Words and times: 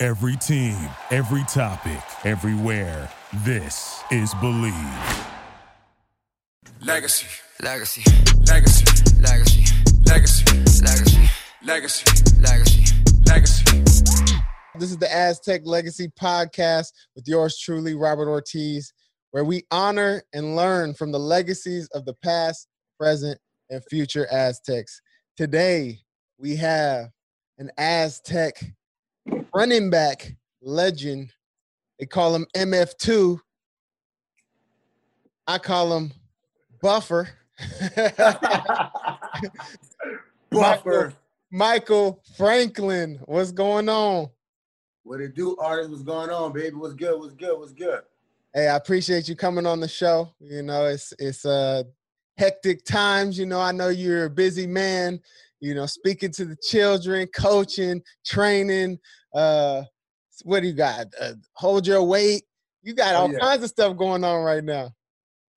Every 0.00 0.36
team, 0.36 0.76
every 1.10 1.42
topic, 1.48 1.98
everywhere. 2.22 3.10
This 3.44 4.00
is 4.12 4.32
Believe. 4.34 4.72
Legacy. 6.80 7.26
Legacy. 7.60 8.04
Legacy. 8.46 8.84
Legacy. 9.20 9.64
Legacy. 10.06 10.44
Legacy. 10.84 11.28
Legacy. 11.64 12.04
Legacy. 12.40 12.94
Legacy. 13.26 13.82
This 14.78 14.92
is 14.92 14.98
the 14.98 15.12
Aztec 15.12 15.62
Legacy 15.64 16.12
Podcast 16.16 16.92
with 17.16 17.26
yours 17.26 17.58
truly, 17.58 17.96
Robert 17.96 18.28
Ortiz, 18.28 18.92
where 19.32 19.44
we 19.44 19.64
honor 19.72 20.22
and 20.32 20.54
learn 20.54 20.94
from 20.94 21.10
the 21.10 21.18
legacies 21.18 21.88
of 21.88 22.04
the 22.04 22.14
past, 22.22 22.68
present, 23.00 23.40
and 23.68 23.82
future 23.90 24.28
Aztecs. 24.30 25.00
Today, 25.36 25.98
we 26.38 26.54
have 26.54 27.08
an 27.58 27.72
Aztec 27.76 28.62
running 29.54 29.90
back 29.90 30.34
legend. 30.62 31.32
They 31.98 32.06
call 32.06 32.34
him 32.34 32.46
MF2. 32.56 33.40
I 35.46 35.58
call 35.58 35.96
him 35.96 36.12
Buffer. 36.80 37.28
Buffer. 40.50 41.14
Michael 41.50 42.22
Franklin, 42.36 43.20
what's 43.24 43.52
going 43.52 43.88
on? 43.88 44.28
What 45.02 45.20
it 45.20 45.34
do, 45.34 45.56
artist? 45.56 45.90
What's 45.90 46.02
going 46.02 46.28
on, 46.28 46.52
baby? 46.52 46.76
What's 46.76 46.94
good? 46.94 47.18
What's 47.18 47.32
good? 47.32 47.58
What's 47.58 47.72
good? 47.72 48.02
Hey, 48.52 48.68
I 48.68 48.76
appreciate 48.76 49.28
you 49.28 49.34
coming 49.34 49.64
on 49.64 49.80
the 49.80 49.88
show. 49.88 50.28
You 50.38 50.62
know, 50.62 50.84
it's 50.84 51.14
it's 51.18 51.46
uh 51.46 51.84
hectic 52.36 52.84
times. 52.84 53.38
You 53.38 53.46
know, 53.46 53.60
I 53.60 53.72
know 53.72 53.88
you're 53.88 54.26
a 54.26 54.30
busy 54.30 54.66
man. 54.66 55.20
You 55.60 55.74
know, 55.74 55.86
speaking 55.86 56.30
to 56.32 56.44
the 56.44 56.56
children, 56.56 57.26
coaching, 57.34 58.02
training. 58.24 58.98
Uh, 59.34 59.82
what 60.44 60.60
do 60.60 60.68
you 60.68 60.74
got? 60.74 61.06
Uh, 61.20 61.32
hold 61.54 61.86
your 61.86 62.02
weight. 62.04 62.44
You 62.82 62.94
got 62.94 63.14
Oh, 63.16 63.22
all 63.22 63.32
yeah. 63.32 63.38
kinds 63.38 63.64
of 63.64 63.70
stuff 63.70 63.96
going 63.96 64.22
on 64.22 64.42
right 64.44 64.62
now. 64.62 64.92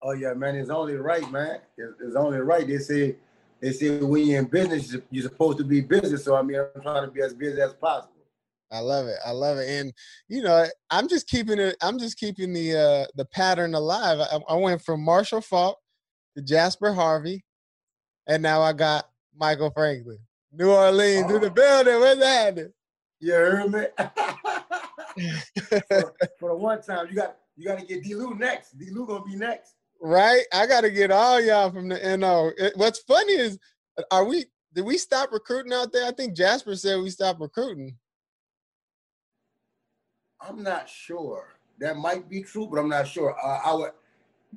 Oh 0.02 0.12
yeah, 0.12 0.34
man. 0.34 0.56
It's 0.56 0.70
only 0.70 0.94
right, 0.96 1.30
man. 1.30 1.60
It's, 1.78 2.00
it's 2.00 2.16
only 2.16 2.38
right. 2.38 2.66
They 2.66 2.78
say 2.78 3.14
they 3.60 3.70
say 3.72 4.00
when 4.00 4.26
you're 4.26 4.40
in 4.40 4.46
business, 4.46 4.96
you're- 5.10 5.22
supposed 5.22 5.58
to 5.58 5.64
be 5.64 5.80
business. 5.80 6.24
So 6.24 6.34
I 6.34 6.42
mean, 6.42 6.58
I'm 6.74 6.82
trying 6.82 7.04
to 7.04 7.10
be 7.10 7.22
as 7.22 7.32
busy 7.32 7.60
as 7.60 7.72
possible. 7.74 8.08
I 8.72 8.80
love 8.80 9.06
it. 9.06 9.18
I 9.24 9.30
love 9.30 9.58
it. 9.58 9.68
And 9.68 9.92
you 10.28 10.42
know, 10.42 10.66
I'm 10.90 11.06
just 11.06 11.28
keeping 11.28 11.60
it. 11.60 11.76
I'm 11.80 11.98
just 11.98 12.18
keeping 12.18 12.52
the 12.52 12.76
uh 12.76 13.06
the 13.14 13.26
pattern 13.26 13.74
alive. 13.74 14.18
I, 14.18 14.40
I 14.52 14.56
went 14.56 14.82
from 14.82 15.04
Marshall 15.04 15.42
Faulk 15.42 15.78
to 16.36 16.42
Jasper 16.42 16.92
Harvey, 16.92 17.44
and 18.26 18.42
now 18.42 18.62
I 18.62 18.72
got 18.72 19.04
Michael 19.36 19.70
Franklin. 19.70 20.18
New 20.52 20.70
Orleans 20.70 21.30
in 21.30 21.40
the 21.40 21.46
Oh. 21.46 21.50
building. 21.50 22.00
What's 22.00 22.22
happening? 22.22 22.72
You 23.20 23.32
heard 23.32 23.70
me? 23.72 23.84
for, 25.88 26.14
for 26.38 26.48
the 26.50 26.54
one 26.56 26.82
time, 26.82 27.06
you 27.08 27.14
got 27.16 27.36
you 27.56 27.66
got 27.66 27.78
to 27.78 27.86
get 27.86 28.02
D. 28.02 28.14
Lou 28.14 28.34
next. 28.34 28.78
D. 28.78 28.90
Lou 28.90 29.06
gonna 29.06 29.24
be 29.24 29.36
next. 29.36 29.74
right? 30.00 30.42
I 30.52 30.66
got 30.66 30.80
to 30.82 30.90
get 30.90 31.10
all 31.10 31.40
y'all 31.40 31.70
from 31.70 31.88
the 31.88 32.16
NO. 32.16 32.50
It- 32.58 32.76
what's 32.76 32.98
funny 33.00 33.32
is, 33.34 33.58
are 34.10 34.24
we? 34.24 34.46
Did 34.74 34.84
we 34.86 34.96
stop 34.98 35.30
recruiting 35.32 35.72
out 35.72 35.92
there? 35.92 36.06
I 36.06 36.12
think 36.12 36.34
Jasper 36.34 36.74
said 36.76 37.00
we 37.00 37.10
stopped 37.10 37.40
recruiting. 37.40 37.96
I'm 40.40 40.62
not 40.62 40.88
sure. 40.88 41.48
That 41.78 41.96
might 41.96 42.28
be 42.28 42.42
true, 42.42 42.66
but 42.66 42.78
I'm 42.78 42.88
not 42.88 43.06
sure. 43.06 43.36
Uh, 43.42 43.60
I 43.64 43.74
would 43.74 43.92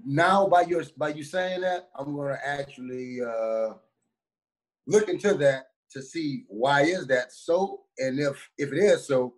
now 0.05 0.47
by 0.47 0.61
your 0.61 0.83
by 0.97 1.09
you 1.09 1.23
saying 1.23 1.61
that, 1.61 1.89
I'm 1.97 2.15
gonna 2.15 2.39
actually 2.43 3.19
uh, 3.21 3.73
look 4.87 5.09
into 5.09 5.33
that 5.35 5.65
to 5.91 6.01
see 6.01 6.43
why 6.47 6.81
is 6.81 7.07
that 7.07 7.31
so, 7.31 7.81
and 7.97 8.19
if 8.19 8.49
if 8.57 8.71
it 8.71 8.77
is 8.77 9.07
so, 9.07 9.33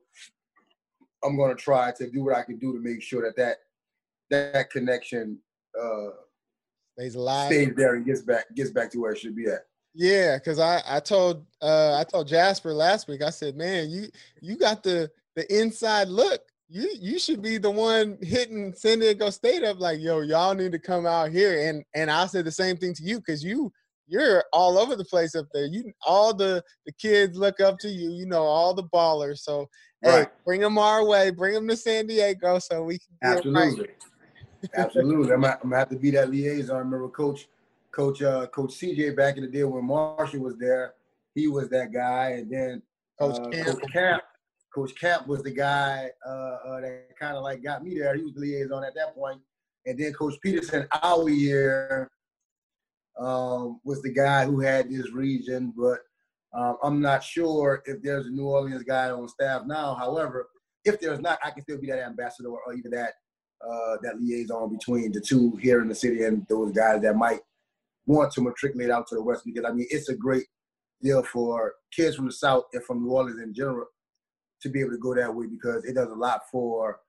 I'm 1.23 1.37
gonna 1.37 1.55
try 1.55 1.91
to 1.97 2.09
do 2.09 2.23
what 2.23 2.35
I 2.35 2.43
can 2.43 2.57
do 2.57 2.73
to 2.73 2.79
make 2.79 3.01
sure 3.01 3.21
that 3.23 3.35
that 3.37 3.57
that 4.29 4.69
connection 4.69 5.39
uh, 5.79 6.09
Stays 6.97 7.15
alive. 7.15 7.51
stays 7.51 7.73
there 7.75 7.95
and 7.95 8.05
gets 8.05 8.21
back 8.21 8.45
gets 8.55 8.71
back 8.71 8.89
to 8.91 8.99
where 8.99 9.11
it 9.11 9.19
should 9.19 9.35
be 9.35 9.45
at. 9.45 9.65
Yeah, 9.93 10.37
because 10.37 10.59
I 10.59 10.81
I 10.87 10.99
told 10.99 11.45
uh 11.61 11.97
I 11.99 12.03
told 12.03 12.27
Jasper 12.27 12.73
last 12.73 13.07
week. 13.07 13.21
I 13.21 13.29
said, 13.29 13.55
man, 13.55 13.89
you 13.89 14.07
you 14.41 14.57
got 14.57 14.83
the 14.83 15.09
the 15.35 15.45
inside 15.55 16.07
look. 16.07 16.41
You 16.69 16.89
you 16.99 17.19
should 17.19 17.41
be 17.41 17.57
the 17.57 17.69
one 17.69 18.17
hitting 18.21 18.73
San 18.75 18.99
Diego 18.99 19.29
State 19.29 19.63
up 19.63 19.79
like, 19.79 19.99
yo, 19.99 20.21
y'all 20.21 20.55
need 20.55 20.71
to 20.71 20.79
come 20.79 21.05
out 21.05 21.31
here. 21.31 21.69
And 21.69 21.83
and 21.93 22.09
I 22.09 22.25
said 22.25 22.45
the 22.45 22.51
same 22.51 22.77
thing 22.77 22.93
to 22.95 23.03
you 23.03 23.19
because 23.19 23.43
you 23.43 23.71
you're 24.07 24.43
all 24.53 24.77
over 24.77 24.95
the 24.95 25.05
place 25.05 25.35
up 25.35 25.47
there. 25.53 25.65
You 25.65 25.91
all 26.05 26.33
the 26.33 26.63
the 26.85 26.91
kids 26.93 27.37
look 27.37 27.59
up 27.59 27.77
to 27.79 27.89
you. 27.89 28.11
You 28.11 28.25
know 28.25 28.43
all 28.43 28.73
the 28.73 28.83
ballers. 28.83 29.39
So 29.39 29.67
hey, 30.01 30.09
Right. 30.09 30.27
bring 30.45 30.61
them 30.61 30.77
our 30.77 31.05
way. 31.05 31.29
Bring 31.29 31.53
them 31.53 31.67
to 31.67 31.75
San 31.77 32.07
Diego 32.07 32.59
so 32.59 32.83
we 32.83 32.99
can. 32.99 33.37
Absolutely. 33.37 33.89
Absolutely. 34.75 35.33
I'm, 35.33 35.45
I'm 35.45 35.57
gonna 35.63 35.77
have 35.77 35.89
to 35.89 35.97
be 35.97 36.11
that 36.11 36.29
liaison. 36.29 36.75
I 36.75 36.79
remember 36.79 37.09
Coach, 37.09 37.47
Coach, 37.91 38.21
uh, 38.21 38.47
Coach 38.47 38.71
CJ 38.71 39.15
back 39.15 39.37
in 39.37 39.43
the 39.43 39.49
day 39.49 39.63
when 39.63 39.85
Marshall 39.85 40.41
was 40.41 40.57
there, 40.57 40.93
he 41.35 41.47
was 41.47 41.69
that 41.69 41.91
guy, 41.91 42.29
and 42.31 42.51
then 42.51 42.81
Coach 43.19 43.37
uh, 43.37 43.49
Camp. 43.51 43.65
Coach 43.79 43.91
Camp, 43.91 44.23
Coach 44.73 44.95
Camp 44.95 45.27
was 45.27 45.43
the 45.43 45.51
guy 45.51 46.09
uh, 46.25 46.29
uh, 46.29 46.81
that 46.81 47.09
kind 47.19 47.35
of 47.35 47.43
like 47.43 47.63
got 47.63 47.83
me 47.83 47.97
there. 47.97 48.15
He 48.15 48.23
was 48.23 48.33
the 48.33 48.41
liaison 48.41 48.83
at 48.83 48.95
that 48.95 49.15
point, 49.15 49.39
and 49.85 49.97
then 49.97 50.13
Coach 50.13 50.35
Peterson, 50.41 50.87
our 51.03 51.29
year, 51.29 52.09
um, 53.19 53.79
was 53.83 54.01
the 54.01 54.13
guy 54.13 54.45
who 54.45 54.59
had 54.59 54.89
this 54.89 55.11
region, 55.11 55.73
but 55.75 55.99
um, 56.57 56.77
I'm 56.83 57.01
not 57.01 57.23
sure 57.23 57.83
if 57.85 58.01
there's 58.01 58.27
a 58.27 58.31
New 58.31 58.47
Orleans 58.47 58.83
guy 58.83 59.09
on 59.09 59.27
staff 59.27 59.63
now. 59.65 59.95
However, 59.95 60.47
if 60.85 60.99
there's 60.99 61.19
not, 61.19 61.39
I 61.43 61.51
can 61.51 61.63
still 61.63 61.79
be 61.79 61.87
that 61.87 61.99
ambassador 61.99 62.49
or 62.49 62.73
even 62.73 62.91
that 62.91 63.13
uh, 63.61 63.97
that 64.03 64.21
liaison 64.21 64.71
between 64.71 65.11
the 65.11 65.19
two 65.19 65.55
here 65.57 65.81
in 65.81 65.87
the 65.87 65.95
city 65.95 66.23
and 66.23 66.45
those 66.47 66.71
guys 66.71 67.01
that 67.01 67.15
might 67.15 67.39
want 68.05 68.31
to 68.31 68.41
matriculate 68.41 68.91
out 68.91 69.07
to 69.07 69.15
the 69.15 69.21
west 69.21 69.43
because 69.45 69.65
I 69.65 69.73
mean 69.73 69.87
it's 69.89 70.09
a 70.09 70.15
great 70.15 70.45
deal 71.01 71.23
for 71.23 71.73
kids 71.91 72.15
from 72.15 72.27
the 72.27 72.31
south 72.31 72.65
and 72.73 72.83
from 72.83 73.03
New 73.03 73.11
Orleans 73.11 73.41
in 73.41 73.53
general 73.53 73.87
to 74.61 74.69
be 74.69 74.79
able 74.79 74.91
to 74.91 74.97
go 74.97 75.13
that 75.15 75.33
way 75.33 75.47
because 75.47 75.83
it 75.85 75.95
does 75.95 76.09
a 76.09 76.15
lot 76.15 76.41
for 76.51 76.99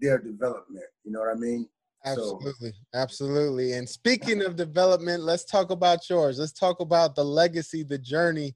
their 0.00 0.18
development. 0.18 0.84
You 1.04 1.12
know 1.12 1.20
what 1.20 1.36
I 1.36 1.38
mean? 1.38 1.68
So- 2.04 2.12
Absolutely. 2.12 2.72
Absolutely. 2.94 3.72
And 3.72 3.88
speaking 3.88 4.42
of 4.42 4.56
development, 4.66 5.22
let's 5.22 5.44
talk 5.44 5.70
about 5.70 6.08
yours. 6.10 6.38
Let's 6.38 6.52
talk 6.52 6.80
about 6.80 7.14
the 7.14 7.24
legacy, 7.24 7.82
the 7.82 7.98
journey 7.98 8.54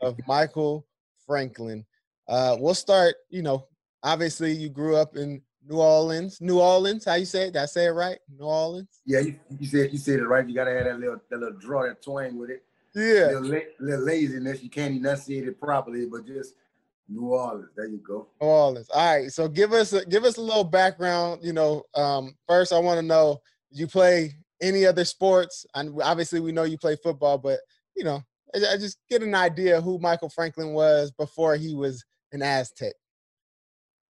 of 0.00 0.16
Michael 0.26 0.86
Franklin. 1.26 1.84
Uh, 2.28 2.56
we'll 2.58 2.74
start, 2.74 3.14
you 3.28 3.42
know, 3.42 3.66
obviously 4.02 4.52
you 4.52 4.68
grew 4.68 4.96
up 4.96 5.16
in 5.16 5.42
New 5.68 5.78
Orleans. 5.78 6.40
New 6.40 6.60
Orleans, 6.60 7.04
how 7.04 7.14
you 7.14 7.24
say 7.26 7.48
it? 7.48 7.52
Did 7.52 7.62
I 7.62 7.66
say 7.66 7.86
it 7.86 7.90
right? 7.90 8.18
New 8.38 8.46
Orleans? 8.46 9.00
Yeah, 9.04 9.20
you, 9.20 9.38
you 9.58 9.66
said 9.66 9.92
you 9.92 9.98
said 9.98 10.20
it 10.20 10.26
right. 10.26 10.48
You 10.48 10.54
gotta 10.54 10.70
have 10.72 10.84
that 10.84 10.98
little 10.98 11.20
that 11.30 11.38
little 11.38 11.58
draw, 11.58 11.82
that 11.82 12.02
twang 12.02 12.38
with 12.38 12.50
it. 12.50 12.62
Yeah. 12.94 13.38
Little, 13.38 13.60
little 13.80 14.04
laziness. 14.04 14.62
You 14.62 14.70
can't 14.70 14.94
enunciate 14.96 15.46
it 15.46 15.60
properly, 15.60 16.06
but 16.06 16.26
just 16.26 16.54
New 17.08 17.28
Orleans. 17.28 17.68
There 17.76 17.86
you 17.86 17.98
go. 17.98 18.28
New 18.40 18.46
Orleans. 18.46 18.88
All 18.90 19.16
right. 19.16 19.30
So 19.30 19.48
give 19.48 19.72
us 19.72 19.92
a, 19.92 20.04
give 20.06 20.24
us 20.24 20.36
a 20.36 20.42
little 20.42 20.64
background. 20.64 21.40
You 21.42 21.52
know, 21.52 21.82
um, 21.94 22.34
first 22.48 22.72
I 22.72 22.78
want 22.78 22.98
to 22.98 23.06
know, 23.06 23.38
you 23.70 23.86
play 23.86 24.34
any 24.60 24.86
other 24.86 25.04
sports? 25.04 25.66
And 25.74 26.00
obviously 26.02 26.40
we 26.40 26.52
know 26.52 26.64
you 26.64 26.78
play 26.78 26.96
football, 27.02 27.38
but 27.38 27.60
you 27.94 28.04
know, 28.04 28.22
I, 28.54 28.58
I 28.74 28.76
just 28.76 28.98
get 29.08 29.22
an 29.22 29.34
idea 29.34 29.80
who 29.80 29.98
Michael 29.98 30.30
Franklin 30.30 30.72
was 30.72 31.10
before 31.12 31.56
he 31.56 31.74
was 31.74 32.04
an 32.32 32.42
Aztec. 32.42 32.94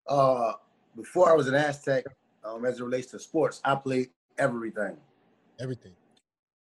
Uh, 0.09 0.53
before 0.97 1.31
I 1.31 1.35
was 1.35 1.49
an 1.49 1.55
Aztec, 1.55 2.05
um, 2.45 2.65
as 2.65 2.79
it 2.79 2.85
relates 2.85 3.11
to 3.13 3.19
sports, 3.19 3.61
I 3.65 3.75
played 3.75 4.11
everything. 4.39 4.97
Everything. 5.61 5.93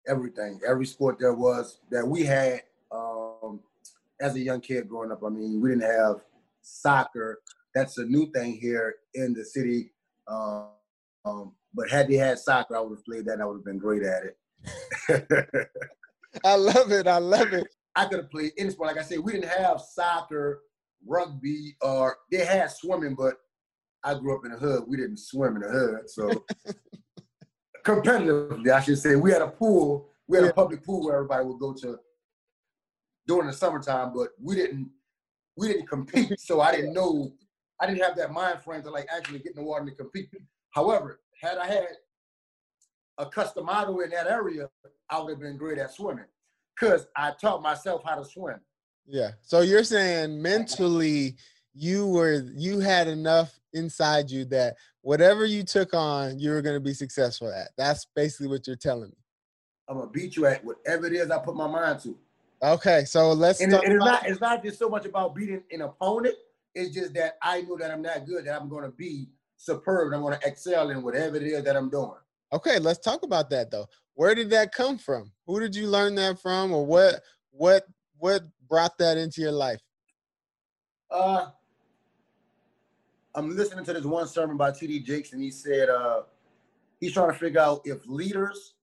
everything, 0.08 0.60
every 0.68 0.86
sport 0.86 1.18
there 1.20 1.34
was 1.34 1.80
that 1.90 2.08
we 2.08 2.24
had 2.24 2.62
um, 2.92 3.60
as 4.22 4.36
a 4.36 4.40
young 4.40 4.62
kid 4.62 4.88
growing 4.88 5.12
up. 5.12 5.24
I 5.24 5.30
mean, 5.30 5.60
we 5.60 5.70
didn't 5.70 5.84
have 5.84 6.22
soccer. 6.64 7.40
That's 7.76 7.98
a 7.98 8.06
new 8.06 8.32
thing 8.32 8.58
here 8.60 8.96
in 9.14 9.34
the 9.34 9.44
city. 9.44 9.92
Um, 10.28 10.70
um, 11.26 11.54
but 11.74 11.90
had 11.90 12.08
they 12.08 12.16
had 12.16 12.40
soccer, 12.40 12.76
I 12.76 12.82
would 12.82 12.98
have 12.98 13.06
played 13.06 13.26
that. 13.26 13.34
and 13.34 13.42
I 13.42 13.46
would 13.46 13.58
have 13.58 13.66
been 13.66 13.78
great 13.78 14.04
at 14.04 14.24
it. 14.24 15.70
I 16.46 16.56
love 16.56 16.92
it. 16.92 17.08
I 17.08 17.18
love 17.18 17.54
it. 17.54 17.68
I 17.96 18.06
could 18.06 18.20
have 18.20 18.32
played 18.32 18.52
any 18.58 18.72
sport. 18.72 18.88
Like 18.88 18.98
I 18.98 19.08
said, 19.08 19.20
we 19.20 19.34
didn't 19.34 19.50
have 19.50 19.80
soccer, 19.80 20.62
rugby, 21.06 21.76
or 21.82 22.18
they 22.32 22.44
had 22.44 22.72
swimming, 22.72 23.16
but 23.16 23.36
I 24.04 24.16
grew 24.16 24.36
up 24.36 24.46
in 24.46 24.52
the 24.52 24.58
hood. 24.58 24.84
We 24.88 24.98
didn't 24.98 25.20
swim 25.20 25.56
in 25.56 25.62
the 25.62 25.70
hood, 25.70 26.10
so 26.10 26.44
competitively, 27.86 28.72
I 28.72 28.82
should 28.82 28.98
say, 28.98 29.16
we 29.16 29.32
had 29.32 29.42
a 29.42 29.48
pool. 29.48 30.10
We 30.28 30.38
had 30.38 30.48
a 30.48 30.54
public 30.54 30.84
pool 30.84 31.06
where 31.06 31.16
everybody 31.16 31.46
would 31.46 31.60
go 31.60 31.74
to 31.74 31.98
during 33.28 33.48
the 33.48 33.54
summertime, 33.54 34.14
but 34.14 34.30
we 34.42 34.56
didn't 34.56 34.90
we 35.58 35.68
didn't 35.68 35.88
compete. 35.88 36.34
So 36.40 36.62
I 36.62 36.72
didn't 36.72 36.94
know 36.94 37.34
I 37.80 37.88
didn't 37.88 38.04
have 38.04 38.16
that 38.18 38.32
mind 38.32 38.62
frame 38.64 38.82
to 38.84 38.90
like 38.90 39.08
actually 39.16 39.40
get 39.40 39.56
in 39.56 39.64
the 39.64 39.68
water 39.68 39.84
and 39.84 39.98
compete. 39.98 40.30
However, 40.72 41.20
had 41.42 41.58
I 41.58 41.68
had 41.68 41.88
a 43.18 43.26
customado 43.26 44.04
in 44.04 44.10
that 44.12 44.28
area, 44.28 44.68
I 45.10 45.20
would 45.20 45.32
have 45.32 45.40
been 45.40 45.58
great 45.58 45.78
at 45.78 45.94
swimming 45.94 46.26
because 46.76 47.08
I 47.16 47.32
taught 47.40 47.62
myself 47.62 48.04
how 48.06 48.16
to 48.16 48.26
swim. 48.26 48.60
Yeah. 49.06 49.32
So 49.42 49.62
you're 49.62 49.84
saying 49.84 50.42
mentally 50.42 51.36
you 51.74 52.08
were 52.08 52.46
you 52.56 52.80
had 52.80 53.08
enough 53.08 53.60
inside 53.74 54.30
you 54.30 54.46
that 54.46 54.76
whatever 55.02 55.46
you 55.46 55.64
took 55.64 55.94
on, 55.94 56.40
you 56.40 56.52
were 56.52 56.62
going 56.62 56.76
to 56.76 56.80
be 56.80 56.94
successful 56.94 57.52
at. 57.52 57.70
That's 57.78 58.08
basically 58.16 58.48
what 58.48 58.66
you're 58.68 58.76
telling 58.76 59.10
me. 59.10 59.18
I'm 59.90 59.98
gonna 59.98 60.10
beat 60.10 60.36
you 60.36 60.46
at 60.46 60.64
whatever 60.64 61.08
it 61.08 61.14
is 61.14 61.30
I 61.30 61.40
put 61.40 61.56
my 61.56 61.68
mind 61.68 62.00
to. 62.02 62.18
Okay, 62.64 63.04
so 63.04 63.34
let's 63.34 63.60
And, 63.60 63.72
talk 63.72 63.84
it- 63.84 63.88
and 63.88 63.96
it's 63.96 64.06
not 64.06 64.26
it's 64.28 64.42
not 64.42 64.64
just 64.64 64.80
so 64.80 64.88
much 64.88 65.06
about 65.06 65.36
beating 65.36 65.64
an 65.72 65.82
opponent. 65.82 66.36
It's 66.74 66.96
just 66.96 67.14
that 67.14 67.38
I 67.42 67.62
know 67.62 67.78
that 67.78 67.92
I'm 67.92 68.02
not 68.02 68.26
good 68.26 68.46
that 68.46 68.60
I'm 68.60 68.70
gonna 68.70 68.92
be 68.92 69.30
superb 69.58 70.08
and 70.08 70.16
I'm 70.16 70.22
gonna 70.22 70.40
excel 70.46 70.90
in 70.90 71.04
whatever 71.04 71.36
it 71.36 71.44
is 71.44 71.64
that 71.64 71.76
I'm 71.76 71.90
doing. 71.90 72.18
Okay, 72.54 72.80
let's 72.80 73.00
talk 73.00 73.24
about 73.24 73.50
that 73.50 73.70
though. 73.70 73.88
Where 74.14 74.34
did 74.34 74.50
that 74.52 74.72
come 74.74 74.98
from? 74.98 75.32
Who 75.46 75.60
did 75.60 75.76
you 75.76 75.88
learn 75.88 76.16
that 76.16 76.40
from 76.40 76.72
or 76.74 76.86
what 76.86 77.22
what 77.52 77.86
what 78.18 78.44
brought 78.70 78.98
that 78.98 79.18
into 79.18 79.42
your 79.42 79.52
life? 79.52 79.82
Uh, 81.12 81.50
I'm 83.36 83.56
listening 83.56 83.84
to 83.86 83.94
this 83.94 84.06
one 84.06 84.28
sermon 84.28 84.56
by 84.56 84.72
T.D. 84.72 85.02
Jakes, 85.02 85.34
and 85.34 85.42
he 85.42 85.52
said 85.52 85.90
uh, 85.90 86.22
he's 87.00 87.12
trying 87.14 87.32
to 87.32 87.38
figure 87.38 87.60
out 87.60 87.82
if 87.84 88.06
leaders 88.08 88.76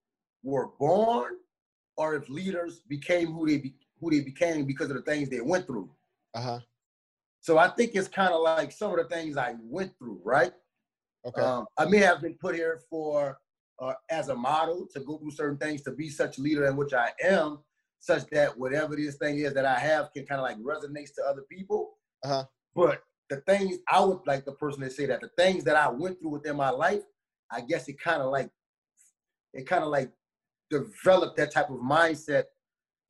were 0.42 0.68
born 0.78 1.36
or 2.00 2.14
if 2.14 2.30
leaders 2.30 2.80
became 2.88 3.26
who 3.26 3.46
they 3.46 3.58
be, 3.58 3.74
who 4.00 4.10
they 4.10 4.20
became 4.20 4.64
because 4.64 4.88
of 4.88 4.96
the 4.96 5.02
things 5.02 5.28
they 5.28 5.42
went 5.42 5.66
through. 5.66 5.90
Uh-huh. 6.34 6.58
So 7.42 7.58
I 7.58 7.68
think 7.68 7.90
it's 7.94 8.08
kind 8.08 8.32
of 8.32 8.40
like 8.40 8.72
some 8.72 8.90
of 8.90 8.96
the 8.96 9.14
things 9.14 9.36
I 9.36 9.56
went 9.62 9.92
through, 9.98 10.18
right? 10.24 10.52
Okay. 11.26 11.42
Um, 11.42 11.66
I 11.76 11.84
may 11.84 11.98
have 11.98 12.22
been 12.22 12.38
put 12.40 12.54
here 12.54 12.80
for 12.88 13.38
uh, 13.82 13.92
as 14.08 14.30
a 14.30 14.34
model 14.34 14.86
to 14.94 15.00
go 15.00 15.18
through 15.18 15.32
certain 15.32 15.58
things 15.58 15.82
to 15.82 15.90
be 15.90 16.08
such 16.08 16.38
a 16.38 16.40
leader 16.40 16.64
in 16.64 16.76
which 16.76 16.94
I 16.94 17.10
am, 17.22 17.58
such 17.98 18.24
that 18.30 18.58
whatever 18.58 18.96
this 18.96 19.16
thing 19.16 19.40
is 19.40 19.52
that 19.52 19.66
I 19.66 19.78
have 19.78 20.10
can 20.14 20.24
kind 20.24 20.40
of 20.40 20.46
like 20.46 20.58
resonates 20.58 21.14
to 21.16 21.22
other 21.28 21.42
people. 21.50 21.98
Uh-huh. 22.24 22.44
But 22.74 23.02
the 23.28 23.42
things 23.42 23.76
I 23.88 24.02
would 24.02 24.20
like 24.26 24.46
the 24.46 24.52
person 24.52 24.80
to 24.80 24.90
say 24.90 25.04
that 25.04 25.20
the 25.20 25.30
things 25.36 25.64
that 25.64 25.76
I 25.76 25.90
went 25.90 26.18
through 26.18 26.30
within 26.30 26.56
my 26.56 26.70
life, 26.70 27.02
I 27.50 27.60
guess 27.60 27.88
it 27.88 28.00
kind 28.00 28.22
of 28.22 28.30
like 28.30 28.48
it 29.52 29.66
kind 29.66 29.84
of 29.84 29.90
like 29.90 30.10
developed 30.70 31.36
that 31.36 31.52
type 31.52 31.70
of 31.70 31.78
mindset 31.78 32.44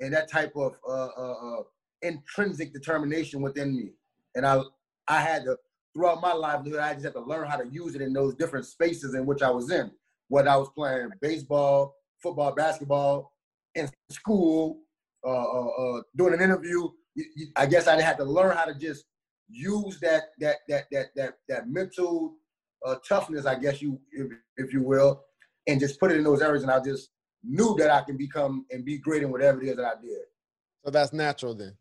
and 0.01 0.13
that 0.13 0.31
type 0.31 0.53
of 0.57 0.75
uh, 0.89 1.09
uh, 1.17 1.59
uh, 1.59 1.63
intrinsic 2.03 2.73
determination 2.73 3.41
within 3.43 3.77
me. 3.77 3.93
And 4.35 4.47
I 4.47 4.63
I 5.09 5.21
had 5.21 5.45
to 5.45 5.57
throughout 5.95 6.21
my 6.21 6.33
livelihood, 6.33 6.81
I 6.81 6.93
just 6.93 7.05
had 7.05 7.15
to 7.15 7.21
learn 7.21 7.49
how 7.49 7.57
to 7.57 7.67
use 7.69 7.95
it 7.95 8.01
in 8.01 8.13
those 8.13 8.35
different 8.35 8.67
spaces 8.67 9.15
in 9.15 9.27
which 9.27 9.43
I 9.43 9.51
was 9.51 9.71
in. 9.71 9.91
Whether 10.29 10.51
I 10.51 10.57
was 10.57 10.71
playing 10.71 11.11
baseball, 11.21 11.97
football, 12.23 12.55
basketball, 12.55 13.33
in 13.75 13.89
school, 14.11 14.79
uh, 15.25 15.29
uh, 15.29 15.69
uh, 15.69 16.03
doing 16.17 16.35
an 16.35 16.41
interview. 16.41 16.89
I 17.57 17.67
guess 17.67 17.87
I 17.87 18.01
had 18.01 18.17
to 18.19 18.25
learn 18.25 18.57
how 18.57 18.65
to 18.65 18.75
just 18.75 19.05
use 19.49 19.99
that 20.01 20.25
that 20.39 20.59
that 20.69 20.85
that 20.93 21.07
that 21.17 21.35
that 21.49 21.69
mental 21.69 22.37
uh, 22.87 22.97
toughness, 23.07 23.47
I 23.47 23.57
guess 23.57 23.83
you 23.83 24.01
if, 24.13 24.29
if 24.57 24.73
you 24.73 24.83
will, 24.83 25.25
and 25.67 25.81
just 25.81 25.99
put 25.99 26.13
it 26.13 26.19
in 26.19 26.25
those 26.25 26.41
areas. 26.41 26.63
And 26.63 26.71
I 26.71 26.81
just 26.81 27.11
knew 27.43 27.75
that 27.79 27.91
I 27.91 28.03
can 28.03 28.17
become 28.17 28.67
and 28.71 28.85
be 28.85 28.99
great 28.99 29.23
in 29.23 29.31
whatever 29.31 29.63
it 29.63 29.69
is 29.69 29.77
that 29.77 29.85
I 29.85 30.01
did. 30.01 30.19
So 30.85 30.91
that's 30.91 31.13
natural 31.13 31.55
then. 31.55 31.75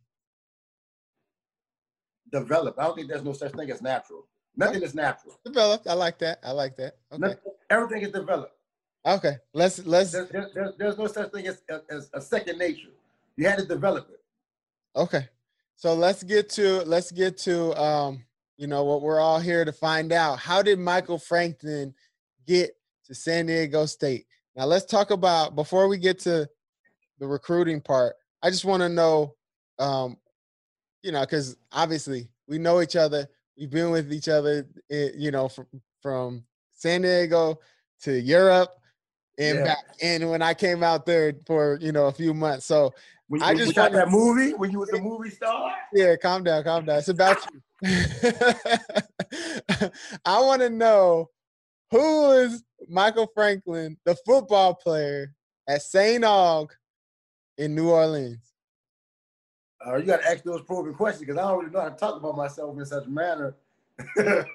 Develop. 2.31 2.75
I 2.77 2.83
don't 2.83 2.95
think 2.95 3.09
there's 3.09 3.23
no 3.23 3.33
such 3.33 3.53
thing 3.53 3.71
as 3.71 3.81
natural. 3.81 4.27
Nothing 4.55 4.83
is 4.83 4.93
natural. 4.93 5.39
Developed. 5.45 5.87
I 5.87 5.93
like 5.93 6.19
that. 6.19 6.39
I 6.43 6.51
like 6.51 6.75
that. 6.77 6.97
Okay. 7.11 7.19
Nothing- 7.21 7.37
everything 7.69 8.01
is 8.03 8.11
developed. 8.11 8.53
Okay. 9.05 9.37
Let's 9.53 9.79
let's 9.85 10.11
There's, 10.11 10.29
there's, 10.29 10.53
there's, 10.53 10.75
there's 10.77 10.97
no 10.97 11.07
such 11.07 11.31
thing 11.31 11.47
as, 11.47 11.61
as 11.89 12.09
a 12.13 12.21
second 12.21 12.57
nature. 12.57 12.89
You 13.37 13.47
had 13.47 13.57
to 13.59 13.65
develop 13.65 14.09
it. 14.09 14.19
Okay. 14.95 15.27
So 15.75 15.93
let's 15.93 16.23
get 16.23 16.49
to 16.51 16.81
let's 16.83 17.11
get 17.11 17.37
to 17.39 17.73
um, 17.81 18.25
you 18.59 18.67
know, 18.67 18.83
what 18.83 19.01
we're 19.01 19.21
all 19.21 19.39
here 19.39 19.63
to 19.63 19.71
find 19.71 20.11
out. 20.11 20.37
How 20.37 20.61
did 20.61 20.77
Michael 20.79 21.17
Franklin 21.17 21.95
get 22.45 22.71
to 23.05 23.15
San 23.15 23.45
Diego 23.45 23.85
State? 23.85 24.25
Now 24.55 24.65
let's 24.65 24.85
talk 24.85 25.11
about 25.11 25.55
before 25.55 25.87
we 25.87 25.97
get 25.97 26.19
to 26.19 26.47
the 27.19 27.27
recruiting 27.27 27.81
part. 27.81 28.15
I 28.41 28.49
just 28.49 28.65
want 28.65 28.81
to 28.81 28.89
know 28.89 29.35
um, 29.77 30.17
you 31.03 31.11
know, 31.11 31.25
cuz 31.25 31.55
obviously 31.71 32.29
we 32.47 32.57
know 32.57 32.81
each 32.81 32.95
other. 32.95 33.27
We've 33.57 33.69
been 33.69 33.91
with 33.91 34.11
each 34.11 34.27
other, 34.27 34.67
eh, 34.89 35.09
you 35.15 35.31
know, 35.31 35.47
from 35.47 35.67
from 36.01 36.43
San 36.71 37.01
Diego 37.01 37.59
to 38.01 38.19
Europe 38.19 38.75
and 39.37 39.59
Yeah. 39.59 39.63
back. 39.65 39.85
And 40.01 40.29
when 40.29 40.41
I 40.41 40.53
came 40.53 40.83
out 40.83 41.05
there 41.05 41.33
for, 41.45 41.77
you 41.81 41.91
know, 41.91 42.07
a 42.07 42.11
few 42.11 42.33
months. 42.33 42.65
So 42.65 42.93
When, 43.27 43.43
I 43.43 43.53
just 43.53 43.75
got 43.75 43.91
that 43.91 44.09
movie, 44.09 44.53
when 44.53 44.71
you 44.71 44.79
was 44.79 44.89
a 44.89 44.99
movie 44.99 45.29
star, 45.29 45.71
Yeah, 45.93 46.15
calm 46.15 46.43
down, 46.43 46.63
calm 46.63 46.85
down. 46.85 46.97
It's 46.97 47.09
about 47.09 47.37
you. 47.53 47.61
I 50.25 50.39
want 50.41 50.61
to 50.61 50.69
know 50.69 51.29
who 51.91 52.31
is 52.31 52.63
Michael 52.89 53.27
Franklin, 53.33 53.97
the 54.05 54.15
football 54.25 54.73
player 54.73 55.33
at 55.67 55.81
St. 55.81 56.23
Aug 56.23 56.69
in 57.57 57.75
New 57.75 57.89
Orleans? 57.89 58.49
uh, 59.85 59.95
you 59.95 60.03
got 60.03 60.21
to 60.21 60.29
ask 60.29 60.43
those 60.43 60.61
probing 60.63 60.93
questions 60.93 61.25
because 61.25 61.37
I 61.37 61.47
don't 61.47 61.59
really 61.59 61.71
know 61.71 61.81
how 61.81 61.89
to 61.89 61.95
talk 61.95 62.15
about 62.15 62.35
myself 62.35 62.77
in 62.77 62.85
such 62.85 63.05
a 63.05 63.09
manner. 63.09 63.55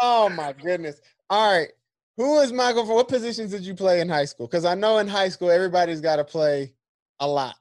Oh 0.00 0.28
my 0.28 0.52
goodness. 0.52 1.00
All 1.28 1.52
right. 1.52 1.68
Who 2.16 2.38
is 2.38 2.52
Michael? 2.52 2.86
For 2.86 2.94
what 2.94 3.08
positions 3.08 3.50
did 3.50 3.62
you 3.62 3.74
play 3.74 4.00
in 4.00 4.08
high 4.08 4.26
school? 4.26 4.46
Because 4.46 4.64
I 4.64 4.74
know 4.74 4.98
in 4.98 5.08
high 5.08 5.28
school 5.28 5.50
everybody's 5.50 6.00
got 6.00 6.16
to 6.16 6.24
play 6.24 6.72
a 7.18 7.26
lot. 7.26 7.56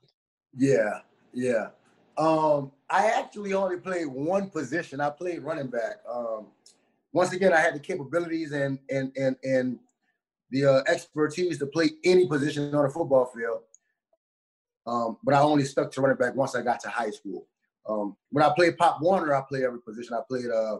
yeah, 0.55 0.99
yeah. 1.33 1.69
Um, 2.17 2.71
I 2.89 3.07
actually 3.07 3.53
only 3.53 3.77
played 3.77 4.07
one 4.07 4.49
position. 4.49 5.01
I 5.01 5.09
played 5.09 5.41
running 5.41 5.67
back. 5.67 5.97
Um, 6.09 6.47
once 7.17 7.33
again, 7.33 7.51
I 7.51 7.59
had 7.59 7.73
the 7.73 7.79
capabilities 7.79 8.51
and 8.51 8.77
and 8.89 9.11
and 9.17 9.35
and 9.43 9.79
the 10.51 10.65
uh, 10.65 10.83
expertise 10.87 11.57
to 11.57 11.65
play 11.65 11.89
any 12.05 12.27
position 12.27 12.73
on 12.73 12.85
a 12.85 12.89
football 12.89 13.25
field. 13.35 13.61
Um, 14.85 15.17
but 15.23 15.33
I 15.33 15.39
only 15.39 15.65
stuck 15.65 15.91
to 15.91 16.01
running 16.01 16.17
back 16.17 16.35
once 16.35 16.55
I 16.55 16.61
got 16.61 16.79
to 16.81 16.89
high 16.89 17.09
school. 17.09 17.47
Um, 17.89 18.15
when 18.29 18.45
I 18.45 18.53
played 18.55 18.77
Pop 18.77 19.01
Warner, 19.01 19.33
I 19.33 19.41
played 19.41 19.63
every 19.63 19.81
position. 19.81 20.13
I 20.13 20.21
played 20.29 20.49
uh, 20.49 20.77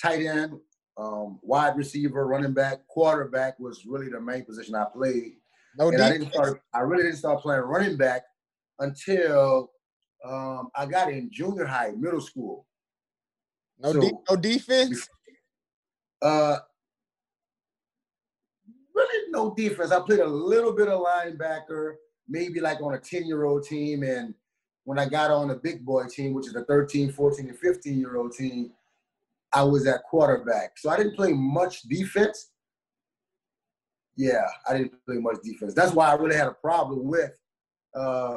tight 0.00 0.20
end, 0.20 0.60
um, 0.98 1.40
wide 1.42 1.76
receiver, 1.76 2.26
running 2.26 2.52
back, 2.52 2.86
quarterback 2.86 3.58
was 3.58 3.86
really 3.86 4.10
the 4.10 4.20
main 4.20 4.44
position 4.44 4.74
I 4.74 4.84
played. 4.92 5.32
No 5.78 5.88
and 5.88 6.02
I 6.02 6.12
didn't 6.12 6.32
start. 6.32 6.60
I 6.74 6.80
really 6.80 7.04
didn't 7.04 7.18
start 7.18 7.40
playing 7.40 7.62
running 7.62 7.96
back 7.96 8.24
until 8.78 9.70
um, 10.24 10.68
I 10.76 10.84
got 10.84 11.10
in 11.10 11.30
junior 11.32 11.64
high, 11.64 11.92
middle 11.96 12.20
school. 12.20 12.66
No, 13.82 13.92
de- 13.92 14.12
no 14.30 14.36
defense. 14.36 15.08
Uh, 16.20 16.58
really 18.94 19.30
no 19.30 19.54
defense. 19.54 19.90
I 19.90 20.00
played 20.00 20.20
a 20.20 20.26
little 20.26 20.72
bit 20.72 20.88
of 20.88 21.00
linebacker, 21.00 21.94
maybe 22.28 22.60
like 22.60 22.80
on 22.80 22.94
a 22.94 22.98
10 22.98 23.26
year 23.26 23.44
old 23.44 23.64
team. 23.64 24.02
And 24.02 24.34
when 24.84 24.98
I 24.98 25.08
got 25.08 25.30
on 25.30 25.48
the 25.48 25.56
big 25.56 25.84
boy 25.84 26.04
team, 26.06 26.32
which 26.34 26.46
is 26.46 26.54
a 26.54 26.64
13, 26.64 27.12
14, 27.12 27.48
and 27.48 27.58
15 27.58 27.98
year 27.98 28.16
old 28.16 28.32
team, 28.32 28.70
I 29.52 29.62
was 29.64 29.86
at 29.86 30.04
quarterback. 30.04 30.78
So 30.78 30.88
I 30.88 30.96
didn't 30.96 31.16
play 31.16 31.32
much 31.32 31.82
defense. 31.82 32.50
Yeah, 34.16 34.44
I 34.68 34.74
didn't 34.76 35.04
play 35.04 35.16
much 35.16 35.38
defense. 35.42 35.74
That's 35.74 35.92
why 35.92 36.10
I 36.10 36.14
really 36.14 36.36
had 36.36 36.46
a 36.46 36.52
problem 36.52 37.08
with 37.08 37.32
uh, 37.94 38.36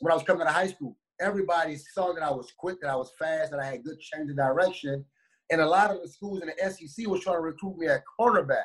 when 0.00 0.12
I 0.12 0.14
was 0.14 0.24
coming 0.24 0.42
out 0.42 0.48
of 0.48 0.54
high 0.54 0.68
school. 0.68 0.96
Everybody 1.20 1.76
saw 1.76 2.12
that 2.12 2.22
I 2.22 2.30
was 2.30 2.52
quick, 2.56 2.80
that 2.80 2.90
I 2.90 2.96
was 2.96 3.12
fast, 3.18 3.50
that 3.52 3.60
I 3.60 3.66
had 3.66 3.84
good 3.84 3.98
change 4.00 4.30
of 4.30 4.36
direction. 4.36 5.04
And 5.50 5.60
a 5.60 5.66
lot 5.66 5.90
of 5.90 6.00
the 6.02 6.08
schools 6.08 6.40
in 6.42 6.48
the 6.48 6.70
SEC 6.70 7.06
was 7.06 7.20
trying 7.20 7.36
to 7.36 7.40
recruit 7.40 7.76
me 7.78 7.86
at 7.86 8.02
cornerback. 8.18 8.64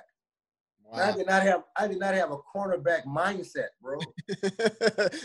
And 0.92 1.02
I 1.02 1.12
did 1.12 1.28
not 1.28 1.44
have 1.44 1.64
I 1.76 1.88
did 1.88 2.00
not 2.00 2.14
have 2.14 2.32
a 2.32 2.38
cornerback 2.38 3.06
mindset, 3.06 3.68
bro. 3.82 3.98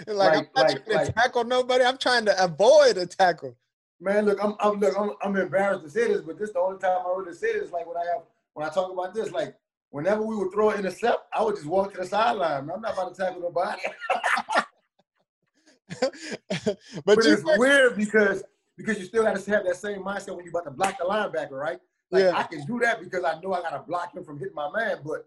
like, 0.08 0.38
I'm 0.38 0.48
not 0.56 0.56
like- 0.56 0.86
trying 0.86 1.06
to 1.06 1.12
tackle 1.12 1.44
nobody. 1.44 1.84
I'm 1.84 1.98
trying 1.98 2.24
to 2.26 2.44
avoid 2.44 2.96
a 2.98 3.06
tackle. 3.06 3.56
Man, 4.00 4.24
look, 4.26 4.42
I'm, 4.42 4.56
I'm 4.58 4.80
look, 4.80 4.98
I'm, 4.98 5.12
I'm 5.22 5.36
embarrassed 5.36 5.84
to 5.84 5.90
say 5.90 6.08
this, 6.08 6.22
but 6.22 6.36
this 6.36 6.48
is 6.48 6.54
the 6.54 6.58
only 6.58 6.80
time 6.80 6.98
I 7.06 7.14
really 7.16 7.34
say 7.34 7.52
this. 7.52 7.70
Like 7.70 7.86
when 7.86 7.96
I 7.96 8.04
have 8.12 8.22
when 8.54 8.66
I 8.66 8.70
talk 8.70 8.92
about 8.92 9.14
this, 9.14 9.30
like 9.30 9.54
whenever 9.90 10.22
we 10.22 10.34
would 10.34 10.52
throw 10.52 10.70
an 10.70 10.80
intercept, 10.80 11.28
I 11.32 11.44
would 11.44 11.54
just 11.54 11.68
walk 11.68 11.92
to 11.92 12.00
the 12.00 12.06
sideline. 12.06 12.66
man. 12.66 12.76
I'm 12.76 12.82
not 12.82 12.94
about 12.94 13.14
to 13.14 13.22
tackle 13.22 13.42
nobody. 13.42 13.80
but 16.02 16.76
But 17.04 17.18
it's 17.26 17.42
weird 17.58 17.96
because 17.96 18.42
because 18.76 18.98
you 18.98 19.04
still 19.04 19.22
got 19.22 19.36
to 19.36 19.50
have 19.50 19.64
that 19.64 19.76
same 19.76 20.02
mindset 20.02 20.34
when 20.34 20.44
you're 20.44 20.50
about 20.50 20.64
to 20.64 20.70
block 20.70 20.98
the 20.98 21.04
linebacker, 21.04 21.52
right? 21.52 21.78
Like 22.10 22.24
Yeah. 22.24 22.32
I 22.36 22.42
can 22.44 22.64
do 22.66 22.78
that 22.80 23.00
because 23.00 23.24
I 23.24 23.40
know 23.40 23.52
I 23.54 23.62
gotta 23.62 23.80
block 23.86 24.14
him 24.14 24.24
from 24.24 24.38
hitting 24.38 24.54
my 24.54 24.70
man, 24.74 24.98
but 25.04 25.26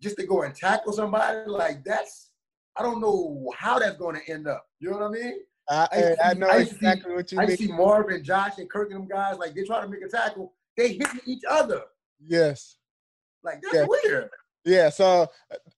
just 0.00 0.16
to 0.18 0.26
go 0.26 0.42
and 0.42 0.54
tackle 0.54 0.92
somebody 0.92 1.48
like 1.48 1.84
that's 1.84 2.30
I 2.76 2.82
don't 2.82 3.00
know 3.00 3.52
how 3.56 3.78
that's 3.78 3.96
going 3.96 4.14
to 4.20 4.32
end 4.32 4.46
up. 4.46 4.64
You 4.78 4.90
know 4.90 4.98
what 4.98 5.06
I 5.06 5.10
mean? 5.10 5.34
I, 5.68 5.88
I 5.92 5.96
to 6.00 6.26
I 6.26 6.34
know 6.34 6.48
I 6.48 6.58
to 6.58 6.64
see- 6.66 6.76
exactly 6.76 7.14
what 7.14 7.30
you 7.32 7.38
mean. 7.38 7.50
I 7.50 7.54
see 7.54 7.68
Marvin, 7.72 8.22
Josh, 8.24 8.58
and 8.58 8.70
Kirk 8.70 8.90
and 8.92 9.00
them 9.02 9.08
guys 9.08 9.38
like 9.38 9.54
they 9.54 9.64
try 9.64 9.80
to 9.80 9.88
make 9.88 10.02
a 10.02 10.08
tackle, 10.08 10.52
they 10.76 10.88
hitting 10.88 11.20
each 11.26 11.42
other. 11.48 11.82
Yes. 12.24 12.76
Like 13.42 13.60
that's 13.62 13.74
Yeah. 13.74 13.86
weird. 13.88 14.30
Yeah, 14.64 14.90
so 14.90 15.26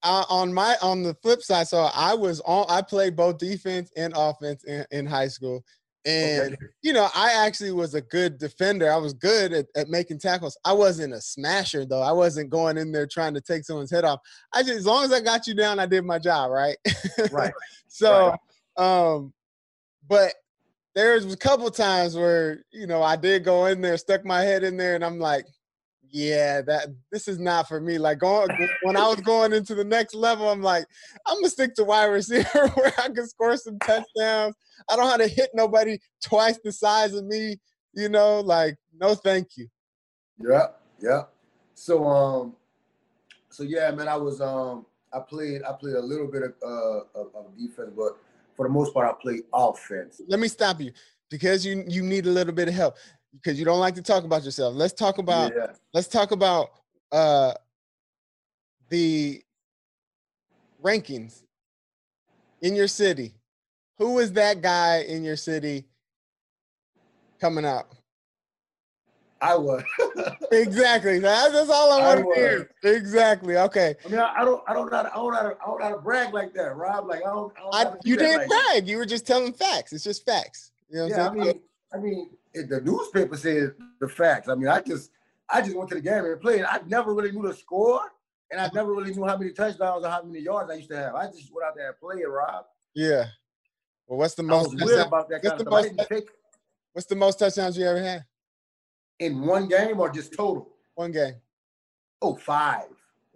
uh, 0.02 0.24
on 0.28 0.52
my 0.52 0.76
on 0.82 1.02
the 1.02 1.14
flip 1.14 1.42
side, 1.42 1.68
so 1.68 1.88
I 1.94 2.14
was 2.14 2.40
on. 2.40 2.66
I 2.68 2.82
played 2.82 3.16
both 3.16 3.38
defense 3.38 3.90
and 3.96 4.12
offense 4.16 4.64
in, 4.64 4.84
in 4.90 5.06
high 5.06 5.28
school, 5.28 5.64
and 6.04 6.52
Okay. 6.52 6.56
you 6.82 6.92
know 6.92 7.08
I 7.14 7.32
actually 7.46 7.72
was 7.72 7.94
a 7.94 8.00
good 8.00 8.38
defender. 8.38 8.90
I 8.92 8.96
was 8.96 9.12
good 9.12 9.52
at, 9.52 9.66
at 9.76 9.88
making 9.88 10.18
tackles. 10.18 10.58
I 10.64 10.72
wasn't 10.72 11.14
a 11.14 11.20
smasher 11.20 11.84
though. 11.84 12.02
I 12.02 12.12
wasn't 12.12 12.50
going 12.50 12.78
in 12.78 12.90
there 12.90 13.06
trying 13.06 13.34
to 13.34 13.40
take 13.40 13.64
someone's 13.64 13.90
head 13.90 14.04
off. 14.04 14.20
I 14.52 14.62
just 14.62 14.78
as 14.78 14.86
long 14.86 15.04
as 15.04 15.12
I 15.12 15.20
got 15.20 15.46
you 15.46 15.54
down, 15.54 15.78
I 15.78 15.86
did 15.86 16.04
my 16.04 16.18
job, 16.18 16.50
right? 16.50 16.76
Right. 17.30 17.52
so, 17.86 18.34
um, 18.76 19.32
but 20.08 20.34
there's 20.94 21.32
a 21.32 21.36
couple 21.36 21.70
times 21.70 22.16
where 22.16 22.64
you 22.72 22.86
know 22.86 23.02
I 23.02 23.16
did 23.16 23.44
go 23.44 23.66
in 23.66 23.80
there, 23.80 23.96
stuck 23.96 24.24
my 24.24 24.40
head 24.40 24.64
in 24.64 24.76
there, 24.76 24.94
and 24.96 25.04
I'm 25.04 25.18
like, 25.18 25.46
yeah, 26.12 26.60
that 26.60 26.88
this 27.10 27.26
is 27.26 27.38
not 27.38 27.66
for 27.66 27.80
me. 27.80 27.96
Like 27.96 28.18
going 28.18 28.48
when 28.82 28.96
I 28.96 29.08
was 29.08 29.20
going 29.20 29.54
into 29.54 29.74
the 29.74 29.84
next 29.84 30.14
level, 30.14 30.50
I'm 30.50 30.62
like, 30.62 30.84
I'm 31.26 31.36
gonna 31.36 31.48
stick 31.48 31.74
to 31.76 31.84
wide 31.84 32.04
receiver 32.04 32.68
where 32.74 32.92
I 32.98 33.08
can 33.08 33.26
score 33.26 33.56
some 33.56 33.78
touchdowns. 33.78 34.54
I 34.90 34.96
don't 34.96 35.08
how 35.08 35.16
to 35.16 35.26
hit 35.26 35.50
nobody 35.54 35.98
twice 36.22 36.58
the 36.62 36.70
size 36.70 37.14
of 37.14 37.24
me. 37.24 37.56
You 37.94 38.10
know, 38.10 38.40
like 38.40 38.76
no, 39.00 39.14
thank 39.14 39.56
you. 39.56 39.68
Yeah, 40.38 40.66
yeah. 41.00 41.22
So 41.74 42.04
um, 42.06 42.56
so 43.48 43.62
yeah, 43.62 43.90
man, 43.90 44.08
I 44.08 44.16
was 44.16 44.42
um, 44.42 44.84
I 45.14 45.20
played 45.20 45.62
I 45.62 45.72
played 45.72 45.94
a 45.94 46.02
little 46.02 46.26
bit 46.26 46.42
of 46.42 46.54
uh 46.62 47.20
of, 47.20 47.34
of 47.34 47.58
defense, 47.58 47.90
but 47.96 48.18
for 48.54 48.66
the 48.66 48.72
most 48.72 48.92
part, 48.92 49.08
I 49.08 49.20
played 49.20 49.44
offense. 49.52 50.20
Let 50.28 50.40
me 50.40 50.48
stop 50.48 50.78
you 50.78 50.92
because 51.30 51.64
you 51.64 51.84
you 51.88 52.02
need 52.02 52.26
a 52.26 52.30
little 52.30 52.52
bit 52.52 52.68
of 52.68 52.74
help 52.74 52.96
because 53.34 53.58
you 53.58 53.64
don't 53.64 53.80
like 53.80 53.94
to 53.94 54.02
talk 54.02 54.24
about 54.24 54.44
yourself. 54.44 54.74
Let's 54.74 54.92
talk 54.92 55.18
about 55.18 55.52
yeah. 55.56 55.72
let's 55.92 56.08
talk 56.08 56.30
about 56.30 56.70
uh 57.10 57.54
the 58.88 59.42
rankings 60.82 61.42
in 62.60 62.74
your 62.74 62.88
city. 62.88 63.34
Who 63.98 64.18
is 64.18 64.32
that 64.32 64.60
guy 64.62 64.98
in 65.08 65.24
your 65.24 65.36
city 65.36 65.84
coming 67.40 67.64
up? 67.64 67.94
I 69.40 69.56
was. 69.56 69.82
Exactly. 70.52 71.18
That's, 71.18 71.52
that's 71.52 71.70
all 71.70 71.90
I 71.92 72.14
want 72.14 72.20
to 72.20 72.34
hear. 72.38 72.70
Exactly. 72.84 73.56
Okay. 73.56 73.94
I 74.04 74.08
mean, 74.08 74.20
I, 74.20 74.34
I 74.36 74.44
don't, 74.44 74.62
I 74.68 74.74
don't 74.74 74.90
know, 74.90 74.96
how 74.98 75.02
to, 75.02 75.10
I 75.10 75.14
don't 75.14 75.32
know, 75.32 75.36
how 75.38 75.42
to, 75.48 75.56
I 75.62 75.66
don't 75.66 75.78
know 75.80 75.84
how 75.86 75.94
to 75.94 76.00
brag 76.02 76.34
like 76.34 76.52
that, 76.52 76.76
Rob. 76.76 77.08
Like, 77.08 77.20
I 77.20 77.30
don't, 77.30 77.52
I 77.56 77.60
don't 77.62 77.74
I, 77.74 77.84
do 78.02 78.10
you 78.10 78.16
didn't 78.16 78.36
like 78.36 78.48
that. 78.48 78.68
brag. 78.68 78.88
You 78.88 78.98
were 78.98 79.06
just 79.06 79.26
telling 79.26 79.54
facts. 79.54 79.94
It's 79.94 80.04
just 80.04 80.26
facts. 80.26 80.72
You 80.90 80.96
know 80.98 81.02
what 81.04 81.10
Yeah, 81.10 81.24
I 81.24 81.28
I'm 81.28 81.34
saying? 81.42 81.46
mean, 81.46 81.60
I 81.94 81.96
mean, 81.96 82.30
if 82.54 82.68
the 82.68 82.80
newspaper 82.80 83.36
said 83.36 83.74
the 84.00 84.08
facts. 84.08 84.48
I 84.48 84.54
mean, 84.54 84.68
I 84.68 84.80
just, 84.80 85.10
I 85.48 85.60
just 85.62 85.76
went 85.76 85.88
to 85.90 85.96
the 85.96 86.00
game 86.00 86.24
and 86.24 86.40
played. 86.40 86.64
I 86.64 86.80
never 86.86 87.14
really 87.14 87.32
knew 87.32 87.46
the 87.46 87.54
score, 87.54 88.00
and 88.50 88.60
I 88.60 88.70
never 88.74 88.92
really 88.94 89.14
knew 89.14 89.26
how 89.26 89.36
many 89.36 89.52
touchdowns 89.52 90.04
or 90.04 90.10
how 90.10 90.22
many 90.22 90.40
yards 90.40 90.70
I 90.70 90.74
used 90.74 90.90
to 90.90 90.96
have. 90.96 91.14
I 91.14 91.26
just 91.26 91.52
went 91.52 91.66
out 91.66 91.76
there 91.76 91.88
and 91.88 91.98
played, 91.98 92.24
Rob. 92.26 92.64
Yeah. 92.94 93.24
Well, 94.06 94.18
what's 94.18 94.34
the 94.34 94.42
most? 94.42 94.70
weird 94.74 94.80
touchdown- 94.80 95.06
about 95.06 95.28
that 95.30 95.42
what's 95.42 95.48
the 95.48 95.54
of 95.54 95.60
stuff. 95.60 95.72
I 95.72 95.82
most- 95.98 96.08
didn't 96.10 96.28
What's 96.92 97.06
the 97.08 97.16
most 97.16 97.38
touchdowns 97.38 97.78
you 97.78 97.86
ever 97.86 98.02
had? 98.02 98.24
in 99.18 99.40
one 99.46 99.68
game 99.68 100.00
or 100.00 100.10
just 100.10 100.32
total. 100.32 100.68
One 100.96 101.12
game. 101.12 101.34
Oh, 102.20 102.34
five. 102.34 102.88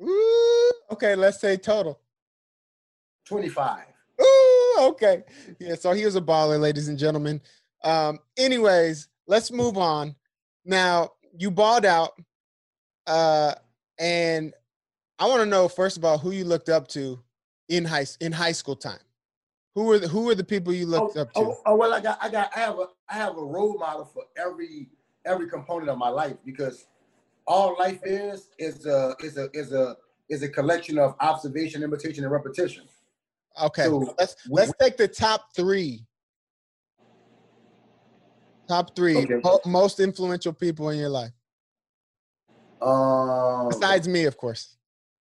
Ooh, 0.03 0.73
okay, 0.91 1.15
let's 1.15 1.41
say 1.41 1.57
total. 1.57 2.01
25. 3.25 3.85
Ooh, 4.21 4.77
okay. 4.81 5.23
Yeah, 5.61 5.75
so 5.77 5.93
he 5.93 6.05
was 6.05 6.17
a 6.17 6.21
baller, 6.21 6.59
ladies 6.61 6.89
and 6.89 6.99
gentlemen. 6.99 7.41
Um, 7.87 8.19
anyways, 8.37 9.09
let's 9.29 9.53
move 9.53 9.79
on. 9.79 10.17
Now, 10.65 11.13
you 11.39 11.51
balled 11.53 11.87
out. 11.87 12.11
Uh, 13.07 13.55
and 13.99 14.53
I 15.21 15.29
want 15.29 15.41
to 15.41 15.47
know 15.47 15.69
first 15.69 15.97
of 15.97 16.05
all 16.05 16.19
who 16.19 16.33
you 16.33 16.45
looked 16.45 16.69
up 16.69 16.89
to 16.89 17.23
in 17.69 17.85
high 17.85 18.07
in 18.21 18.33
high 18.33 18.53
school 18.53 18.75
time. 18.75 18.99
Who 19.77 19.85
were 19.85 19.99
the, 20.01 20.09
who 20.09 20.25
were 20.25 20.35
the 20.35 20.45
people 20.45 20.73
you 20.73 20.87
looked 20.87 21.17
oh, 21.17 21.21
up 21.21 21.33
to? 21.35 21.41
Oh, 21.41 21.59
oh, 21.67 21.77
well, 21.77 21.93
I 21.93 22.01
got, 22.01 22.19
I 22.21 22.31
got, 22.31 22.51
I 22.57 22.61
have 22.61 22.79
a, 22.79 22.87
I 23.11 23.15
have 23.15 23.37
a 23.37 23.45
role 23.45 23.79
model 23.79 24.07
for 24.07 24.25
every, 24.37 24.89
every 25.27 25.49
component 25.49 25.91
of 25.91 25.99
my 25.99 26.09
life 26.09 26.37
because 26.47 26.87
all 27.47 27.77
life 27.79 28.01
is 28.03 28.49
is 28.59 28.87
a, 28.87 29.15
is 29.21 29.37
a, 29.37 29.49
is 29.53 29.73
a, 29.73 29.97
is 30.29 30.43
a 30.43 30.49
collection 30.49 30.99
of 30.99 31.15
observation, 31.21 31.83
imitation, 31.83 32.25
and 32.25 32.33
repetition. 32.33 32.85
Okay, 33.63 33.85
so 33.85 34.15
let's 34.19 34.37
we- 34.49 34.55
let's 34.55 34.73
take 34.81 34.97
the 34.97 35.09
top 35.09 35.55
three. 35.55 36.05
Top 38.69 38.95
three 38.97 39.17
Okay. 39.25 39.41
mo- 39.45 39.61
most 39.67 40.01
influential 40.01 40.53
people 40.53 40.91
in 40.91 40.99
your 40.99 41.09
life, 41.09 41.33
Um, 42.81 43.69
besides 43.69 44.09
me, 44.09 44.25
of 44.25 44.37
course. 44.37 44.77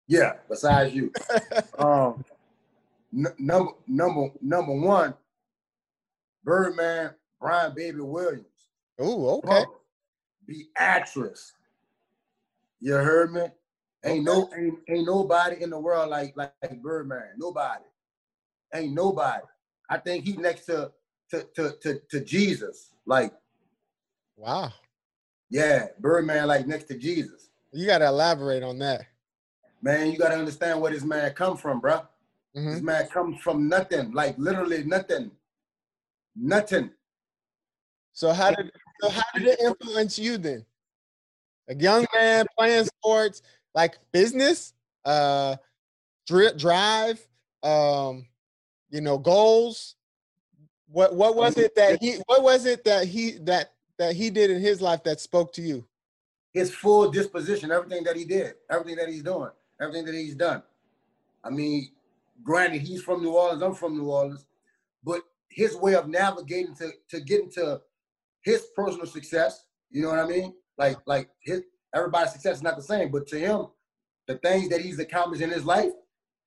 yeah, 0.08 0.34
besides 0.50 0.94
you. 0.96 1.12
um, 1.78 2.24
n- 3.16 3.34
number, 3.40 3.72
number, 3.88 4.30
number 4.42 4.74
one, 4.74 5.14
Birdman, 6.44 7.12
Bryan 7.40 7.74
Baby 7.76 8.02
Williams. 8.02 8.46
Ooh, 9.02 9.28
okay. 9.30 9.48
Brother, 9.48 9.68
Beatrice. 10.48 11.54
You 12.80 12.94
heard 12.96 13.34
me? 13.34 13.44
Ain't 14.06 14.24
no 14.26 14.50
ain't, 14.56 14.80
ain't 14.90 15.06
nobody 15.08 15.62
in 15.64 15.70
the 15.72 15.80
world 15.80 16.10
like 16.10 16.34
like, 16.38 16.54
like 16.64 16.82
Birdman. 16.82 17.34
Nobody. 17.38 17.84
Ain't 18.74 18.94
nobody. 18.94 19.44
I 19.90 19.98
think 19.98 20.26
he 20.26 20.34
next 20.38 20.66
to 20.68 20.92
to 21.32 21.46
to 21.56 21.74
to, 21.82 22.02
to 22.12 22.22
Jesus. 22.24 22.92
Like, 23.08 23.34
Wow, 24.36 24.72
yeah, 25.50 25.88
Birdman 26.00 26.46
like 26.48 26.68
next 26.68 26.84
to 26.90 26.98
Jesus. 26.98 27.50
you 27.72 27.88
got 27.88 28.00
to 28.00 28.08
elaborate 28.08 28.62
on 28.62 28.78
that. 28.80 29.08
Man, 29.82 30.12
you 30.12 30.18
gotta 30.18 30.36
understand 30.36 30.82
where 30.82 30.92
this 30.92 31.04
man 31.04 31.34
come 31.34 31.56
from, 31.58 31.82
bruh. 31.82 32.06
Mhm. 32.56 32.74
This 32.74 32.82
man 32.82 33.08
comes 33.08 33.42
from 33.42 33.68
nothing, 33.70 34.12
like 34.12 34.38
literally 34.38 34.84
nothing. 34.84 35.32
Nothing. 36.36 36.92
So 38.14 38.34
how 38.34 38.52
did 38.52 38.72
so 39.02 39.10
how 39.10 39.24
did 39.36 39.48
it 39.48 39.60
influence 39.60 40.20
you 40.20 40.38
then? 40.38 40.66
A 41.70 41.76
young 41.76 42.06
man 42.14 42.46
playing 42.58 42.86
sports, 42.86 43.42
like 43.76 43.98
business, 44.12 44.74
uh, 45.06 45.56
dri- 46.26 46.54
drive, 46.58 47.26
um, 47.64 48.28
you 48.90 49.02
know, 49.02 49.18
goals. 49.18 49.97
What 50.90 51.16
what 51.16 51.36
was 51.36 51.58
it 51.58 51.76
that 51.76 52.02
he 52.02 52.18
what 52.26 52.44
was 52.44 52.66
it 52.66 52.84
that 52.86 53.08
he 53.08 53.32
that 53.40 53.74
that 53.98 54.16
he 54.16 54.30
did 54.30 54.50
in 54.50 54.62
his 54.62 54.82
life 54.82 55.04
that 55.04 55.20
spoke 55.20 55.54
to 55.54 55.62
you? 55.62 55.86
his 56.58 56.74
full 56.74 57.12
disposition, 57.12 57.72
everything 57.72 58.04
that 58.04 58.16
he 58.16 58.26
did, 58.26 58.56
everything 58.70 58.96
that 58.96 59.08
he's 59.08 59.22
doing, 59.22 59.52
everything 59.80 60.06
that 60.06 60.16
he's 60.16 60.36
done. 60.36 60.64
I 61.44 61.52
mean, 61.52 61.90
granted, 62.44 62.82
he's 62.82 63.04
from 63.04 63.22
New 63.22 63.34
Orleans, 63.34 63.62
I'm 63.62 63.76
from 63.76 63.96
New 63.96 64.10
Orleans, 64.10 64.46
but 65.04 65.22
his 65.50 65.76
way 65.76 65.94
of 65.96 66.08
navigating 66.08 66.76
to 66.76 66.92
to 67.10 67.20
getting 67.22 67.52
to 67.52 67.82
his 68.42 68.68
personal 68.76 69.06
success, 69.06 69.66
you 69.92 70.02
know 70.02 70.10
what 70.10 70.20
I 70.20 70.28
mean? 70.28 70.54
Like 70.78 70.98
like 71.06 71.30
his 71.42 71.62
everybody's 71.94 72.34
success 72.34 72.58
is 72.58 72.64
not 72.64 72.76
the 72.76 72.84
same, 72.84 73.12
but 73.12 73.28
to 73.28 73.40
him, 73.40 73.68
the 74.28 74.38
things 74.38 74.70
that 74.70 74.82
he's 74.82 75.00
accomplished 75.00 75.44
in 75.44 75.52
his 75.52 75.64
life, 75.66 75.92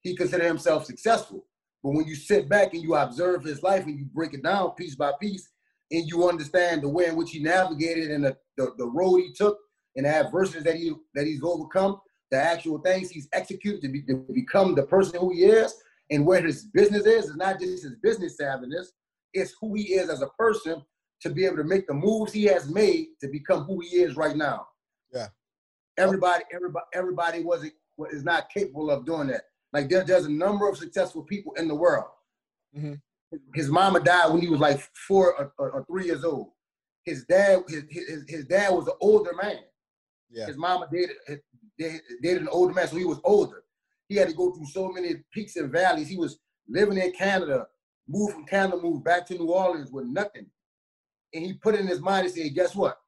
he 0.01 0.17
considered 0.17 0.47
himself 0.47 0.87
successful. 0.87 1.45
But 1.83 1.91
when 1.91 2.07
you 2.07 2.15
sit 2.15 2.49
back 2.49 2.75
and 2.75 2.83
you 2.83 2.95
observe 2.95 3.43
his 3.43 3.63
life 3.63 3.85
and 3.87 3.99
you 3.99 4.07
break 4.13 4.35
it 4.35 4.43
down 4.43 4.73
piece 4.73 4.95
by 4.95 5.13
piece, 5.21 5.49
and 5.91 6.07
you 6.07 6.29
understand 6.29 6.83
the 6.83 6.89
way 6.89 7.07
in 7.07 7.17
which 7.17 7.31
he 7.31 7.41
navigated 7.41 8.11
and 8.11 8.25
the, 8.25 8.37
the, 8.57 8.73
the 8.79 8.87
road 8.87 9.17
he 9.17 9.33
took 9.33 9.59
and 9.97 10.07
the 10.07 10.11
adversities 10.11 10.63
that 10.63 10.77
he 10.77 10.93
that 11.15 11.27
he's 11.27 11.43
overcome, 11.43 12.01
the 12.31 12.37
actual 12.37 12.79
things 12.79 13.11
he's 13.11 13.29
executed 13.33 13.83
to, 13.83 13.89
be, 13.89 14.03
to 14.03 14.25
become 14.33 14.75
the 14.75 14.85
person 14.85 15.19
who 15.19 15.33
he 15.33 15.45
is, 15.45 15.75
and 16.11 16.25
where 16.25 16.43
his 16.43 16.65
business 16.67 17.07
is, 17.07 17.27
is 17.27 17.37
not 17.37 17.59
just 17.59 17.83
his 17.83 17.97
business 18.03 18.37
savviness, 18.41 18.87
it's 19.35 19.55
who 19.61 19.75
he 19.75 19.95
is 19.95 20.09
as 20.11 20.23
a 20.23 20.29
person 20.39 20.83
to 21.23 21.31
be 21.31 21.45
able 21.45 21.57
to 21.57 21.65
make 21.65 21.87
the 21.87 21.95
moves 21.95 22.33
he 22.33 22.45
has 22.45 22.69
made 22.69 23.09
to 23.21 23.29
become 23.29 23.65
who 23.65 23.81
he 23.81 23.99
is 23.99 24.17
right 24.17 24.37
now. 24.37 24.67
Yeah. 25.13 25.29
Everybody, 25.99 26.45
everybody, 26.53 26.87
everybody 26.95 27.43
wasn't 27.43 27.73
is 28.13 28.25
not 28.25 28.49
capable 28.49 28.91
of 28.91 29.05
doing 29.05 29.29
that. 29.29 29.43
Like 29.73 29.89
there, 29.89 30.05
there's 30.05 30.25
a 30.27 30.31
number 30.31 30.69
of 30.69 30.77
successful 30.77 31.23
people 31.23 31.53
in 31.55 31.69
the 31.69 31.75
world. 31.75 32.07
Mhm. 32.77 33.01
His 33.55 33.69
mama 33.69 34.01
died 34.01 34.33
when 34.33 34.41
he 34.43 34.49
was 34.49 34.59
like 34.61 34.81
four 35.07 35.35
or, 35.39 35.53
or, 35.59 35.71
or 35.71 35.85
three 35.85 36.07
years 36.07 36.25
old. 36.25 36.51
His 37.05 37.25
dad, 37.25 37.63
his, 37.69 37.85
his, 37.89 38.25
his 38.29 38.45
dad 38.47 38.71
was 38.73 38.87
an 38.89 38.95
older 39.01 39.33
man. 39.41 39.61
Yeah. 40.31 40.47
His 40.47 40.57
mama 40.57 40.89
dated, 40.93 41.17
dated 41.79 42.01
dated 42.23 42.43
an 42.43 42.49
older 42.49 42.75
man, 42.75 42.89
so 42.89 42.97
he 42.97 43.05
was 43.05 43.21
older. 43.25 43.65
He 44.09 44.17
had 44.17 44.29
to 44.29 44.35
go 44.35 44.53
through 44.53 44.67
so 44.67 44.89
many 44.91 45.15
peaks 45.33 45.57
and 45.57 45.71
valleys. 45.71 46.09
He 46.09 46.17
was 46.17 46.39
living 46.69 46.99
in 46.99 47.13
Canada, 47.13 47.67
moved 48.09 48.35
from 48.35 48.47
Canada, 48.47 48.77
moved 48.83 49.05
back 49.05 49.27
to 49.27 49.35
New 49.35 49.51
Orleans 49.53 49.91
with 49.93 50.07
nothing. 50.07 50.47
and 51.33 51.45
he 51.45 51.53
put 51.55 51.75
it 51.77 51.81
in 51.81 51.87
his 51.87 52.01
mind 52.01 52.27
and 52.27 52.35
said, 52.35 52.55
guess 52.55 52.75
what? 52.75 52.99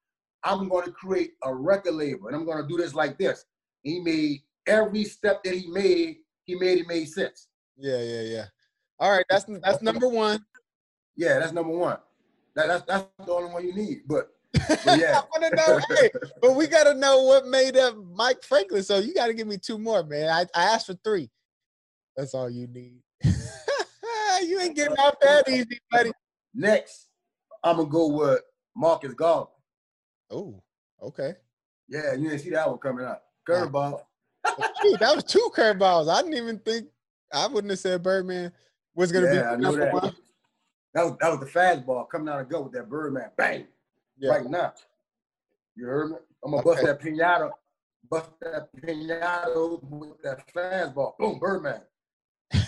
I'm 0.45 0.69
going 0.69 0.85
to 0.85 0.93
create 0.93 1.33
a 1.43 1.53
record 1.53 1.95
label 1.95 2.29
and 2.29 2.37
I'm 2.37 2.45
going 2.45 2.63
to 2.63 2.69
do 2.69 2.77
this 2.77 2.95
like 2.95 3.19
this. 3.19 3.45
He 3.83 3.99
made 4.01 4.41
every 4.67 5.03
step 5.05 5.43
that 5.43 5.55
he 5.55 5.67
made, 5.69 6.19
he 6.53 6.59
made 6.59 6.79
it 6.79 6.87
made 6.87 7.07
sense. 7.07 7.49
Yeah, 7.77 8.01
yeah, 8.03 8.21
yeah. 8.23 8.45
All 8.99 9.11
right, 9.11 9.25
that's 9.29 9.47
that's 9.63 9.83
number 9.83 10.09
one. 10.09 10.45
Yeah, 11.17 11.39
that's 11.39 11.53
number 11.53 11.73
one. 11.73 11.97
That, 12.55 12.69
that's 12.69 12.85
that's 12.85 13.07
the 13.25 13.33
only 13.33 13.51
one 13.51 13.65
you 13.65 13.75
need. 13.75 14.03
But, 14.07 14.29
but 14.53 14.81
yeah, 14.99 15.19
I 15.19 15.23
want 15.33 15.45
to 15.45 15.57
know, 15.57 15.81
hey, 15.97 16.11
but 16.41 16.55
we 16.55 16.67
got 16.67 16.85
to 16.85 16.95
know 16.95 17.23
what 17.23 17.47
made 17.47 17.77
up 17.77 17.97
Mike 18.15 18.43
Franklin. 18.43 18.83
So 18.83 18.99
you 18.99 19.15
got 19.15 19.29
to 19.29 19.35
give 19.35 19.47
me 19.47 19.57
two 19.57 19.79
more, 19.79 20.05
man. 20.05 20.29
I, 20.29 20.43
I 20.55 20.65
asked 20.75 20.87
for 20.87 20.95
three. 21.03 21.31
That's 22.17 22.35
all 22.35 22.51
you 22.51 22.67
need. 22.67 23.01
you 23.25 24.61
ain't 24.61 24.77
getting 24.77 24.97
off 24.99 25.15
that 25.23 25.49
easy, 25.49 25.79
buddy. 25.91 26.13
next, 26.55 27.09
I'm 27.65 27.77
gonna 27.77 27.89
go 27.89 28.09
with 28.09 28.41
Marcus 28.77 29.15
Garvey. 29.15 29.51
Oh, 30.31 30.63
okay. 31.03 31.35
Yeah, 31.89 32.13
you 32.13 32.29
didn't 32.29 32.41
see 32.41 32.51
that 32.51 32.69
one 32.69 32.79
coming 32.79 33.07
out. 33.07 33.23
Curveball. 33.49 34.03
Shoot, 34.83 35.01
that 35.01 35.15
was 35.15 35.25
two 35.25 35.51
curveballs. 35.55 36.13
I 36.13 36.23
didn't 36.23 36.37
even 36.37 36.59
think 36.59 36.89
I 37.33 37.47
wouldn't 37.47 37.71
have 37.71 37.79
said 37.79 38.03
Birdman 38.03 38.53
was 38.95 39.13
gonna 39.13 39.33
Yeah, 39.33 39.53
I 39.53 39.57
be 39.57 39.63
number 39.63 39.81
that. 39.81 39.95
one. 39.95 40.17
That 40.95 41.05
was 41.05 41.17
that 41.21 41.31
was 41.31 41.41
the 41.41 41.47
fastball 41.47 42.09
coming 42.09 42.29
out 42.29 42.41
of 42.41 42.49
go 42.49 42.63
with 42.63 42.73
that 42.73 42.89
Birdman. 42.89 43.31
Bang! 43.37 43.67
Yeah. 44.19 44.31
Right 44.31 44.47
now. 44.47 44.75
You 45.75 45.87
heard 45.87 46.11
me? 46.11 46.17
I'm 46.45 46.51
gonna 46.51 46.63
bust 46.63 46.83
that 46.83 47.01
pinata, 47.01 47.51
bust 48.11 48.31
that 48.41 48.69
pinata 48.77 49.83
with 49.83 50.23
that 50.23 50.47
fastball. 50.55 51.17
Boom, 51.19 51.39
Birdman. 51.39 51.81
then 52.53 52.63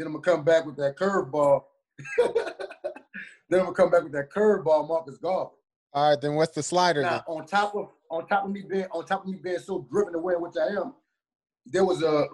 I'm 0.00 0.12
gonna 0.12 0.20
come 0.20 0.44
back 0.44 0.64
with 0.64 0.76
that 0.76 0.96
curveball. 0.96 1.64
then 2.18 3.60
I'm 3.60 3.66
gonna 3.66 3.72
come 3.72 3.90
back 3.90 4.04
with 4.04 4.12
that 4.12 4.30
curveball, 4.30 4.86
Marcus 4.86 5.18
Garvey. 5.18 5.50
All 5.92 6.10
right, 6.10 6.20
then 6.20 6.34
what's 6.34 6.54
the 6.54 6.62
slider? 6.62 7.02
Now, 7.02 7.10
then? 7.10 7.22
on 7.26 7.46
top 7.46 7.74
of 7.74 7.88
on 8.10 8.28
top 8.28 8.44
of 8.44 8.50
me 8.50 8.62
being 8.68 8.86
on 8.92 9.04
top 9.06 9.24
of 9.24 9.30
me 9.30 9.38
being 9.42 9.58
so 9.58 9.86
driven 9.90 10.12
the 10.12 10.18
way 10.18 10.34
in 10.34 10.40
which 10.40 10.54
I 10.60 10.68
am, 10.68 10.94
there 11.66 11.84
was 11.84 12.02
a 12.02 12.26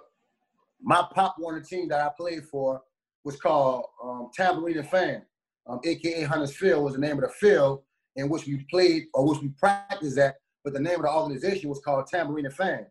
my 0.81 1.05
pop 1.13 1.35
Warner 1.39 1.61
team 1.61 1.87
that 1.89 2.01
I 2.01 2.09
played 2.15 2.43
for 2.45 2.81
was 3.23 3.39
called 3.39 3.85
um, 4.03 4.29
Tambourine 4.35 4.83
Fan, 4.83 5.23
um, 5.67 5.79
aka 5.85 6.23
Hunters 6.23 6.55
Field 6.55 6.83
was 6.83 6.93
the 6.93 6.99
name 6.99 7.17
of 7.17 7.21
the 7.21 7.29
field 7.29 7.83
in 8.15 8.29
which 8.29 8.45
we 8.45 8.65
played 8.69 9.03
or 9.13 9.27
which 9.27 9.41
we 9.41 9.49
practiced 9.49 10.17
at. 10.17 10.35
But 10.63 10.73
the 10.73 10.79
name 10.79 10.95
of 10.95 11.03
the 11.03 11.11
organization 11.11 11.69
was 11.69 11.79
called 11.79 12.07
Tambourine 12.07 12.49
Fan. 12.51 12.85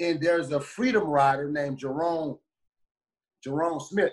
And 0.00 0.20
there's 0.20 0.50
a 0.50 0.60
freedom 0.60 1.04
rider 1.04 1.50
named 1.50 1.78
Jerome 1.78 2.38
Jerome 3.42 3.80
Smith. 3.80 4.12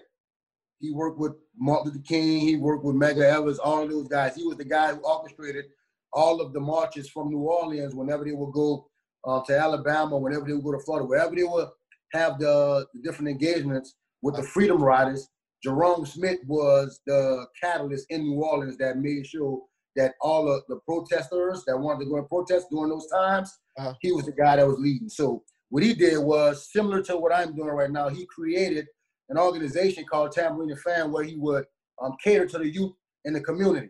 He 0.79 0.91
worked 0.91 1.17
with 1.17 1.33
Martin 1.57 1.91
Luther 1.91 2.03
King. 2.05 2.39
He 2.39 2.55
worked 2.55 2.83
with 2.83 2.95
Medgar 2.95 3.23
Evers. 3.23 3.57
All 3.57 3.83
of 3.83 3.89
those 3.89 4.07
guys. 4.07 4.35
He 4.35 4.43
was 4.43 4.57
the 4.57 4.65
guy 4.65 4.93
who 4.93 4.99
orchestrated 4.99 5.65
all 6.11 6.41
of 6.41 6.53
the 6.53 6.59
marches 6.59 7.09
from 7.09 7.29
New 7.29 7.39
Orleans 7.39 7.95
whenever 7.95 8.23
they 8.23 8.33
would 8.33 8.53
go 8.53 8.87
uh, 9.25 9.41
to 9.47 9.57
Alabama, 9.57 10.17
whenever 10.17 10.45
they 10.45 10.53
would 10.53 10.63
go 10.63 10.71
to 10.71 10.79
Florida, 10.79 11.05
wherever 11.07 11.35
they 11.35 11.43
would 11.43 11.67
have 12.13 12.37
the, 12.39 12.85
the 12.93 13.01
different 13.01 13.29
engagements 13.29 13.95
with 14.21 14.35
the 14.35 14.43
Freedom 14.43 14.81
Riders. 14.83 15.27
Jerome 15.63 16.05
Smith 16.05 16.39
was 16.45 16.99
the 17.07 17.45
catalyst 17.61 18.05
in 18.09 18.23
New 18.23 18.43
Orleans 18.43 18.77
that 18.77 18.97
made 18.97 19.25
sure 19.25 19.61
that 19.95 20.13
all 20.21 20.51
of 20.51 20.63
the 20.67 20.77
protesters 20.85 21.63
that 21.65 21.77
wanted 21.77 22.03
to 22.03 22.09
go 22.09 22.17
and 22.17 22.27
protest 22.27 22.67
during 22.69 22.89
those 22.89 23.07
times, 23.07 23.49
Uh-huh. 23.77 23.93
he 24.01 24.11
was 24.11 24.25
the 24.25 24.33
guy 24.33 24.57
that 24.57 24.67
was 24.67 24.77
leading. 24.79 25.07
So 25.09 25.43
what 25.69 25.83
he 25.83 25.93
did 25.93 26.17
was 26.19 26.69
similar 26.71 27.01
to 27.03 27.17
what 27.17 27.33
I'm 27.33 27.55
doing 27.55 27.69
right 27.69 27.91
now. 27.91 28.09
He 28.09 28.25
created 28.25 28.87
an 29.29 29.37
organization 29.37 30.03
called 30.03 30.31
Tambourine 30.33 30.71
and 30.71 30.79
Fan 30.81 31.11
where 31.11 31.23
he 31.23 31.35
would 31.37 31.65
um, 32.01 32.13
cater 32.23 32.45
to 32.45 32.57
the 32.57 32.67
youth 32.67 32.91
in 33.25 33.33
the 33.33 33.41
community. 33.41 33.89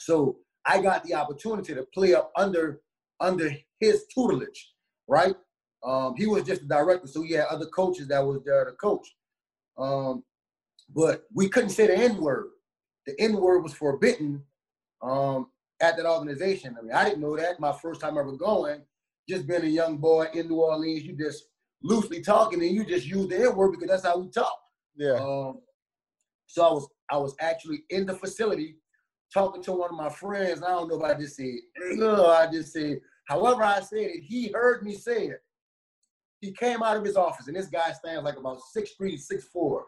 So 0.00 0.38
I 0.66 0.80
got 0.82 1.04
the 1.04 1.14
opportunity 1.14 1.74
to 1.74 1.86
play 1.94 2.14
up 2.14 2.30
under 2.36 2.80
under 3.20 3.50
his 3.80 4.04
tutelage, 4.12 4.72
right? 5.08 5.34
Um, 5.84 6.14
he 6.16 6.26
was 6.26 6.44
just 6.44 6.62
the 6.62 6.68
director, 6.68 7.06
so 7.06 7.22
he 7.22 7.34
had 7.34 7.46
other 7.46 7.66
coaches 7.66 8.08
that 8.08 8.24
was 8.24 8.40
there 8.44 8.64
to 8.64 8.72
coach. 8.72 9.06
Um, 9.78 10.24
but 10.94 11.24
we 11.34 11.48
couldn't 11.48 11.70
say 11.70 11.86
the 11.86 11.96
N 11.96 12.16
word. 12.20 12.46
The 13.06 13.20
N 13.20 13.36
word 13.36 13.60
was 13.60 13.74
forbidden 13.74 14.42
um, 15.02 15.48
at 15.80 15.96
that 15.96 16.06
organization. 16.06 16.76
I 16.78 16.82
mean, 16.82 16.92
I 16.92 17.04
didn't 17.04 17.20
know 17.20 17.36
that 17.36 17.60
my 17.60 17.72
first 17.72 18.00
time 18.00 18.18
ever 18.18 18.32
going. 18.32 18.80
Just 19.28 19.46
being 19.46 19.64
a 19.64 19.66
young 19.66 19.98
boy 19.98 20.28
in 20.34 20.48
New 20.48 20.56
Orleans, 20.56 21.04
you 21.04 21.16
just 21.16 21.44
loosely 21.82 22.20
talking 22.22 22.62
and 22.62 22.70
you 22.70 22.84
just 22.84 23.06
use 23.06 23.28
the 23.28 23.36
N 23.36 23.56
word 23.56 23.72
because 23.72 23.88
that's 23.88 24.04
how 24.04 24.18
we 24.18 24.30
talk. 24.30 24.58
Yeah. 24.96 25.14
Um, 25.14 25.60
so 26.46 26.64
I 26.64 26.72
was 26.72 26.88
I 27.10 27.16
was 27.18 27.34
actually 27.40 27.84
in 27.90 28.06
the 28.06 28.14
facility 28.14 28.76
talking 29.32 29.62
to 29.62 29.72
one 29.72 29.90
of 29.90 29.96
my 29.96 30.08
friends. 30.08 30.62
I 30.62 30.70
don't 30.70 30.88
know 30.88 30.96
if 30.96 31.02
I 31.02 31.18
just 31.18 31.36
said, 31.36 31.54
I 32.02 32.48
just 32.50 32.72
said, 32.72 33.00
however 33.26 33.62
I 33.62 33.80
said 33.80 33.98
it, 33.98 34.22
he 34.24 34.48
heard 34.48 34.82
me 34.82 34.94
say 34.94 35.26
it. 35.28 35.40
He 36.40 36.52
came 36.52 36.82
out 36.82 36.96
of 36.96 37.04
his 37.04 37.16
office, 37.16 37.46
and 37.48 37.56
this 37.56 37.66
guy 37.66 37.92
stands 37.92 38.24
like 38.24 38.36
about 38.36 38.60
six 38.72 38.92
three, 38.92 39.16
six 39.16 39.44
four. 39.52 39.86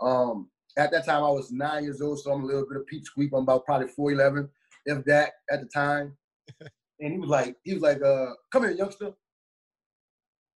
Um, 0.00 0.48
at 0.76 0.90
that 0.90 1.06
time, 1.06 1.22
I 1.22 1.30
was 1.30 1.52
nine 1.52 1.84
years 1.84 2.00
old, 2.00 2.18
so 2.20 2.32
I'm 2.32 2.42
a 2.42 2.46
little 2.46 2.66
bit 2.66 2.78
of 2.78 2.86
Pete 2.86 3.06
Squeak. 3.06 3.30
I'm 3.32 3.42
about 3.42 3.64
probably 3.64 3.86
4'11, 3.98 4.48
if 4.86 5.04
that, 5.04 5.34
at 5.50 5.60
the 5.60 5.66
time. 5.66 6.16
and 7.00 7.12
he 7.12 7.18
was 7.18 7.28
like, 7.28 7.56
he 7.62 7.74
was 7.74 7.82
like, 7.82 8.02
uh, 8.02 8.32
come 8.50 8.64
here, 8.64 8.72
youngster. 8.72 9.12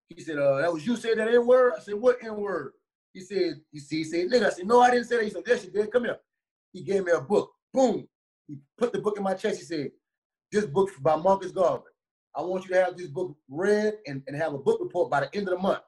He 0.08 0.22
said, 0.22 0.38
uh, 0.38 0.56
that 0.58 0.72
was 0.72 0.86
you 0.86 0.96
said 0.96 1.18
that 1.18 1.28
N 1.28 1.46
word? 1.46 1.74
I 1.76 1.80
said, 1.80 1.94
what 1.94 2.16
N 2.22 2.36
word? 2.36 2.72
He 3.12 3.20
said, 3.20 3.60
you 3.70 3.80
see, 3.80 3.98
he 3.98 4.04
said, 4.04 4.28
nigga, 4.28 4.46
I 4.46 4.50
said, 4.50 4.66
no, 4.66 4.80
I 4.80 4.90
didn't 4.90 5.06
say 5.06 5.16
that. 5.16 5.24
He 5.24 5.30
said, 5.30 5.42
yes, 5.46 5.64
you 5.64 5.70
did. 5.70 5.92
Come 5.92 6.04
here. 6.04 6.18
He 6.72 6.82
gave 6.82 7.04
me 7.04 7.12
a 7.12 7.20
book. 7.20 7.52
Boom. 7.72 8.08
He 8.46 8.56
put 8.76 8.92
the 8.92 9.00
book 9.00 9.16
in 9.16 9.22
my 9.22 9.34
chest. 9.34 9.58
He 9.58 9.64
said, 9.64 9.90
this 10.50 10.66
book 10.66 10.90
by 11.00 11.16
Marcus 11.16 11.52
Garvey. 11.52 11.84
I 12.38 12.42
want 12.42 12.64
you 12.64 12.70
to 12.70 12.84
have 12.84 12.96
this 12.96 13.08
book 13.08 13.36
read 13.48 13.94
and, 14.06 14.22
and 14.28 14.36
have 14.36 14.54
a 14.54 14.58
book 14.58 14.78
report 14.80 15.10
by 15.10 15.20
the 15.20 15.34
end 15.34 15.48
of 15.48 15.56
the 15.56 15.60
month. 15.60 15.80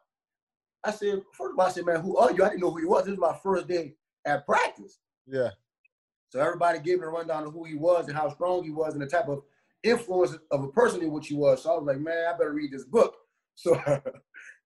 I 0.83 0.91
said, 0.91 1.23
first 1.33 1.53
of 1.53 1.59
all, 1.59 1.67
I 1.67 1.71
said, 1.71 1.87
man, 1.87 2.01
who 2.01 2.17
are 2.17 2.33
you? 2.33 2.43
I 2.43 2.49
didn't 2.49 2.63
know 2.63 2.73
who 2.73 2.81
he 2.81 2.87
was. 2.87 3.05
This 3.05 3.17
was 3.17 3.21
my 3.21 3.39
first 3.41 3.69
day 3.69 3.95
at 4.27 4.45
practice. 4.45 4.99
Yeah. 5.29 5.51
So 6.31 6.41
everybody 6.41 6.81
gave 6.81 6.99
me 6.99 7.05
a 7.05 7.09
rundown 7.09 7.47
of 7.47 7.53
who 7.53 7.65
he 7.65 7.77
was 7.77 8.09
and 8.09 8.17
how 8.17 8.29
strong 8.35 8.65
he 8.65 8.71
was 8.71 8.95
and 8.95 9.03
the 9.03 9.07
type 9.07 9.29
of 9.29 9.45
influence 9.85 10.37
of 10.51 10.65
a 10.65 10.69
person 10.69 11.03
in 11.03 11.13
which 11.13 11.29
he 11.29 11.35
was. 11.35 11.63
So 11.63 11.73
I 11.73 11.77
was 11.79 11.87
like, 11.87 12.01
man, 12.01 12.27
I 12.27 12.37
better 12.37 12.53
read 12.53 12.73
this 12.73 12.85
book. 12.85 13.15
So 13.57 13.75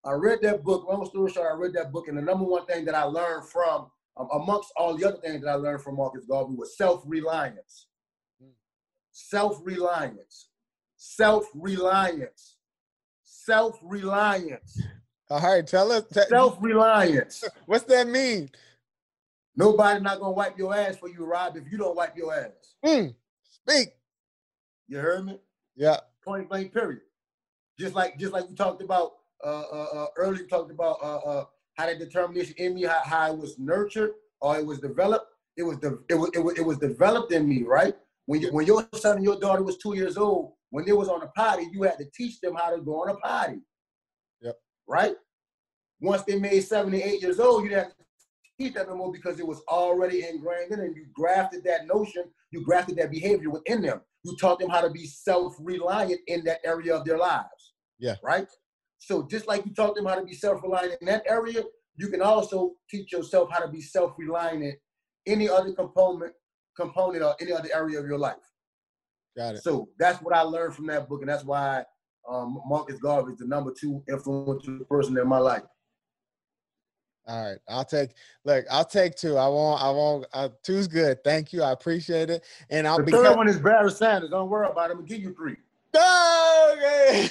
I 0.04 0.12
read 0.12 0.38
that 0.42 0.62
book. 0.62 0.86
Long 0.86 1.04
story 1.06 1.32
short, 1.32 1.50
I 1.50 1.56
read 1.56 1.72
that 1.72 1.90
book, 1.90 2.06
and 2.06 2.16
the 2.16 2.22
number 2.22 2.44
one 2.44 2.64
thing 2.66 2.84
that 2.84 2.94
I 2.94 3.02
learned 3.02 3.48
from, 3.48 3.90
um, 4.16 4.28
amongst 4.32 4.72
all 4.76 4.96
the 4.96 5.08
other 5.08 5.16
things 5.16 5.42
that 5.42 5.50
I 5.50 5.54
learned 5.54 5.82
from 5.82 5.96
Marcus 5.96 6.26
Garvey, 6.26 6.54
was 6.54 6.76
self-reliance. 6.76 7.86
Self-reliance. 9.10 10.50
Self-reliance. 11.06 12.56
Self-reliance. 13.22 14.82
All 15.28 15.40
right, 15.40 15.66
tell 15.66 15.92
us. 15.92 16.04
te- 16.12 16.22
Self-reliance. 16.30 17.44
what's 17.66 17.84
that 17.84 18.08
mean? 18.08 18.50
Nobody 19.54 20.00
not 20.00 20.18
gonna 20.18 20.32
wipe 20.32 20.58
your 20.58 20.74
ass 20.74 20.96
for 20.96 21.10
you, 21.10 21.26
Rob, 21.26 21.58
if 21.58 21.70
you 21.70 21.76
don't 21.76 21.94
wipe 21.94 22.16
your 22.16 22.34
ass. 22.34 22.74
Mm, 22.84 23.14
speak. 23.42 23.88
You 24.88 24.98
heard 24.98 25.26
me? 25.26 25.38
Yeah. 25.76 25.98
Point 26.24 26.48
blank. 26.48 26.72
Period. 26.72 27.02
Just 27.78 27.94
like 27.94 28.18
just 28.18 28.32
like 28.32 28.48
we 28.48 28.54
talked 28.54 28.82
about 28.82 29.12
uh, 29.44 29.64
uh, 29.72 29.86
uh, 29.94 30.06
earlier, 30.16 30.42
we 30.42 30.48
talked 30.48 30.70
about 30.70 30.96
uh, 31.02 31.18
uh, 31.18 31.44
how 31.74 31.86
that 31.86 31.98
determination 31.98 32.54
in 32.56 32.74
me, 32.74 32.84
how, 32.84 33.02
how 33.04 33.30
it 33.30 33.38
was 33.38 33.58
nurtured 33.58 34.12
or 34.40 34.58
it 34.58 34.64
was 34.64 34.80
developed. 34.80 35.26
It 35.56 35.64
was 35.64 35.78
the 35.80 36.02
it 36.08 36.14
was, 36.14 36.30
it 36.32 36.38
was 36.38 36.58
it 36.58 36.64
was 36.64 36.78
developed 36.78 37.30
in 37.30 37.46
me, 37.46 37.62
right? 37.62 37.94
When 38.26 38.40
you 38.40 38.52
when 38.52 38.66
your 38.66 38.88
son 38.94 39.16
and 39.16 39.24
your 39.24 39.38
daughter 39.38 39.62
was 39.62 39.76
two 39.76 39.94
years 39.94 40.16
old, 40.16 40.54
when 40.74 40.84
they 40.84 40.92
was 40.92 41.08
on 41.08 41.22
a 41.22 41.28
potty, 41.28 41.68
you 41.70 41.84
had 41.84 41.98
to 41.98 42.04
teach 42.16 42.40
them 42.40 42.56
how 42.56 42.74
to 42.74 42.82
go 42.82 43.02
on 43.02 43.10
a 43.10 43.14
potty. 43.18 43.60
Yep. 44.42 44.56
Right. 44.88 45.14
Once 46.00 46.22
they 46.24 46.36
made 46.36 46.62
78 46.62 47.22
years 47.22 47.38
old, 47.38 47.62
you 47.62 47.68
didn't 47.68 47.84
have 47.84 47.92
to 47.92 48.04
teach 48.58 48.74
them 48.74 48.88
no 48.88 48.96
more 48.96 49.12
because 49.12 49.38
it 49.38 49.46
was 49.46 49.62
already 49.68 50.26
ingrained 50.26 50.72
in 50.72 50.80
them. 50.80 50.92
You 50.96 51.06
grafted 51.14 51.62
that 51.62 51.86
notion, 51.86 52.24
you 52.50 52.64
grafted 52.64 52.96
that 52.96 53.12
behavior 53.12 53.50
within 53.50 53.82
them. 53.82 54.00
You 54.24 54.36
taught 54.36 54.58
them 54.58 54.68
how 54.68 54.80
to 54.80 54.90
be 54.90 55.06
self-reliant 55.06 56.20
in 56.26 56.42
that 56.42 56.58
area 56.64 56.96
of 56.96 57.04
their 57.04 57.18
lives. 57.18 57.74
Yeah. 58.00 58.16
Right? 58.20 58.48
So 58.98 59.28
just 59.30 59.46
like 59.46 59.64
you 59.64 59.72
taught 59.74 59.94
them 59.94 60.06
how 60.06 60.16
to 60.16 60.24
be 60.24 60.34
self-reliant 60.34 60.96
in 61.00 61.06
that 61.06 61.22
area, 61.28 61.62
you 61.94 62.08
can 62.08 62.20
also 62.20 62.72
teach 62.90 63.12
yourself 63.12 63.48
how 63.52 63.60
to 63.60 63.68
be 63.68 63.80
self-reliant 63.80 64.64
in 64.64 64.76
any 65.28 65.48
other 65.48 65.72
component 65.72 66.32
component 66.76 67.22
or 67.22 67.36
any 67.40 67.52
other 67.52 67.68
area 67.72 68.00
of 68.00 68.06
your 68.06 68.18
life. 68.18 68.34
Got 69.36 69.56
it. 69.56 69.62
So 69.62 69.88
that's 69.98 70.22
what 70.22 70.34
I 70.34 70.42
learned 70.42 70.74
from 70.74 70.86
that 70.86 71.08
book, 71.08 71.20
and 71.20 71.28
that's 71.28 71.44
why 71.44 71.84
um, 72.28 72.60
Marcus 72.66 72.98
Garvey 72.98 73.32
is 73.32 73.38
the 73.38 73.46
number 73.46 73.72
two 73.78 74.02
influential 74.08 74.78
person 74.88 75.16
in 75.18 75.26
my 75.26 75.38
life. 75.38 75.62
All 77.26 77.42
right, 77.42 77.58
I'll 77.68 77.84
take. 77.84 78.10
Look, 78.44 78.66
I'll 78.70 78.84
take 78.84 79.14
two. 79.14 79.36
I 79.38 79.48
won't. 79.48 79.82
I 79.82 79.90
won't. 79.90 80.26
Uh, 80.32 80.50
two's 80.62 80.86
good. 80.86 81.24
Thank 81.24 81.52
you. 81.54 81.62
I 81.62 81.72
appreciate 81.72 82.28
it. 82.28 82.44
And 82.68 82.86
I'll 82.86 82.98
The 82.98 83.04
be. 83.04 83.12
third 83.12 83.36
one 83.36 83.48
is 83.48 83.58
Barry 83.58 83.90
Sanders. 83.90 84.30
Don't 84.30 84.50
worry 84.50 84.68
about 84.68 84.90
it. 84.90 84.92
I'm 84.92 84.98
gonna 84.98 85.08
give 85.08 85.20
you 85.20 85.34
three. 85.34 85.56
Oh, 85.94 86.74
okay. 86.76 87.28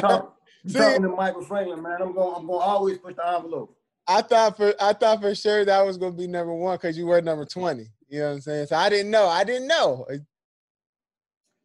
Talking 0.00 1.02
to 1.02 1.08
Michael 1.08 1.42
Franklin, 1.42 1.82
man. 1.82 2.00
I'm 2.00 2.14
going. 2.14 2.36
I'm 2.36 2.46
going 2.46 2.60
to 2.60 2.64
always 2.64 2.98
push 2.98 3.16
the 3.16 3.26
envelope. 3.26 3.76
I 4.06 4.22
thought 4.22 4.56
for 4.56 4.74
I 4.80 4.92
thought 4.92 5.20
for 5.20 5.34
sure 5.34 5.64
that 5.64 5.84
was 5.84 5.96
gonna 5.96 6.12
be 6.12 6.26
number 6.26 6.54
one 6.54 6.76
because 6.76 6.96
you 6.96 7.06
were 7.06 7.20
number 7.20 7.44
twenty. 7.44 7.88
You 8.08 8.20
know 8.20 8.28
what 8.28 8.34
I'm 8.34 8.40
saying? 8.42 8.66
So 8.66 8.76
I 8.76 8.88
didn't 8.88 9.10
know. 9.10 9.26
I 9.26 9.44
didn't 9.44 9.66
know. 9.66 10.06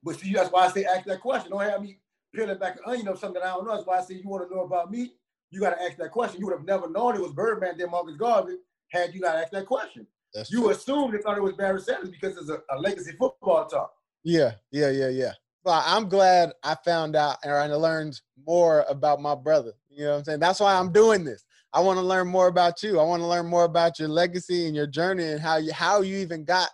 But 0.03 0.19
see, 0.19 0.33
that's 0.33 0.51
why 0.51 0.65
I 0.65 0.69
say 0.69 0.85
ask 0.85 1.05
that 1.05 1.21
question. 1.21 1.51
Don't 1.51 1.62
have 1.62 1.81
me 1.81 1.99
peeling 2.33 2.57
back 2.57 2.77
an 2.77 2.83
onion 2.85 3.07
of 3.07 3.19
something 3.19 3.41
that 3.41 3.47
I 3.47 3.55
don't 3.55 3.65
know. 3.65 3.75
That's 3.75 3.88
why 3.88 3.97
I 3.97 4.01
say 4.01 4.15
you 4.15 4.29
want 4.29 4.47
to 4.47 4.55
know 4.55 4.63
about 4.63 4.91
me. 4.91 5.13
You 5.51 5.59
got 5.59 5.71
to 5.71 5.81
ask 5.81 5.97
that 5.97 6.12
question. 6.12 6.39
You 6.39 6.47
would 6.47 6.57
have 6.57 6.65
never 6.65 6.89
known 6.89 7.15
it 7.15 7.21
was 7.21 7.33
Birdman 7.33 7.77
then 7.77 7.91
Marcus 7.91 8.15
Garvey 8.17 8.57
had 8.89 9.13
you 9.13 9.21
not 9.21 9.35
asked 9.35 9.51
that 9.51 9.65
question. 9.65 10.05
That's 10.33 10.51
You 10.51 10.69
assumed 10.69 11.13
they 11.13 11.17
thought 11.19 11.38
it 11.38 11.43
was 11.43 11.53
Barry 11.53 11.81
Sanders 11.81 12.09
because 12.09 12.38
it's 12.38 12.49
a, 12.49 12.62
a 12.71 12.77
legacy 12.79 13.13
football 13.17 13.65
talk. 13.65 13.91
Yeah, 14.23 14.53
yeah, 14.71 14.89
yeah, 14.89 15.09
yeah. 15.09 15.31
But 15.63 15.83
I'm 15.85 16.07
glad 16.07 16.51
I 16.63 16.75
found 16.85 17.15
out 17.15 17.38
and 17.43 17.51
I 17.51 17.65
learned 17.67 18.19
more 18.45 18.85
about 18.88 19.21
my 19.21 19.35
brother. 19.35 19.73
You 19.89 20.05
know 20.05 20.12
what 20.12 20.17
I'm 20.19 20.23
saying? 20.23 20.39
That's 20.39 20.59
why 20.59 20.75
I'm 20.75 20.91
doing 20.91 21.23
this. 21.23 21.43
I 21.73 21.81
want 21.81 21.97
to 21.97 22.03
learn 22.05 22.27
more 22.27 22.47
about 22.47 22.81
you. 22.81 22.99
I 22.99 23.03
want 23.03 23.21
to 23.21 23.27
learn 23.27 23.45
more 23.45 23.65
about 23.65 23.99
your 23.99 24.07
legacy 24.07 24.65
and 24.67 24.75
your 24.75 24.88
journey 24.88 25.25
and 25.25 25.39
how 25.39 25.57
you 25.57 25.71
how 25.71 26.01
you 26.01 26.17
even 26.17 26.43
got 26.43 26.69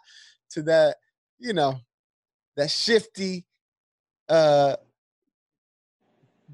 to 0.52 0.62
that, 0.64 0.98
you 1.40 1.54
know, 1.54 1.76
that 2.56 2.70
shifty 2.72 3.46
uh 4.30 4.76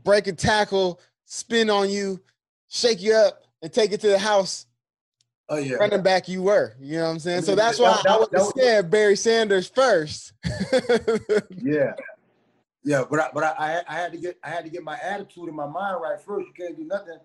break 0.04 0.28
and 0.28 0.38
tackle, 0.38 1.00
spin 1.26 1.70
on 1.70 1.90
you, 1.90 2.20
shake 2.70 3.02
you 3.02 3.14
up, 3.14 3.44
and 3.62 3.72
take 3.72 3.92
it 3.92 4.02
to 4.02 4.08
the 4.08 4.20
house 4.20 4.66
Oh 5.50 5.58
yeah. 5.58 5.76
running 5.76 6.02
back 6.02 6.28
you 6.30 6.44
were. 6.44 6.76
You 6.80 6.98
know 6.98 7.04
what 7.04 7.10
I'm 7.12 7.20
saying? 7.20 7.42
So 7.42 7.56
that's 7.56 7.78
why 7.78 7.92
that 8.04 8.10
I 8.10 8.18
was- 8.18 8.30
would 8.32 8.40
have 8.40 8.52
said 8.58 8.90
Barry 8.92 9.16
Sanders 9.18 9.68
first. 9.68 10.34
Yeah. 11.52 11.94
Yeah, 12.84 13.04
but 13.08 13.20
I, 13.20 13.30
but 13.34 13.44
I, 13.44 13.56
I 13.60 13.72
had- 13.72 13.86
I 13.88 13.94
had 13.94 14.12
to 14.14 14.18
get 14.18 14.38
I 14.44 14.50
had 14.50 14.64
to 14.64 14.70
get 14.72 14.84
my 14.84 14.98
attitude 15.04 15.48
and 15.48 15.56
my 15.56 15.68
mind 15.68 16.02
right 16.02 16.20
first. 16.20 16.48
You 16.48 16.54
can't 16.58 16.76
do 16.78 16.84
nothing 16.86 17.18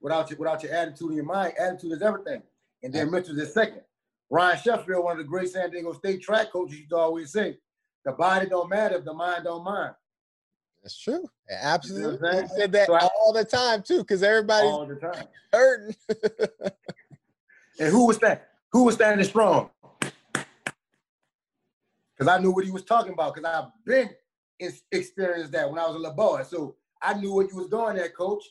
without 0.00 0.28
your 0.30 0.38
without 0.38 0.62
your 0.64 0.72
attitude 0.72 1.08
and 1.08 1.16
your 1.16 1.24
mind. 1.24 1.52
Attitude 1.58 1.92
is 1.92 2.02
everything, 2.02 2.42
and 2.82 2.92
then 2.92 3.10
mental 3.10 3.38
is 3.38 3.54
second. 3.54 3.82
Ryan 4.30 4.58
Sheffield, 4.58 5.04
one 5.04 5.12
of 5.12 5.18
the 5.18 5.24
great 5.24 5.48
San 5.50 5.70
Diego 5.70 5.92
State 5.92 6.22
track 6.22 6.50
coaches, 6.50 6.78
used 6.78 6.90
to 6.90 6.96
always 6.96 7.30
say, 7.30 7.56
"The 8.06 8.12
body 8.12 8.46
don't 8.48 8.70
matter 8.70 8.96
if 8.96 9.04
the 9.04 9.12
mind 9.12 9.44
don't 9.44 9.62
mind." 9.64 9.94
That's 10.82 10.98
true. 10.98 11.28
Absolutely. 11.50 12.28
He 12.28 12.34
saying? 12.36 12.48
said 12.56 12.72
that 12.72 12.86
So 12.86 12.94
I- 12.94 13.08
all 13.20 13.32
the 13.32 13.44
time 13.44 13.82
too, 13.82 13.98
because 13.98 14.22
everybody's 14.22 14.70
all 14.70 14.86
the 14.86 14.94
time. 14.96 15.26
hurting. 15.52 15.94
And 17.78 17.90
who 17.90 18.06
was 18.06 18.18
that? 18.20 18.48
Who 18.72 18.84
was 18.84 18.94
standing 18.94 19.26
strong? 19.26 19.68
Because 22.16 22.26
I 22.26 22.38
knew 22.38 22.50
what 22.50 22.64
he 22.64 22.70
was 22.70 22.84
talking 22.84 23.12
about. 23.12 23.34
Because 23.34 23.50
I've 23.52 23.84
been 23.84 24.08
ex- 24.58 24.82
experienced 24.90 25.52
that 25.52 25.68
when 25.68 25.78
I 25.78 25.86
was 25.86 25.96
a 25.96 25.98
little 25.98 26.16
boy. 26.16 26.42
So 26.48 26.76
I 27.02 27.12
knew 27.14 27.34
what 27.34 27.50
you 27.50 27.56
was 27.58 27.68
doing 27.68 27.96
there, 27.96 28.08
coach. 28.08 28.44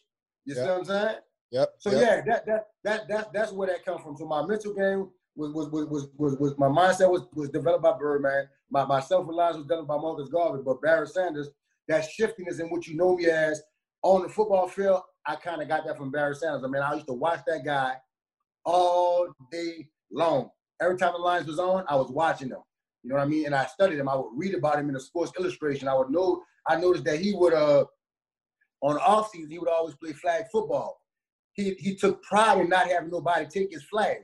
You 0.46 0.54
see 0.54 0.62
what 0.62 0.70
I'm 0.78 0.86
saying? 0.86 1.15
yep. 1.50 1.74
So 1.80 1.89
yep. 1.91 2.02
yeah, 2.02 2.22
that 2.34 2.46
that 2.46 2.68
that 2.84 3.08
that 3.08 3.34
that's 3.34 3.52
where 3.52 3.68
that 3.68 3.84
comes 3.84 4.02
from. 4.04 4.15
So 4.15 4.28
my 4.28 4.46
mental 4.46 4.74
game 4.76 5.10
was 5.36 5.52
was 5.54 5.69
was 5.69 6.08
was 6.17 6.38
was, 6.38 6.58
my 6.58 6.67
mindset 6.67 7.10
was 7.10 7.24
was 7.34 7.50
developed 7.50 7.84
by 7.84 7.98
Birdman. 7.98 8.48
My 8.69 8.86
my 8.86 9.00
self 9.00 9.28
reliance 9.28 9.58
was 9.58 9.65
developed 9.65 9.89
by 9.89 9.98
Marcus 9.98 10.30
Garvey. 10.30 10.63
But 10.65 10.82
Barry 10.82 11.08
Sanders, 11.08 11.50
that 11.88 12.10
shiftiness 12.10 12.60
in 12.60 12.67
what 12.67 12.88
you 12.88 12.95
know 12.95 13.15
me 13.15 13.28
as 13.28 13.62
on 14.02 14.21
the 14.21 14.30
football 14.30 14.67
field, 14.67 15.02
I 15.26 15.36
kind 15.36 15.62
of 15.62 15.67
got 15.67 15.86
that 15.86 15.98
from 15.98 16.12
Barry 16.12 16.36
Sanders. 16.36 16.63
I 16.63 16.67
mean, 16.67 16.82
I 16.82 16.93
used 16.93 17.08
to 17.08 17.13
watch 17.13 17.41
that 17.48 17.65
guy 17.65 17.95
all 18.63 19.28
day 19.52 19.88
long. 20.12 20.50
Every 20.82 20.98
time 20.98 21.13
the 21.13 21.19
Lions 21.19 21.48
was 21.48 21.60
on, 21.60 21.86
I 21.88 21.95
was 21.95 22.12
watching 22.12 22.50
them. 22.50 22.62
You 23.04 23.10
know 23.10 23.15
what 23.15 23.24
I 23.24 23.28
mean? 23.28 23.45
And 23.45 23.56
I 23.56 23.65
studied 23.65 24.00
him. 24.00 24.10
I 24.10 24.15
would 24.15 24.32
read 24.36 24.56
about 24.56 24.80
him 24.80 24.88
in 24.88 24.93
the 24.93 25.00
Sports 25.00 25.32
Illustration. 25.38 25.88
I 25.88 25.95
would 25.95 26.10
know. 26.10 26.41
I 26.67 26.76
noticed 26.78 27.06
that 27.06 27.19
he 27.19 27.34
would 27.34 27.54
uh 27.54 27.86
on 28.82 28.98
off 28.98 29.32
season 29.32 29.52
he 29.52 29.60
would 29.60 29.69
always 29.69 29.95
play 29.95 30.13
flag 30.13 30.45
football. 30.52 31.02
He 31.54 31.76
he 31.76 31.95
took 31.95 32.24
pride 32.24 32.60
in 32.60 32.69
not 32.69 32.88
having 32.88 33.12
nobody 33.12 33.45
take 33.45 33.71
his 33.71 33.84
flag. 33.84 34.17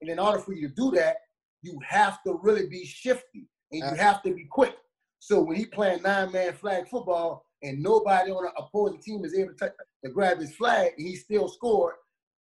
And 0.00 0.10
in 0.10 0.18
order 0.18 0.38
for 0.38 0.52
you 0.52 0.68
to 0.68 0.74
do 0.74 0.90
that, 0.92 1.16
you 1.62 1.78
have 1.86 2.22
to 2.22 2.38
really 2.42 2.68
be 2.68 2.84
shifty 2.84 3.48
and 3.72 3.82
you 3.90 3.96
have 3.96 4.22
to 4.22 4.32
be 4.32 4.46
quick. 4.50 4.76
So 5.18 5.42
when 5.42 5.56
he 5.56 5.66
playing 5.66 6.02
nine 6.02 6.32
man 6.32 6.52
flag 6.54 6.88
football 6.88 7.44
and 7.62 7.82
nobody 7.82 8.30
on 8.30 8.44
the 8.44 8.52
opposing 8.56 9.00
team 9.00 9.24
is 9.24 9.36
able 9.36 9.54
to, 9.54 9.72
to 10.04 10.10
grab 10.10 10.38
his 10.38 10.54
flag 10.54 10.92
and 10.96 11.06
he 11.06 11.16
still 11.16 11.48
scored, 11.48 11.94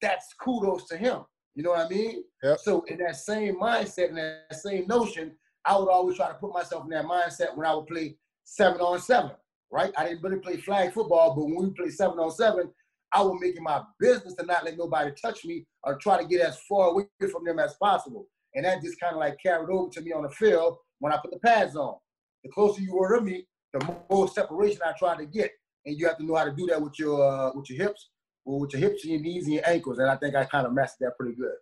that's 0.02 0.34
kudos 0.42 0.88
to 0.88 0.98
him. 0.98 1.22
You 1.56 1.64
know 1.64 1.72
what 1.72 1.86
I 1.86 1.90
mean? 1.90 2.24
Yep. 2.44 2.60
So 2.60 2.82
in 2.88 2.98
that 3.00 3.18
same 3.18 3.60
mindset 3.60 4.10
and 4.10 4.18
that 4.18 4.56
same 4.56 4.88
notion, 4.88 5.34
I 5.66 5.78
would 5.78 5.90
always 5.90 6.16
try 6.16 6.30
to 6.30 6.34
put 6.36 6.54
myself 6.54 6.86
in 6.86 6.90
that 6.92 7.06
mindset 7.06 7.56
when 7.56 7.68
I 7.68 7.76
would 7.76 7.88
play 7.88 8.16
seven 8.46 8.80
on 8.80 9.00
seven, 9.00 9.32
right? 9.70 9.92
I 9.98 10.06
didn't 10.06 10.24
really 10.24 10.40
play 10.40 10.58
flag 10.58 10.94
football, 10.94 11.36
but 11.36 11.46
when 11.46 11.68
we 11.68 11.70
play 11.72 11.90
seven 11.90 12.20
on 12.20 12.32
seven, 12.32 12.72
I 13.13 13.21
would 13.21 13.39
make 13.39 13.56
it 13.56 13.62
my 13.62 13.82
business 14.00 14.34
to 14.36 14.45
not 14.45 14.63
let 14.63 14.78
nobody 14.78 15.12
touch 15.21 15.43
me 15.45 15.65
or 15.84 15.97
try 15.97 16.21
to 16.21 16.28
get 16.28 16.41
as 16.41 16.60
far 16.69 16.89
away 16.89 17.06
from 17.32 17.43
them 17.45 17.60
as 17.60 17.76
possible. 17.76 18.28
And 18.56 18.65
that 18.65 18.82
just 18.82 19.00
kind 19.00 19.13
of 19.13 19.19
like 19.19 19.38
carried 19.41 19.69
over 19.69 19.89
to 19.91 20.02
me 20.02 20.12
on 20.12 20.24
the 20.24 20.30
field 20.30 20.78
when 21.00 21.13
I 21.13 21.17
put 21.17 21.32
the 21.32 21.39
pads 21.39 21.76
on. 21.76 21.95
The 22.43 22.50
closer 22.50 22.82
you 22.82 22.95
were 22.95 23.15
to 23.17 23.21
me, 23.21 23.45
the 23.74 23.95
more 24.10 24.28
separation 24.28 24.82
I 24.86 24.93
tried 24.97 25.17
to 25.17 25.26
get. 25.26 25.52
And 25.86 25.97
you 25.97 26.08
have 26.08 26.17
to 26.17 26.26
know 26.26 26.36
how 26.36 26.45
to 26.45 26.52
do 26.52 26.67
that 26.67 26.82
with 26.82 27.00
your 27.00 27.24
uh, 27.24 27.52
with 27.56 27.69
your 27.69 27.88
hips, 27.88 28.10
or 28.45 28.60
with 28.60 28.74
your 28.74 28.82
hips 28.82 29.04
and 29.04 29.13
your 29.13 29.21
knees 29.21 29.45
and 29.45 29.54
your 29.56 29.67
ankles. 29.67 30.00
And 30.00 30.10
I 30.10 30.15
think 30.15 30.36
I 30.36 30.45
kind 30.45 30.67
of 30.67 30.74
mastered 30.74 31.08
that 31.08 31.17
pretty 31.17 31.36
good. 31.36 31.56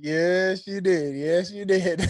Yes, 0.00 0.66
you 0.66 0.80
did. 0.80 1.16
Yes, 1.16 1.50
you 1.50 1.64
did. 1.64 2.08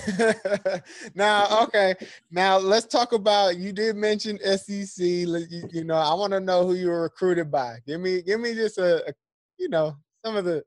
now, 1.14 1.62
okay. 1.64 1.94
Now 2.30 2.58
let's 2.58 2.86
talk 2.86 3.12
about. 3.12 3.56
You 3.56 3.72
did 3.72 3.96
mention 3.96 4.38
SEC. 4.38 4.98
You, 5.04 5.46
you 5.70 5.84
know, 5.84 5.94
I 5.94 6.12
want 6.14 6.32
to 6.32 6.40
know 6.40 6.66
who 6.66 6.74
you 6.74 6.88
were 6.88 7.02
recruited 7.02 7.50
by. 7.50 7.78
Give 7.86 8.00
me, 8.00 8.20
give 8.22 8.40
me 8.40 8.54
just 8.54 8.78
a, 8.78 9.08
a 9.08 9.12
you 9.58 9.68
know, 9.68 9.96
some 10.24 10.36
of 10.36 10.44
the. 10.44 10.64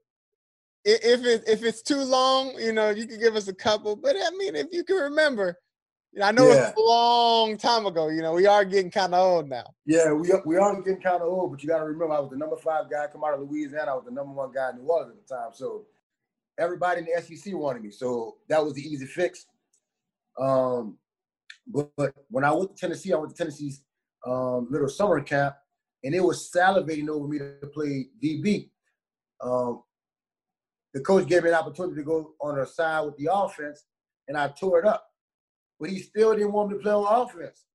If 0.83 1.23
it 1.23 1.43
if 1.47 1.63
it's 1.63 1.83
too 1.83 2.01
long, 2.01 2.53
you 2.57 2.73
know, 2.73 2.89
you 2.89 3.05
can 3.05 3.19
give 3.19 3.35
us 3.35 3.47
a 3.47 3.53
couple. 3.53 3.95
But 3.95 4.15
I 4.15 4.31
mean, 4.35 4.55
if 4.55 4.67
you 4.71 4.83
can 4.83 4.95
remember, 4.95 5.55
I 6.21 6.31
know 6.31 6.47
Yeah. 6.49 6.69
it's 6.69 6.77
a 6.77 6.81
long 6.81 7.55
time 7.57 7.85
ago. 7.85 8.07
You 8.07 8.23
know, 8.23 8.33
we 8.33 8.47
are 8.47 8.65
getting 8.65 8.89
kind 8.89 9.13
of 9.13 9.19
old 9.23 9.47
now. 9.47 9.65
Yeah, 9.85 10.11
we 10.11 10.31
we 10.43 10.57
are 10.57 10.81
getting 10.81 11.01
kind 11.01 11.21
of 11.21 11.27
old, 11.29 11.51
but 11.51 11.61
you 11.61 11.69
got 11.69 11.79
to 11.79 11.85
remember, 11.85 12.15
I 12.15 12.19
was 12.19 12.31
the 12.31 12.37
number 12.37 12.57
five 12.57 12.89
guy 12.89 13.05
come 13.11 13.23
out 13.23 13.35
of 13.35 13.41
Louisiana. 13.41 13.91
I 13.91 13.93
was 13.93 14.05
the 14.05 14.11
number 14.11 14.33
one 14.33 14.51
guy 14.51 14.71
in 14.71 14.77
New 14.77 14.87
Orleans 14.89 15.13
at 15.19 15.27
the 15.27 15.35
time. 15.35 15.49
So 15.53 15.85
everybody 16.59 17.01
in 17.01 17.07
the 17.07 17.21
SEC 17.21 17.53
wanted 17.53 17.83
me. 17.83 17.91
So 17.91 18.37
that 18.49 18.63
was 18.63 18.73
the 18.73 18.81
easy 18.81 19.05
fix. 19.05 19.45
Um, 20.39 20.97
but, 21.67 21.91
but 21.95 22.13
when 22.29 22.43
I 22.43 22.51
went 22.51 22.75
to 22.75 22.79
Tennessee, 22.79 23.13
I 23.13 23.17
went 23.17 23.31
to 23.31 23.37
Tennessee's 23.37 23.83
um, 24.25 24.67
little 24.69 24.89
summer 24.89 25.21
camp, 25.21 25.55
and 26.03 26.13
it 26.13 26.23
was 26.23 26.51
salivating 26.55 27.09
over 27.09 27.27
me 27.27 27.39
to 27.39 27.67
play 27.73 28.07
DB. 28.23 28.69
Um, 29.41 29.83
the 30.93 31.01
coach 31.01 31.27
gave 31.27 31.43
me 31.43 31.49
an 31.49 31.55
opportunity 31.55 31.95
to 31.95 32.03
go 32.03 32.33
on 32.41 32.57
the 32.57 32.65
side 32.65 33.01
with 33.01 33.17
the 33.17 33.29
offense, 33.31 33.85
and 34.27 34.37
I 34.37 34.49
tore 34.49 34.79
it 34.79 34.85
up. 34.85 35.07
But 35.79 35.89
he 35.89 35.99
still 35.99 36.33
didn't 36.33 36.51
want 36.51 36.69
me 36.69 36.77
to 36.77 36.83
play 36.83 36.91
on 36.91 37.27
offense. 37.27 37.65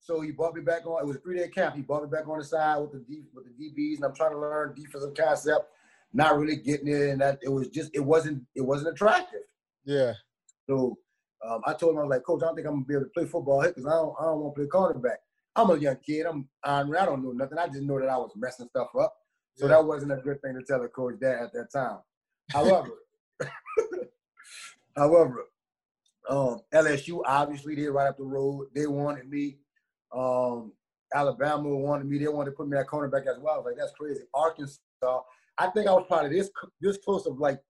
So 0.00 0.20
he 0.20 0.30
brought 0.30 0.54
me 0.54 0.60
back 0.60 0.86
on. 0.86 1.02
It 1.02 1.06
was 1.06 1.16
a 1.16 1.20
three-day 1.20 1.48
camp. 1.48 1.74
He 1.74 1.82
brought 1.82 2.04
me 2.04 2.08
back 2.08 2.28
on 2.28 2.38
the 2.38 2.44
side 2.44 2.78
with 2.78 2.92
the 2.92 3.00
D, 3.00 3.24
with 3.34 3.44
the 3.46 3.50
DBs, 3.50 3.96
and 3.96 4.04
I'm 4.04 4.14
trying 4.14 4.32
to 4.32 4.38
learn 4.38 4.74
defensive 4.76 5.14
concept. 5.14 5.68
Not 6.16 6.38
really 6.38 6.56
getting 6.56 6.88
it, 6.88 7.10
and 7.10 7.20
that 7.20 7.38
it 7.42 7.50
was 7.50 7.68
just 7.68 7.90
it 7.94 8.00
wasn't 8.00 8.42
it 8.54 8.62
wasn't 8.62 8.88
attractive. 8.88 9.42
Yeah. 9.84 10.14
So 10.66 10.96
um, 11.46 11.60
I 11.66 11.74
told 11.74 11.92
him 11.92 11.98
I 11.98 12.04
was 12.04 12.10
like, 12.10 12.22
Coach, 12.22 12.40
I 12.42 12.46
don't 12.46 12.54
think 12.56 12.66
I'm 12.66 12.72
gonna 12.72 12.84
be 12.86 12.94
able 12.94 13.04
to 13.04 13.10
play 13.10 13.26
football 13.26 13.60
here 13.60 13.70
because 13.70 13.84
I 13.84 13.90
don't 13.90 14.14
I 14.18 14.24
don't 14.24 14.40
want 14.40 14.56
to 14.56 14.60
play 14.62 14.68
cornerback. 14.68 15.16
I'm 15.54 15.68
a 15.68 15.76
young 15.76 15.96
kid. 15.96 16.24
I'm 16.24 16.48
I, 16.64 16.80
I 16.80 17.04
don't 17.04 17.22
know 17.22 17.32
nothing. 17.32 17.58
I 17.58 17.66
just 17.66 17.82
know 17.82 18.00
that 18.00 18.08
I 18.08 18.16
was 18.16 18.30
messing 18.34 18.66
stuff 18.70 18.88
up. 18.98 19.14
So 19.56 19.66
Yeah. 19.66 19.72
that 19.72 19.84
wasn't 19.84 20.12
a 20.12 20.16
good 20.16 20.40
thing 20.40 20.54
to 20.54 20.62
tell 20.66 20.82
a 20.82 20.88
coach 20.88 21.16
that 21.20 21.38
at 21.42 21.52
that 21.52 21.70
time. 21.70 21.98
However, 22.50 22.92
however, 24.96 25.44
um, 26.30 26.62
LSU 26.72 27.20
obviously 27.26 27.74
they 27.74 27.88
right 27.88 28.08
up 28.08 28.16
the 28.16 28.24
road. 28.24 28.68
They 28.74 28.86
wanted 28.86 29.28
me. 29.28 29.58
Um, 30.14 30.72
Alabama 31.14 31.68
wanted 31.68 32.06
me. 32.06 32.16
They 32.16 32.28
wanted 32.28 32.52
to 32.52 32.56
put 32.56 32.68
me 32.68 32.78
at 32.78 32.86
cornerback 32.86 33.26
as 33.26 33.38
well. 33.38 33.54
I 33.54 33.58
was 33.58 33.66
like, 33.66 33.76
that's 33.76 33.92
crazy. 33.92 34.22
Arkansas. 34.32 34.78
I 35.58 35.68
think 35.68 35.88
I 35.88 35.92
was 35.92 36.04
probably 36.06 36.36
this 36.36 36.50
this 36.80 36.98
close 36.98 37.26
of 37.26 37.38
like 37.38 37.60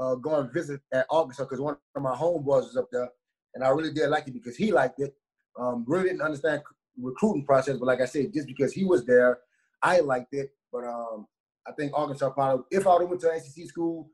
uh, 0.00 0.14
going 0.16 0.50
visit 0.52 0.80
at 0.92 1.06
Arkansas 1.10 1.44
because 1.44 1.60
one 1.60 1.76
of 1.94 2.02
my 2.02 2.14
homeboys 2.14 2.64
was 2.64 2.76
up 2.76 2.88
there, 2.90 3.08
and 3.54 3.64
I 3.64 3.68
really 3.70 3.92
did 3.92 4.08
like 4.08 4.26
it 4.28 4.34
because 4.34 4.56
he 4.56 4.72
liked 4.72 5.00
it. 5.00 5.14
Um, 5.58 5.84
really 5.86 6.08
didn't 6.08 6.22
understand 6.22 6.62
recruiting 6.98 7.44
process, 7.44 7.76
but 7.78 7.86
like 7.86 8.00
I 8.00 8.06
said, 8.06 8.32
just 8.32 8.46
because 8.46 8.72
he 8.72 8.84
was 8.84 9.04
there, 9.06 9.38
I 9.82 10.00
liked 10.00 10.34
it. 10.34 10.50
But 10.72 10.84
um, 10.84 11.26
I 11.66 11.72
think 11.72 11.92
Arkansas 11.94 12.30
probably, 12.30 12.64
if 12.70 12.86
I 12.86 12.92
would 12.92 13.02
have 13.02 13.10
went 13.10 13.20
to 13.22 13.40
SEC 13.40 13.66
school, 13.66 14.10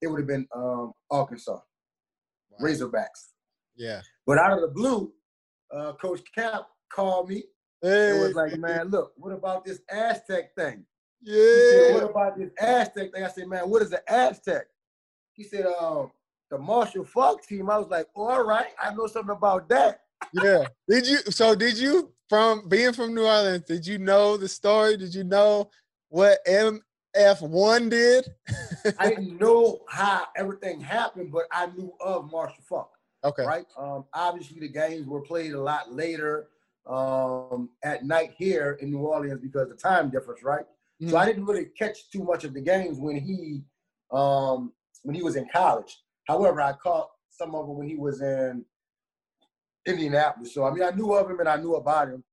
it 0.00 0.06
would 0.06 0.20
have 0.20 0.28
been 0.28 0.46
um, 0.54 0.92
Arkansas 1.10 1.58
Razorbacks. 2.60 3.32
Yeah. 3.76 4.00
But 4.26 4.38
out 4.38 4.52
of 4.52 4.60
the 4.60 4.68
blue, 4.68 5.12
uh, 5.74 5.92
Coach 5.94 6.20
Cap 6.34 6.68
called 6.92 7.28
me. 7.30 7.44
It 7.82 8.20
was 8.20 8.34
like, 8.34 8.56
man, 8.58 8.88
look, 8.88 9.12
what 9.16 9.32
about 9.32 9.64
this 9.64 9.80
Aztec 9.90 10.54
thing? 10.54 10.86
He 11.24 11.32
said, 11.32 11.88
yeah. 11.88 11.94
what 11.94 12.10
about 12.10 12.38
this 12.38 12.50
Aztec 12.58 13.12
thing? 13.12 13.24
I 13.24 13.28
said, 13.28 13.48
man, 13.48 13.68
what 13.68 13.82
is 13.82 13.92
an 13.92 14.00
Aztec? 14.06 14.66
He 15.32 15.42
said, 15.42 15.66
um, 15.80 16.10
the 16.50 16.58
Marshall 16.58 17.04
Faulk 17.04 17.42
team. 17.46 17.70
I 17.70 17.78
was 17.78 17.88
like, 17.88 18.06
oh, 18.14 18.28
all 18.28 18.44
right, 18.44 18.68
I 18.82 18.94
know 18.94 19.06
something 19.06 19.34
about 19.34 19.68
that. 19.70 20.02
yeah. 20.32 20.64
Did 20.88 21.06
you? 21.06 21.18
So 21.30 21.54
did 21.54 21.78
you 21.78 22.12
from 22.28 22.68
being 22.68 22.92
from 22.92 23.14
New 23.14 23.24
Orleans? 23.24 23.64
Did 23.64 23.86
you 23.86 23.98
know 23.98 24.36
the 24.36 24.48
story? 24.48 24.96
Did 24.96 25.14
you 25.14 25.24
know 25.24 25.70
what 26.08 26.38
MF 26.46 27.42
one 27.42 27.88
did? 27.88 28.28
I 28.98 29.10
didn't 29.10 29.38
know 29.38 29.80
how 29.88 30.26
everything 30.36 30.80
happened, 30.80 31.32
but 31.32 31.44
I 31.50 31.66
knew 31.66 31.92
of 32.00 32.30
Marshall 32.30 32.62
Faulk. 32.68 32.90
okay. 33.24 33.44
right? 33.44 33.66
Um, 33.76 34.04
obviously, 34.12 34.60
the 34.60 34.68
games 34.68 35.06
were 35.06 35.22
played 35.22 35.52
a 35.52 35.60
lot 35.60 35.92
later. 35.92 36.48
um, 36.86 37.70
at 37.82 38.04
night 38.04 38.34
here 38.36 38.78
in 38.80 38.90
New 38.90 38.98
Orleans 38.98 39.40
because 39.40 39.68
the 39.68 39.74
time 39.74 40.10
difference, 40.10 40.42
right? 40.42 40.66
So 41.00 41.08
Mhm. 41.08 41.14
I 41.14 41.26
didn't 41.26 41.46
really 41.46 41.66
catch 41.66 42.10
too 42.10 42.22
much 42.22 42.44
of 42.44 42.54
the 42.54 42.60
games 42.60 42.98
when 42.98 43.16
he 43.16 43.64
um, 44.12 44.72
when 45.02 45.14
he 45.14 45.22
was 45.22 45.36
in 45.36 45.48
college. 45.52 46.02
However, 46.28 46.60
I 46.60 46.72
caught 46.74 47.10
some 47.30 47.54
of 47.54 47.66
them 47.66 47.76
when 47.76 47.88
he 47.88 47.96
was 47.96 48.20
in 48.22 48.64
Indianapolis. 49.86 50.54
So 50.54 50.64
I 50.64 50.72
mean, 50.72 50.82
I 50.84 50.90
knew 50.90 51.12
of 51.14 51.30
him 51.30 51.40
and 51.40 51.48
I 51.48 51.56
knew 51.56 51.74
about 51.74 52.08
him, 52.08 52.24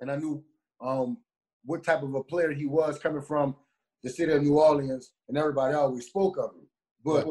and 0.00 0.10
I 0.10 0.16
knew 0.16 0.44
um, 0.80 1.18
what 1.64 1.84
type 1.84 2.02
of 2.02 2.14
a 2.14 2.24
player 2.24 2.52
he 2.52 2.66
was 2.66 2.98
coming 2.98 3.22
from 3.22 3.56
the 4.02 4.10
city 4.10 4.32
of 4.32 4.42
New 4.42 4.58
Orleans, 4.58 5.12
and 5.28 5.38
everybody 5.38 5.74
always 5.74 6.06
spoke 6.06 6.36
of 6.36 6.54
him. 6.56 6.66
But 7.04 7.28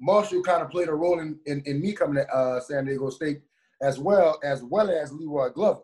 Marshall 0.00 0.42
kind 0.42 0.62
of 0.62 0.70
played 0.70 0.88
a 0.88 0.94
role 0.94 1.18
in, 1.18 1.38
in, 1.46 1.60
in 1.66 1.80
me 1.80 1.92
coming 1.92 2.16
to 2.16 2.34
uh, 2.34 2.60
San 2.60 2.84
Diego 2.84 3.10
State 3.10 3.42
as 3.82 3.98
well 3.98 4.38
as 4.42 4.62
well 4.62 4.90
as 4.90 5.12
La'Roi 5.12 5.52
Glover. 5.54 5.80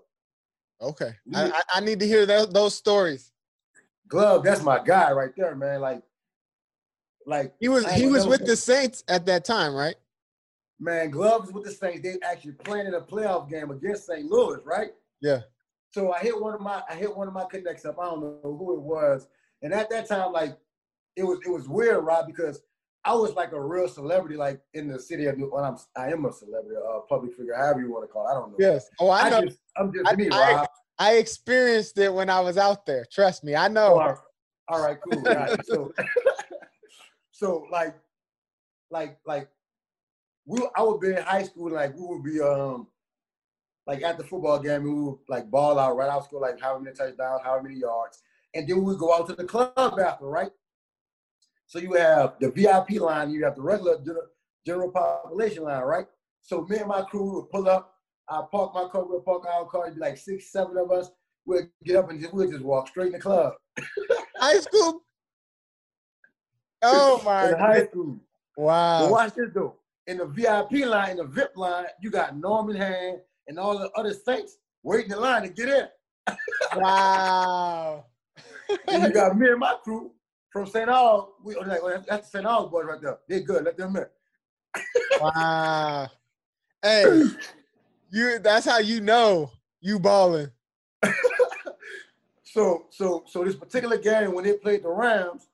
Okay. 0.80 1.12
I, 1.34 1.62
I, 1.74 1.80
need 1.80 2.00
to 2.00 2.06
hear 2.06 2.26
those, 2.26 2.48
those 2.50 2.74
stories. 2.74 3.32
Glove, 4.08 4.44
that's 4.44 4.62
my 4.62 4.82
guy 4.84 5.12
right 5.12 5.30
there, 5.36 5.54
man. 5.54 5.80
Like, 5.80 6.02
like 7.26 7.54
He 7.58 7.68
was 7.68 7.90
he 7.92 8.06
was 8.06 8.26
with 8.26 8.40
been- 8.40 8.48
the 8.48 8.56
Saints 8.56 9.02
at 9.08 9.26
that 9.26 9.44
time, 9.44 9.74
right? 9.74 9.96
man, 10.80 11.10
gloves 11.10 11.52
with 11.52 11.64
the 11.64 11.70
Saints. 11.70 12.02
They 12.02 12.16
actually 12.26 12.52
playing 12.52 12.86
in 12.86 12.94
a 12.94 13.00
playoff 13.00 13.48
game 13.48 13.70
against 13.70 14.06
St. 14.06 14.26
Louis, 14.26 14.60
right? 14.64 14.90
Yeah. 15.20 15.40
So 15.92 16.12
I 16.12 16.18
hit 16.20 16.38
one 16.38 16.54
of 16.54 16.60
my 16.60 16.82
I 16.90 16.94
hit 16.94 17.14
one 17.16 17.28
of 17.28 17.34
my 17.34 17.44
connects 17.50 17.84
up. 17.84 17.98
I 17.98 18.06
don't 18.06 18.20
know 18.20 18.38
who 18.42 18.74
it 18.74 18.80
was, 18.80 19.28
and 19.62 19.72
at 19.72 19.88
that 19.90 20.08
time, 20.08 20.32
like 20.32 20.58
it 21.16 21.22
was 21.22 21.38
it 21.46 21.50
was 21.50 21.68
weird, 21.68 22.04
Rob, 22.04 22.26
because 22.26 22.62
I 23.06 23.14
was 23.14 23.34
like 23.34 23.52
a 23.52 23.60
real 23.60 23.86
celebrity, 23.88 24.36
like 24.36 24.60
in 24.72 24.88
the 24.88 24.98
city 24.98 25.26
of 25.26 25.36
New. 25.36 25.50
Well, 25.52 25.64
I'm 25.64 25.76
I 26.02 26.10
am 26.10 26.24
a 26.24 26.32
celebrity, 26.32 26.76
a 26.76 27.00
public 27.00 27.34
figure, 27.34 27.54
however 27.54 27.80
you 27.80 27.92
want 27.92 28.04
to 28.04 28.12
call 28.12 28.26
it. 28.26 28.30
I 28.30 28.34
don't 28.34 28.50
know. 28.50 28.56
Yes. 28.58 28.88
Oh, 28.98 29.10
I 29.10 29.28
know. 29.28 29.42
just, 29.42 29.58
I'm 29.76 29.92
just 29.92 30.10
I- 30.10 30.16
me, 30.16 30.28
I- 30.30 30.54
Rob. 30.54 30.68
I 30.96 31.14
experienced 31.14 31.98
it 31.98 32.12
when 32.14 32.30
I 32.30 32.38
was 32.40 32.56
out 32.56 32.86
there. 32.86 33.04
Trust 33.10 33.42
me, 33.42 33.56
I 33.56 33.66
Oh, 33.66 33.68
know. 33.68 33.82
all 33.94 33.98
right, 33.98 34.16
all 34.68 34.80
right, 34.80 34.98
cool. 35.02 35.24
So, 35.64 35.92
so 37.32 37.66
like, 37.70 37.96
like, 38.90 39.18
like, 39.26 39.48
we 40.46 40.64
I 40.76 40.82
would 40.82 41.00
be 41.00 41.08
in 41.08 41.16
high 41.16 41.42
school, 41.42 41.72
like 41.72 41.94
we 41.96 42.06
would 42.06 42.22
be 42.22 42.40
um, 42.40 42.86
like 43.88 44.02
at 44.02 44.18
the 44.18 44.24
football 44.24 44.60
game, 44.60 44.84
we 44.84 44.94
would 44.94 45.18
like 45.28 45.50
ball 45.50 45.78
out 45.80 45.96
right 45.96 46.08
out 46.08 46.18
of 46.20 46.24
school, 46.26 46.40
like 46.40 46.60
how 46.60 46.78
many 46.78 46.94
touchdowns, 46.94 47.40
how 47.42 47.60
many 47.60 47.74
yards, 47.74 48.22
and 48.54 48.68
then 48.68 48.76
we 48.78 48.84
would 48.84 48.98
go 48.98 49.12
out 49.12 49.26
to 49.28 49.34
the 49.34 49.44
club 49.44 49.72
after, 49.76 50.26
right? 50.26 50.52
So 51.66 51.78
you 51.78 51.94
have 51.94 52.34
the 52.40 52.50
VIP 52.50 53.00
line, 53.00 53.30
you 53.30 53.44
have 53.44 53.56
the 53.56 53.62
regular 53.62 53.98
general, 54.66 54.90
population 54.90 55.64
line, 55.64 55.82
right? 55.82 56.06
So 56.40 56.62
me 56.68 56.78
and 56.78 56.88
my 56.88 57.02
crew 57.02 57.34
would 57.34 57.50
pull 57.50 57.68
up. 57.68 57.94
I 58.28 58.42
park 58.50 58.72
my 58.74 58.88
car, 58.88 59.04
we'll 59.04 59.20
park 59.20 59.44
our 59.46 59.66
car, 59.66 59.86
it'd 59.86 59.96
be 59.96 60.00
like 60.00 60.16
six, 60.16 60.50
seven 60.50 60.76
of 60.78 60.90
us. 60.90 61.10
We'd 61.46 61.68
get 61.84 61.96
up 61.96 62.10
and 62.10 62.20
just, 62.20 62.32
we'd 62.32 62.50
just 62.50 62.64
walk 62.64 62.88
straight 62.88 63.08
in 63.08 63.12
the 63.12 63.18
club. 63.18 63.52
High 64.38 64.60
school. 64.60 65.02
Oh 66.82 67.22
my 67.24 67.48
in 67.48 67.58
high 67.58 67.86
school. 67.86 68.18
But 68.56 68.64
Wow. 68.64 69.10
watch 69.10 69.34
this 69.34 69.50
though. 69.54 69.76
In 70.06 70.18
the 70.18 70.26
VIP 70.26 70.86
line, 70.86 71.12
in 71.12 71.16
the 71.16 71.24
VIP 71.24 71.56
line, 71.56 71.86
you 72.00 72.10
got 72.10 72.36
Norman 72.36 72.76
Hand 72.76 73.20
and 73.48 73.58
all 73.58 73.78
the 73.78 73.90
other 73.92 74.12
saints 74.12 74.58
waiting 74.82 75.10
in 75.10 75.18
line 75.20 75.42
to 75.42 75.48
get 75.48 75.68
in. 75.68 75.88
Wow. 76.76 78.04
And 78.88 79.02
you 79.02 79.12
got 79.12 79.36
me 79.36 79.48
and 79.48 79.60
my 79.60 79.76
crew 79.82 80.12
from 80.54 80.66
St. 80.66 80.88
Aug. 80.88 81.30
We 81.42 81.56
like, 81.56 81.80
oh, 81.82 81.90
that's- 81.90 82.30
the 82.30 82.38
St. 82.38 82.46
Aug 82.46 82.70
boys 82.70 82.86
right 82.86 83.00
there. 83.02 83.18
They're 83.28 83.40
good. 83.40 83.64
Let 83.64 83.76
them 83.76 83.96
in. 83.96 84.06
Wow. 85.20 86.08
Hey, 86.82 87.24
you 88.10 88.38
that's 88.40 88.66
how 88.66 88.78
you 88.78 89.00
know 89.00 89.50
you 89.80 89.98
balling. 89.98 90.50
So, 92.54 92.86
so, 92.90 93.24
so 93.26 93.42
this 93.42 93.56
particular 93.56 93.98
game 93.98 94.32
when 94.32 94.44
they 94.44 94.52
played 94.52 94.84
the 94.84 94.88
Rams, 94.88 95.48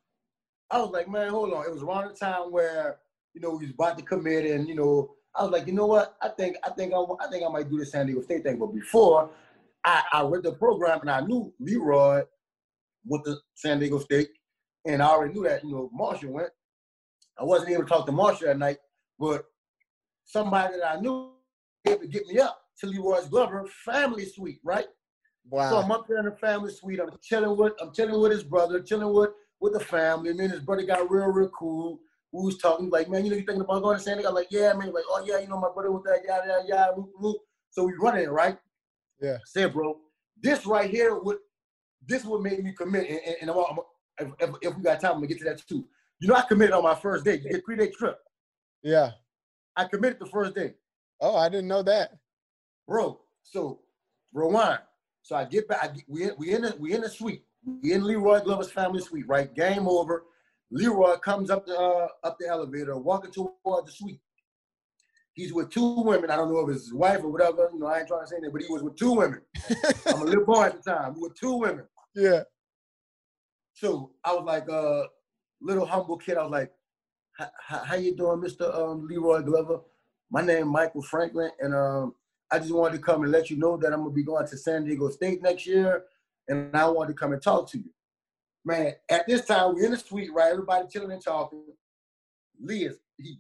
I 0.71 0.83
was 0.83 0.91
like, 0.91 1.09
man, 1.09 1.31
hold 1.31 1.55
on. 1.55 1.65
It 1.65 1.73
was 1.73 1.83
around 1.83 2.09
the 2.09 2.15
time 2.15 2.53
where 2.53 2.99
you 3.33 3.41
know 3.41 3.53
was 3.53 3.71
about 3.71 3.97
to 3.97 4.05
commit, 4.05 4.45
and 4.45 4.69
you 4.69 4.75
know, 4.75 5.15
I 5.35 5.45
was 5.45 5.51
like, 5.51 5.67
you 5.67 5.73
know 5.73 5.87
what? 5.87 6.17
I 6.21 6.29
think, 6.29 6.59
I 6.63 6.69
think, 6.69 6.93
I, 6.93 6.99
I 6.99 7.31
think 7.31 7.43
I 7.43 7.49
might 7.49 7.71
do 7.71 7.79
the 7.79 7.87
San 7.87 8.05
Diego 8.05 8.21
State 8.21 8.43
thing. 8.43 8.59
But 8.59 8.75
before, 8.75 9.31
I, 9.83 10.03
I 10.13 10.23
read 10.25 10.43
the 10.43 10.53
program 10.53 11.01
and 11.01 11.11
I 11.11 11.21
knew 11.23 11.51
La'Roi 11.63 12.27
went 13.07 13.25
to 13.25 13.37
San 13.55 13.79
Diego 13.79 13.99
State, 13.99 14.29
and 14.87 15.03
I 15.03 15.07
already 15.07 15.35
knew 15.35 15.45
that 15.45 15.64
you 15.64 15.71
know 15.71 15.90
Marshall 15.93 16.33
went. 16.33 16.51
I 17.38 17.45
wasn't 17.45 17.71
able 17.71 17.85
to 17.85 17.88
talk 17.88 18.07
to 18.07 18.12
Marshall 18.12 18.49
that 18.49 18.59
night, 18.59 18.79
but 19.19 19.45
somebody 20.25 20.77
that 20.77 20.99
I 20.99 21.01
knew 21.01 21.12
was 21.85 21.95
able 21.95 22.03
to 22.03 22.09
get 22.09 22.27
me 22.27 22.38
up 22.38 22.61
to 22.81 22.87
La'Roi's 22.87 23.29
Glover 23.29 23.66
family 23.85 24.25
suite, 24.25 24.61
right? 24.64 24.87
Wow. 25.49 25.71
So 25.71 25.77
I'm 25.79 25.90
up 25.90 26.07
there 26.07 26.19
in 26.19 26.27
the 26.27 26.37
family 26.37 26.73
suite. 26.73 27.01
I'm 27.01 27.11
chilling 27.23 27.57
with 27.57 27.73
I'm 27.81 27.93
chilling 27.93 28.21
with 28.21 28.33
his 28.33 28.45
brother, 28.45 28.81
chilling 28.81 29.12
with 29.12 29.31
with 29.61 29.73
the 29.73 29.81
family. 29.81 30.31
And 30.31 30.40
his 30.40 30.61
brother 30.61 30.83
got 30.83 31.11
real, 31.11 31.27
real 31.27 31.51
cool. 31.51 32.01
We 32.33 32.45
was 32.45 32.59
talking 32.59 32.90
like, 32.90 33.09
man, 33.09 33.25
you 33.25 33.31
know, 33.31 33.37
you 33.37 33.43
thinking 33.45 33.62
about 33.62 33.83
going 33.83 33.97
to 33.97 34.03
San 34.03 34.16
Diego? 34.16 34.29
I'm 34.29 34.35
like, 34.35 34.49
yeah, 34.51 34.73
man. 34.73 34.93
Like, 34.93 35.05
oh 35.09 35.25
yeah, 35.27 35.40
you 35.40 35.49
know, 35.49 35.59
my 35.59 35.71
brother 35.75 35.90
with 35.90 36.05
that, 36.05 36.21
yada 36.27 36.47
yada 36.47 36.69
yada. 36.69 36.93
Whoop, 36.93 37.11
whoop. 37.19 37.37
So 37.71 37.85
we 37.85 37.95
running 38.01 38.25
it, 38.25 38.31
right? 38.31 38.57
Yeah. 39.21 39.38
Said, 39.45 39.73
bro, 39.73 39.99
this 40.40 40.64
right 40.66 40.88
here 40.88 41.19
would 41.19 41.38
this 42.07 42.25
would 42.25 42.43
make 42.43 42.62
me 42.62 42.73
commit. 42.73 43.09
And, 43.09 43.21
and, 43.27 43.37
and 43.43 43.51
I'm, 43.51 43.59
I'm, 43.59 43.79
if, 44.20 44.28
if, 44.38 44.54
if 44.62 44.76
we 44.76 44.83
got 44.83 45.00
time, 45.00 45.12
I'm 45.12 45.16
gonna 45.18 45.26
get 45.28 45.38
to 45.38 45.44
that 45.44 45.66
too. 45.66 45.85
You 46.20 46.28
know, 46.28 46.35
I 46.35 46.42
committed 46.42 46.74
on 46.74 46.83
my 46.83 46.94
first 46.94 47.24
day. 47.24 47.37
You 47.37 47.50
get 47.50 47.64
three 47.64 47.76
day 47.76 47.90
trip. 47.90 48.18
Yeah. 48.83 49.11
I 49.76 49.85
committed 49.85 50.18
the 50.18 50.26
first 50.26 50.54
day. 50.54 50.74
Oh, 51.20 51.37
I 51.37 51.48
didn't 51.48 51.68
know 51.68 51.83
that. 51.83 52.12
bro. 52.87 53.20
So 53.42 53.80
rewind. 54.33 54.80
So 55.22 55.37
I 55.37 55.44
get 55.44 55.68
back. 55.68 55.78
I 55.83 55.88
get, 55.88 56.04
we 56.09 56.24
in, 56.24 56.33
we 56.38 56.52
in 56.52 56.62
the 56.62 56.76
we 56.78 56.94
in 56.94 57.02
the 57.02 57.09
suite. 57.09 57.44
We 57.64 57.92
in 57.92 58.02
La'Roi 58.02 58.42
Glover's 58.44 58.70
family 58.70 59.00
suite. 59.00 59.26
Right. 59.28 59.54
Game 59.54 59.87
over. 59.87 60.24
La'Roi 60.72 61.20
comes 61.20 61.50
up 61.50 61.66
the 61.66 61.76
uh, 61.76 62.09
up 62.24 62.37
the 62.38 62.48
elevator, 62.48 62.96
walking 62.96 63.30
toward 63.33 63.87
the 63.87 63.92
suite. 63.92 64.20
He's 65.35 65.52
with 65.52 65.70
two 65.70 66.02
women. 66.02 66.30
I 66.30 66.37
don't 66.37 66.52
know 66.52 66.61
if 66.61 66.74
it's 66.74 66.87
his 66.87 66.94
wife 66.94 67.20
or 67.22 67.30
whatever. 67.30 67.70
You 67.72 67.80
know, 67.80 67.87
I 67.87 68.00
ain't 68.00 68.09
trying 68.09 68.22
to 68.22 68.26
say 68.26 68.37
that, 68.42 68.52
but 68.52 68.62
he 68.62 68.72
was 68.72 68.83
with 68.83 68.96
two 68.96 69.12
women. 69.12 69.40
I'm 70.06 70.22
a 70.22 70.24
little 70.24 70.44
boy 70.44 70.64
at 70.64 70.83
the 70.83 70.90
time. 70.90 71.14
With 71.18 71.38
two 71.38 71.54
women. 71.54 71.85
Yeah. 72.14 72.42
So 73.74 74.12
I 74.24 74.35
was 74.35 74.44
like, 74.44 74.68
uh, 74.68 75.04
little 75.61 75.87
humble 75.87 76.16
kid. 76.16 76.37
I 76.37 76.42
was 76.42 76.52
like, 76.52 76.72
"H- 77.40 77.48
h- 77.70 77.80
how 77.85 77.94
you 77.96 78.14
doing, 78.16 78.40
Mr. 78.40 78.74
Um, 78.74 79.09
La'Roi 79.09 79.44
Glover? 79.44 79.80
My 80.30 80.42
name 80.42 80.68
Michael 80.68 81.02
Franklin, 81.02 81.50
and 81.61 81.74
um, 81.74 82.14
I 82.50 82.59
just 82.59 82.72
wanted 82.72 82.96
to 82.96 83.02
come 83.02 83.22
and 83.22 83.33
let 83.33 83.50
you 83.50 83.56
know 83.56 83.76
that 83.76 83.92
I'm 83.92 84.00
gonna 84.00 84.11
be 84.11 84.22
going 84.22 84.46
to 84.46 84.56
San 84.56 84.85
Diego 84.85 85.09
State 85.11 85.42
next 85.42 85.66
year, 85.66 86.04
and 86.48 86.76
I 86.76 86.88
wanted 86.88 87.14
to 87.14 87.18
come 87.18 87.33
and 87.33 87.42
talk 87.42 87.68
to 87.70 87.78
you. 87.78 87.90
Man, 88.64 88.92
at 89.09 89.26
this 89.26 89.46
time 89.46 89.74
we're 89.74 89.87
in 89.87 89.92
the 89.92 89.96
suite, 89.96 90.33
right? 90.33 90.52
Everybody 90.52 90.87
chilling 90.88 91.12
and 91.12 91.24
talking. 91.24 91.64
Lee 92.62 92.85
is 92.85 92.98
he 93.18 93.38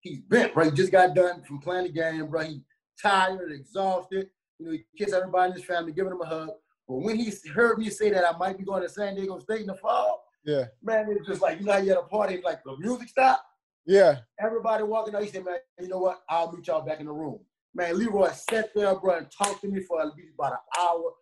he's 0.00 0.20
bent, 0.20 0.56
right? 0.56 0.70
He 0.70 0.76
just 0.76 0.92
got 0.92 1.14
done 1.14 1.42
from 1.42 1.60
playing 1.60 1.84
the 1.84 1.92
game, 1.92 2.26
bro. 2.26 2.42
He 2.42 2.62
tired, 3.00 3.52
exhausted. 3.52 4.30
You 4.58 4.66
know, 4.66 4.72
he 4.72 4.84
kissed 4.96 5.14
everybody 5.14 5.50
in 5.50 5.56
his 5.56 5.66
family, 5.66 5.92
giving 5.92 6.12
him 6.12 6.20
a 6.22 6.26
hug. 6.26 6.50
But 6.88 6.96
when 6.96 7.16
he 7.18 7.32
heard 7.54 7.78
me 7.78 7.88
say 7.90 8.10
that 8.10 8.24
I 8.24 8.36
might 8.36 8.58
be 8.58 8.64
going 8.64 8.82
to 8.82 8.88
San 8.88 9.14
Diego 9.14 9.38
State 9.38 9.62
in 9.62 9.66
the 9.68 9.74
fall, 9.74 10.24
Yeah. 10.44 10.64
man, 10.82 11.08
it 11.10 11.18
was 11.18 11.26
just 11.26 11.40
like 11.42 11.58
you 11.60 11.64
know 11.66 11.72
how 11.72 11.78
you 11.78 11.92
at 11.92 11.98
a 11.98 12.02
party, 12.02 12.40
like 12.44 12.62
the 12.64 12.76
music 12.78 13.08
stopped. 13.08 13.42
Yeah. 13.86 14.18
Everybody 14.40 14.82
walking 14.82 15.14
out, 15.14 15.22
he 15.22 15.28
said, 15.30 15.44
man, 15.44 15.56
you 15.80 15.88
know 15.88 15.98
what? 15.98 16.22
I'll 16.28 16.52
meet 16.52 16.66
y'all 16.66 16.82
back 16.84 17.00
in 17.00 17.06
the 17.06 17.12
room. 17.12 17.40
Man, 17.74 17.94
La'Roi 17.94 18.32
sat 18.34 18.72
there, 18.74 18.94
bro, 18.94 19.18
and 19.18 19.26
talked 19.30 19.60
to 19.62 19.68
me 19.68 19.80
for 19.80 20.00
at 20.00 20.14
least 20.16 20.32
about 20.38 20.52
an 20.52 20.58
hour, 20.78 21.12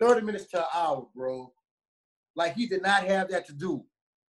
30 0.00 0.24
minutes 0.24 0.46
to 0.46 0.58
an 0.60 0.64
hour, 0.74 1.06
bro. 1.14 1.52
Like 2.34 2.54
he 2.54 2.66
did 2.66 2.82
not 2.82 3.04
have 3.04 3.28
that 3.30 3.46
to 3.46 3.52
do. 3.52 3.84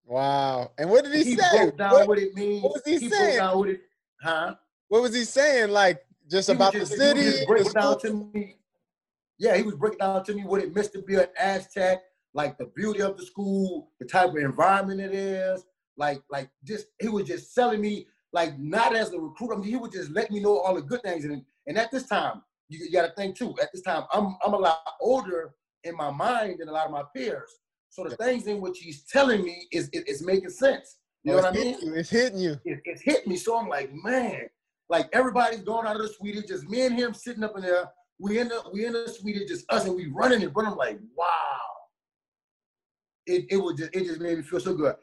Wow. 0.05 0.71
And 0.77 0.89
what 0.89 1.03
did 1.03 1.13
he, 1.13 1.23
He 1.23 1.35
say? 1.35 1.65
broke 1.65 1.77
down 1.77 1.91
What, 1.91 2.07
what 2.07 2.17
it 2.19 2.33
means. 2.33 2.63
what 2.63 2.73
was 2.73 2.81
he 2.85 3.07
broke 3.09 3.19
saying? 3.19 3.37
down 3.37 3.57
what 3.59 3.69
it, 3.69 3.81
huh? 4.21 4.55
what 4.87 5.01
was 5.01 5.13
he 5.13 5.25
saying? 5.25 5.71
Like 5.71 6.05
just 6.29 6.47
He 6.49 6.55
about 6.55 6.71
the 6.73 6.79
just- 6.79 6.93
he 6.93 6.97
city? 6.97 7.21
the 7.21 7.45
breaking 7.45 7.71
down 7.73 7.99
to 7.99 8.13
me. 8.33 8.55
Yeah, 9.39 9.55
he 9.55 9.63
was 9.63 9.75
breaking 9.75 9.99
down 9.99 10.23
to 10.25 10.33
me 10.33 10.43
what 10.43 10.61
it 10.61 10.73
meant 10.73 10.91
to 10.93 11.01
be 11.01 11.15
an 11.15 11.27
Aztec, 11.39 12.01
like 12.33 12.57
the 12.57 12.65
beauty 12.75 13.01
of 13.01 13.17
the 13.17 13.25
school, 13.25 13.91
the 13.99 14.05
type 14.05 14.29
of 14.29 14.35
environment 14.37 14.99
it 14.99 15.13
is. 15.13 15.63
Like, 15.97 16.21
like 16.29 16.49
just 16.63 16.87
he 16.99 17.07
was 17.09 17.25
just 17.27 17.53
selling 17.53 17.81
me, 17.81 18.07
like 18.33 18.57
not 18.59 18.95
as 18.95 19.11
a 19.13 19.19
recruiter. 19.19 19.53
I 19.55 19.57
mean, 19.57 19.69
he 19.69 19.75
would 19.75 19.91
just 19.91 20.11
let 20.11 20.31
me 20.31 20.39
know 20.39 20.59
all 20.59 20.75
the 20.75 20.81
good 20.81 21.01
things. 21.03 21.25
And 21.25 21.43
and 21.67 21.77
at 21.77 21.91
this 21.91 22.07
time, 22.07 22.41
you, 22.69 22.79
you 22.79 22.91
got 22.91 23.07
to 23.07 23.13
think 23.13 23.37
too. 23.37 23.53
At 23.61 23.69
this 23.73 23.81
time, 23.81 24.03
I'm 24.11 24.35
I'm 24.45 24.53
a 24.53 24.57
lot 24.57 24.79
older 25.01 25.53
in 25.83 25.95
my 25.95 26.11
mind 26.11 26.57
than 26.59 26.69
a 26.69 26.71
lot 26.71 26.85
of 26.85 26.91
my 26.91 27.03
peers. 27.15 27.49
So 27.89 28.03
the 28.03 28.15
things 28.15 28.45
in 28.47 28.61
which 28.61 28.79
he's 28.79 29.03
telling 29.05 29.43
me 29.43 29.67
is 29.71 29.89
is, 29.93 30.03
is 30.03 30.21
making 30.23 30.49
sense. 30.49 30.97
You 31.23 31.31
know 31.33 31.39
Oh, 31.39 31.41
what 31.43 31.51
I 31.51 31.59
mean? 31.59 31.77
you. 31.81 31.93
It's 31.95 32.09
hitting 32.09 32.39
you. 32.39 32.59
it, 32.65 32.79
it's 32.85 33.01
hit 33.01 33.25
me. 33.27 33.37
So 33.37 33.57
I'm 33.57 33.67
like, 33.67 33.91
man, 34.03 34.41
like 34.89 35.09
everybody's 35.13 35.61
going 35.61 35.87
out 35.87 35.95
of 35.95 36.03
the 36.03 36.09
suite. 36.09 36.35
It's 36.35 36.47
just 36.47 36.69
me 36.69 36.85
and 36.85 36.95
him 36.97 37.13
sitting 37.13 37.43
up 37.43 37.55
in 37.55 37.63
there. 37.63 37.89
We 38.19 38.39
in 38.39 38.49
the 38.49 38.63
we 38.73 38.85
in 38.85 38.93
the 38.93 39.07
suite. 39.07 39.37
It's 39.37 39.51
just 39.51 39.65
us 39.69 39.85
and 39.85 39.95
we 39.95 40.07
running 40.07 40.41
it. 40.41 40.53
But 40.53 40.65
I'm 40.65 40.75
like, 40.75 40.99
wow. 41.15 41.25
It 43.25 43.45
it 43.49 43.57
was 43.57 43.75
just 43.77 43.95
it 43.95 44.05
just 44.05 44.19
made 44.21 44.37
me 44.37 44.43
feel 44.43 44.59
so 44.59 44.73
good. 44.73 44.95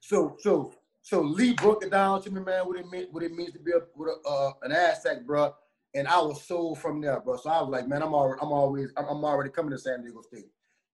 So 0.00 0.36
so 0.40 0.74
so 1.02 1.20
Lee 1.20 1.52
broke 1.52 1.84
it 1.84 1.90
down 1.90 2.22
to 2.22 2.30
me, 2.30 2.40
man. 2.40 2.66
What 2.66 2.78
it 2.78 2.90
meant, 2.90 3.12
what 3.12 3.22
it 3.22 3.32
means 3.32 3.52
to 3.52 3.58
be 3.58 3.72
a, 3.72 3.80
with 3.94 4.08
a, 4.08 4.28
uh, 4.28 4.52
an 4.62 4.72
Aztec, 4.72 5.26
bro. 5.26 5.54
and 5.94 6.08
I 6.08 6.18
was 6.20 6.42
sold 6.42 6.78
from 6.78 7.00
there, 7.00 7.20
bro. 7.20 7.36
So 7.36 7.50
I 7.50 7.60
was 7.60 7.70
like, 7.70 7.86
man, 7.86 8.02
I'm 8.02 8.14
already, 8.14 8.40
I'm 8.42 8.52
always, 8.52 8.90
I'm, 8.96 9.04
I'm 9.06 9.24
already 9.24 9.50
coming 9.50 9.70
to 9.72 9.78
San 9.78 10.02
Diego 10.02 10.22
State. 10.22 10.46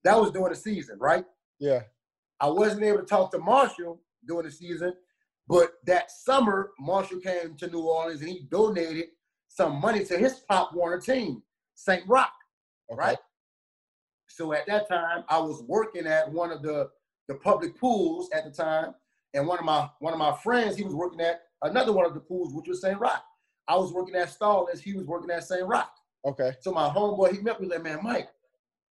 That 0.04 0.18
was 0.20 0.30
during 0.32 0.50
the 0.52 0.56
season, 0.56 0.98
right? 0.98 1.24
Yeah. 1.60 1.82
I 2.40 2.48
wasn't 2.48 2.82
able 2.82 2.98
to 2.98 3.04
talk 3.04 3.30
to 3.32 3.38
Marshall 3.38 4.00
during 4.26 4.46
the 4.46 4.52
season, 4.52 4.94
but 5.46 5.74
that 5.86 6.10
summer, 6.10 6.72
Marshall 6.78 7.20
came 7.20 7.56
to 7.58 7.68
New 7.68 7.82
Orleans 7.82 8.20
and 8.20 8.30
he 8.30 8.46
donated 8.50 9.06
some 9.48 9.80
money 9.80 10.04
to 10.06 10.16
his 10.16 10.40
Pop 10.48 10.74
Warner 10.74 11.00
team, 11.00 11.42
St. 11.80 12.06
Rock, 12.06 12.32
Okay. 12.92 12.98
right? 13.00 13.18
So 14.28 14.52
at 14.52 14.66
that 14.66 14.88
time, 14.88 15.24
I 15.28 15.38
was 15.38 15.62
working 15.62 16.06
at 16.06 16.30
one 16.30 16.50
of 16.50 16.62
the 16.62 16.90
the 17.28 17.34
public 17.36 17.78
pools 17.78 18.28
at 18.32 18.44
the 18.44 18.50
time, 18.50 18.94
and 19.34 19.46
one 19.46 19.58
of 19.58 19.64
my 19.64 19.88
one 20.00 20.12
of 20.12 20.18
my 20.18 20.36
friends, 20.42 20.76
he 20.76 20.82
was 20.82 20.94
working 20.94 21.20
at 21.20 21.42
another 21.62 21.92
one 21.92 22.04
of 22.04 22.12
the 22.14 22.20
pools, 22.20 22.52
which 22.52 22.68
was 22.68 22.80
St. 22.80 22.98
Rock. 22.98 23.24
I 23.68 23.76
was 23.76 23.92
working 23.92 24.14
at 24.16 24.30
Stallings, 24.30 24.80
he 24.80 24.94
was 24.94 25.06
working 25.06 25.30
at 25.30 25.44
St. 25.44 25.66
Rock. 25.66 25.92
Okay. 26.26 26.52
So 26.60 26.72
my 26.72 26.88
homeboy, 26.88 27.32
he 27.32 27.38
met 27.40 27.60
me 27.60 27.68
like, 27.68 27.82
man, 27.82 28.00
Mike, 28.02 28.28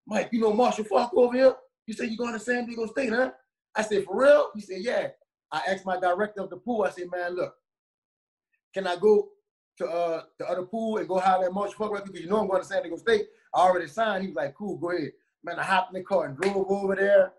Mike, 0.06 0.30
you 0.32 0.40
know 0.40 0.54
Marshall 0.54 0.86
Faulk 0.86 1.12
over 1.16 1.36
here? 1.36 1.56
You 1.88 1.94
said 1.94 2.10
you 2.10 2.18
going 2.18 2.34
to 2.34 2.40
San 2.40 2.66
Diego 2.66 2.86
State, 2.86 3.10
huh? 3.10 3.32
I 3.76 3.82
said, 3.82 4.06
for 4.06 4.22
real? 4.22 4.50
He 4.56 4.62
said, 4.62 4.82
yeah. 4.82 5.08
I 5.52 5.62
asked 5.68 5.86
my 5.86 6.00
director 6.00 6.42
of 6.42 6.50
the 6.50 6.58
pool, 6.58 6.84
I 6.84 6.92
said, 6.92 7.10
man, 7.12 7.36
look, 7.36 7.54
can 8.74 8.86
I 8.88 8.96
go 8.98 9.30
to 9.78 9.86
uh, 9.86 10.24
the 10.40 10.50
other 10.50 10.64
pool 10.64 10.98
and 10.98 11.08
go 11.08 11.20
holler 11.20 11.46
at 11.46 11.54
Marshall 11.54 11.76
Faulk? 11.78 12.06
Because 12.06 12.22
you 12.22 12.30
know 12.30 12.40
I'm 12.40 12.48
going 12.48 12.62
to 12.62 12.68
San 12.68 12.82
Diego 12.82 12.98
State. 12.98 13.28
I 13.54 13.62
already 13.62 13.88
signed. 13.88 14.24
He 14.24 14.30
was 14.30 14.36
like, 14.36 14.56
cool, 14.56 14.78
go 14.78 14.92
ahead. 14.92 15.12
Man, 15.44 15.60
I 15.60 15.64
hopped 15.64 15.94
in 15.94 16.00
the 16.00 16.06
car 16.06 16.26
and 16.26 16.38
drove 16.38 16.66
over 16.70 16.96
there. 16.96 17.34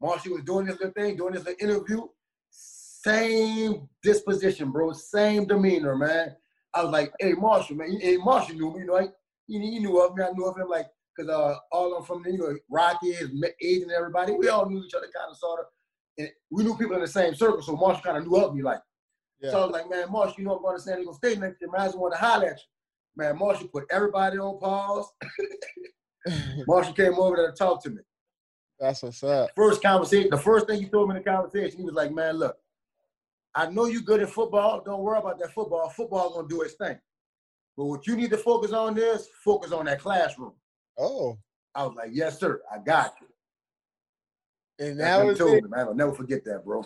Marshall 0.00 0.34
was 0.34 0.44
doing 0.44 0.66
this 0.66 0.76
little 0.78 0.92
thing, 0.92 1.16
doing 1.16 1.34
this 1.34 1.44
little 1.44 1.68
interview. 1.68 2.06
Same 2.50 3.88
disposition, 4.02 4.70
bro. 4.70 4.92
Same 4.92 5.46
demeanor, 5.46 5.96
man. 5.96 6.36
I 6.74 6.82
was 6.82 6.92
like, 6.92 7.12
hey, 7.20 7.32
Marshall, 7.32 7.76
man. 7.76 7.98
Hey, 8.00 8.16
Marshall 8.16 8.54
knew 8.54 8.72
me, 8.72 8.80
you 8.80 8.86
know, 8.86 8.98
he, 9.46 9.58
he 9.58 9.78
knew 9.78 10.00
of 10.00 10.16
me. 10.16 10.22
I 10.22 10.30
knew 10.30 10.46
of 10.46 10.56
him, 10.56 10.68
like, 10.68 10.86
because 11.16 11.30
uh, 11.30 11.56
all 11.72 11.96
of 11.96 12.06
them 12.06 12.22
from 12.22 12.58
Rocky, 12.70 13.12
his 13.12 13.30
age 13.62 13.82
and 13.82 13.90
everybody, 13.90 14.32
we 14.32 14.48
all 14.48 14.68
knew 14.68 14.82
each 14.84 14.94
other 14.94 15.06
kind 15.14 15.30
of, 15.30 15.36
sort 15.36 15.60
of. 15.60 15.66
And 16.18 16.30
we 16.50 16.64
knew 16.64 16.76
people 16.76 16.96
in 16.96 17.02
the 17.02 17.08
same 17.08 17.34
circle, 17.34 17.62
so 17.62 17.76
Marshall 17.76 18.02
kind 18.02 18.18
of 18.18 18.26
knew 18.26 18.36
of 18.36 18.54
me, 18.54 18.62
like. 18.62 18.80
Yeah. 19.40 19.50
So 19.52 19.62
I 19.62 19.64
was 19.66 19.72
like, 19.72 19.88
man, 19.90 20.10
Marshall, 20.10 20.34
you 20.38 20.44
know 20.44 20.56
I'm 20.56 20.62
going 20.62 20.76
to 20.76 20.82
San 20.82 20.96
Diego 20.96 21.12
State 21.12 21.38
next 21.38 21.60
year. 21.60 21.70
Man, 21.70 21.80
I 21.80 21.86
just 21.86 21.98
want 21.98 22.14
to 22.14 22.18
holler 22.20 22.46
at 22.46 22.58
you. 22.58 22.64
Man, 23.16 23.38
Marshall 23.38 23.68
put 23.68 23.84
everybody 23.90 24.38
on 24.38 24.58
pause. 24.58 25.10
Marshall 26.66 26.92
came 26.94 27.14
over 27.14 27.36
there 27.36 27.50
to 27.50 27.56
talk 27.56 27.82
to 27.84 27.90
me. 27.90 28.02
That's 28.78 29.02
what's 29.02 29.22
up. 29.22 29.50
First 29.56 29.82
conversation, 29.82 30.30
the 30.30 30.36
first 30.36 30.66
thing 30.66 30.80
he 30.80 30.88
told 30.88 31.08
me 31.08 31.16
in 31.16 31.22
the 31.22 31.28
conversation, 31.28 31.78
he 31.78 31.84
was 31.84 31.94
like, 31.94 32.12
man, 32.12 32.36
look, 32.36 32.56
I 33.54 33.68
know 33.70 33.86
you're 33.86 34.02
good 34.02 34.22
at 34.22 34.30
football. 34.30 34.82
Don't 34.84 35.00
worry 35.02 35.18
about 35.18 35.38
that 35.40 35.52
football. 35.52 35.88
Football's 35.88 36.34
gonna 36.34 36.48
do 36.48 36.62
its 36.62 36.74
thing. 36.74 36.98
But 37.76 37.86
what 37.86 38.06
you 38.06 38.16
need 38.16 38.30
to 38.30 38.36
focus 38.36 38.72
on 38.72 38.96
is 38.98 39.28
focus 39.44 39.72
on 39.72 39.86
that 39.86 40.00
classroom. 40.00 40.52
Oh, 40.98 41.38
I 41.74 41.86
was 41.86 41.96
like, 41.96 42.10
yes, 42.12 42.38
sir, 42.38 42.60
I 42.72 42.78
got 42.78 43.14
you. 43.20 44.86
and 44.86 45.00
That's 45.00 45.16
that 45.16 45.16
what 45.18 45.24
he 45.24 45.28
was 45.30 45.38
told 45.38 45.54
it. 45.54 45.62
me, 45.64 45.70
man. 45.70 45.86
I'll 45.88 45.94
never 45.94 46.12
forget 46.12 46.44
that, 46.44 46.64
bro. 46.64 46.84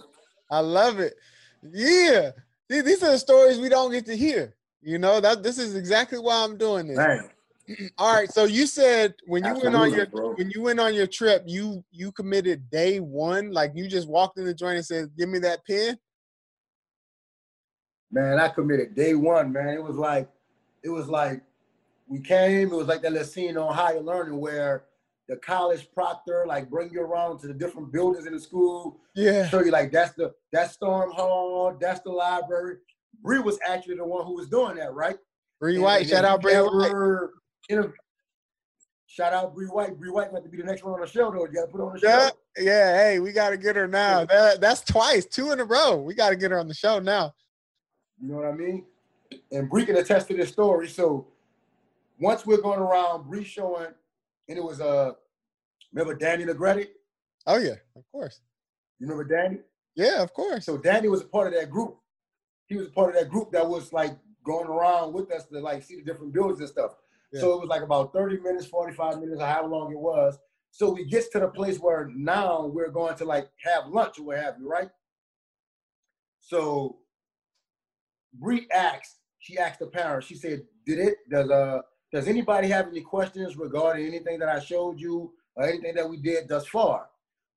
I 0.50 0.60
love 0.60 0.98
it. 1.00 1.14
Yeah. 1.62 2.30
These 2.68 2.84
these 2.84 3.02
are 3.02 3.12
the 3.12 3.18
stories 3.18 3.58
we 3.58 3.68
don't 3.68 3.92
get 3.92 4.06
to 4.06 4.16
hear. 4.16 4.54
You 4.80 4.98
know, 4.98 5.20
that 5.20 5.42
this 5.42 5.58
is 5.58 5.76
exactly 5.76 6.18
why 6.18 6.42
I'm 6.42 6.56
doing 6.56 6.88
this. 6.88 6.96
Man, 6.96 7.30
All 7.98 8.14
right. 8.14 8.30
So 8.30 8.44
you 8.44 8.66
said 8.66 9.14
when 9.26 9.44
you 9.44 9.54
went 9.62 9.76
on 9.76 9.92
your 9.92 10.06
bro. 10.06 10.34
when 10.34 10.50
you 10.50 10.62
went 10.62 10.80
on 10.80 10.94
your 10.94 11.06
trip, 11.06 11.44
you 11.46 11.84
you 11.92 12.10
committed 12.12 12.68
day 12.70 12.98
one. 13.00 13.52
Like 13.52 13.72
you 13.74 13.88
just 13.88 14.08
walked 14.08 14.38
in 14.38 14.44
the 14.44 14.54
joint 14.54 14.76
and 14.76 14.86
said, 14.86 15.10
"Give 15.16 15.28
me 15.28 15.38
that 15.40 15.64
pen." 15.66 15.98
man, 18.12 18.38
I 18.38 18.48
committed 18.48 18.94
day 18.94 19.14
one, 19.14 19.52
man. 19.52 19.68
It 19.68 19.82
was 19.82 19.96
like, 19.96 20.28
it 20.84 20.90
was 20.90 21.08
like 21.08 21.42
we 22.06 22.20
came, 22.20 22.68
it 22.68 22.76
was 22.76 22.86
like 22.86 23.02
that 23.02 23.12
little 23.12 23.26
scene 23.26 23.56
on 23.56 23.74
higher 23.74 24.00
learning 24.00 24.38
where 24.38 24.84
the 25.32 25.38
college 25.38 25.88
proctor 25.94 26.44
like 26.46 26.68
bring 26.68 26.90
you 26.92 27.00
around 27.00 27.38
to 27.38 27.46
the 27.46 27.54
different 27.54 27.90
buildings 27.90 28.26
in 28.26 28.34
the 28.34 28.38
school 28.38 29.00
Yeah. 29.14 29.48
show 29.48 29.60
you 29.64 29.70
like 29.70 29.90
that's 29.90 30.12
the 30.12 30.34
that's 30.52 30.74
Storm 30.74 31.10
Hall, 31.10 31.74
that's 31.80 32.00
the 32.00 32.10
library. 32.10 32.76
Bree 33.22 33.38
was 33.38 33.58
actually 33.66 33.96
the 33.96 34.04
one 34.04 34.26
who 34.26 34.34
was 34.34 34.48
doing 34.48 34.76
that, 34.76 34.92
right? 34.92 35.16
Bree 35.58 35.78
White. 35.78 36.06
Shout 36.06 36.26
out 36.26 36.42
Bree 36.42 36.52
White. 36.54 37.30
inter- 37.70 37.94
Shout 39.06 39.32
out 39.32 39.54
Bree 39.54 39.66
White. 39.68 39.98
Bree 39.98 40.10
White 40.10 40.32
got 40.32 40.42
to 40.42 40.50
be 40.50 40.58
the 40.58 40.64
next 40.64 40.82
one 40.84 40.92
on 40.92 41.00
the 41.00 41.06
show, 41.06 41.30
though. 41.30 41.46
You 41.46 41.52
got 41.52 41.66
to 41.66 41.68
put 41.68 41.78
her 41.78 41.86
on 41.86 41.92
the 41.94 42.00
show. 42.00 42.08
Yeah. 42.08 42.30
Yeah. 42.58 42.96
Hey, 43.02 43.18
we 43.20 43.32
got 43.32 43.50
to 43.50 43.56
get 43.56 43.76
her 43.76 43.86
now. 43.88 44.24
That, 44.26 44.60
that's 44.60 44.80
twice, 44.82 45.24
two 45.24 45.52
in 45.52 45.60
a 45.60 45.64
row. 45.64 45.96
We 45.96 46.14
got 46.14 46.30
to 46.30 46.36
get 46.36 46.50
her 46.50 46.58
on 46.58 46.68
the 46.68 46.74
show 46.74 46.98
now. 46.98 47.32
You 48.20 48.28
know 48.28 48.36
what 48.36 48.46
I 48.46 48.52
mean? 48.52 48.84
And 49.50 49.70
Bree 49.70 49.86
can 49.86 49.96
attest 49.96 50.28
to 50.28 50.36
this 50.36 50.50
story. 50.50 50.88
So 50.88 51.26
once 52.20 52.44
we're 52.44 52.60
going 52.60 52.80
around, 52.80 53.30
Bree 53.30 53.44
showing, 53.44 53.88
and 54.48 54.58
it 54.58 54.64
was 54.64 54.80
uh, 54.80 55.12
remember 55.92 56.14
Danny 56.14 56.44
Negretti? 56.44 56.88
Oh 57.46 57.58
yeah, 57.58 57.74
of 57.96 58.04
course. 58.12 58.40
You 58.98 59.08
remember 59.08 59.24
Danny? 59.24 59.58
Yeah, 59.94 60.22
of 60.22 60.32
course. 60.32 60.64
So 60.64 60.78
Danny 60.78 61.08
was 61.08 61.22
a 61.22 61.26
part 61.26 61.48
of 61.48 61.54
that 61.54 61.70
group. 61.70 61.96
He 62.66 62.76
was 62.76 62.88
a 62.88 62.90
part 62.90 63.14
of 63.14 63.20
that 63.20 63.30
group 63.30 63.52
that 63.52 63.68
was 63.68 63.92
like 63.92 64.16
going 64.44 64.68
around 64.68 65.12
with 65.12 65.30
us 65.32 65.44
to 65.46 65.60
like 65.60 65.82
see 65.82 65.96
the 65.96 66.02
different 66.02 66.32
buildings 66.32 66.60
and 66.60 66.68
stuff. 66.68 66.92
So 67.34 67.54
it 67.54 67.60
was 67.60 67.68
like 67.68 67.82
about 67.82 68.12
30 68.12 68.40
minutes, 68.40 68.66
45 68.66 69.20
minutes, 69.20 69.40
or 69.40 69.46
however 69.46 69.68
long 69.68 69.90
it 69.90 69.98
was. 69.98 70.38
So 70.70 70.90
we 70.90 71.04
gets 71.04 71.28
to 71.30 71.40
the 71.40 71.48
place 71.48 71.78
where 71.78 72.10
now 72.14 72.66
we're 72.66 72.90
going 72.90 73.16
to 73.16 73.24
like 73.24 73.48
have 73.62 73.86
lunch 73.88 74.18
or 74.18 74.24
what 74.24 74.38
have 74.38 74.56
you, 74.58 74.68
right? 74.68 74.90
So 76.40 76.98
Bree 78.34 78.66
asked, 78.72 79.16
she 79.38 79.58
asked 79.58 79.78
the 79.78 79.86
parents, 79.86 80.26
she 80.26 80.34
said, 80.34 80.62
Did 80.86 80.98
it 80.98 81.16
does 81.30 81.50
uh 81.50 81.80
does 82.12 82.28
anybody 82.28 82.68
have 82.68 82.88
any 82.88 83.00
questions 83.00 83.56
regarding 83.56 84.06
anything 84.06 84.38
that 84.38 84.48
I 84.48 84.60
showed 84.60 85.00
you 85.00 85.32
or 85.56 85.64
anything 85.64 85.94
that 85.94 86.08
we 86.08 86.16
did 86.16 86.48
thus 86.48 86.66
far? 86.66 87.08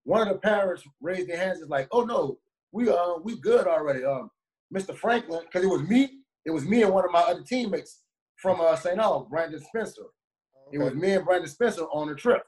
One 0.03 0.21
of 0.21 0.33
the 0.33 0.39
parents 0.39 0.83
raised 1.01 1.29
their 1.29 1.37
hands, 1.37 1.59
is 1.59 1.69
like, 1.69 1.87
oh 1.91 2.03
no, 2.03 2.37
we 2.71 2.89
uh 2.89 3.15
we 3.23 3.39
good 3.39 3.67
already. 3.67 4.03
Um, 4.03 4.29
Mr. 4.73 4.95
Franklin, 4.95 5.41
because 5.45 5.63
it 5.63 5.69
was 5.69 5.83
me, 5.83 6.19
it 6.45 6.51
was 6.51 6.65
me 6.65 6.83
and 6.83 6.93
one 6.93 7.05
of 7.05 7.11
my 7.11 7.21
other 7.21 7.43
teammates 7.43 8.01
from 8.37 8.61
uh 8.61 8.75
St. 8.75 8.99
Albans, 8.99 9.29
Brandon 9.29 9.59
Spencer. 9.59 10.03
It 10.71 10.79
was 10.79 10.93
me 10.93 11.13
and 11.13 11.25
Brandon 11.25 11.49
Spencer 11.49 11.83
on 11.83 12.07
the 12.07 12.15
trip. 12.15 12.43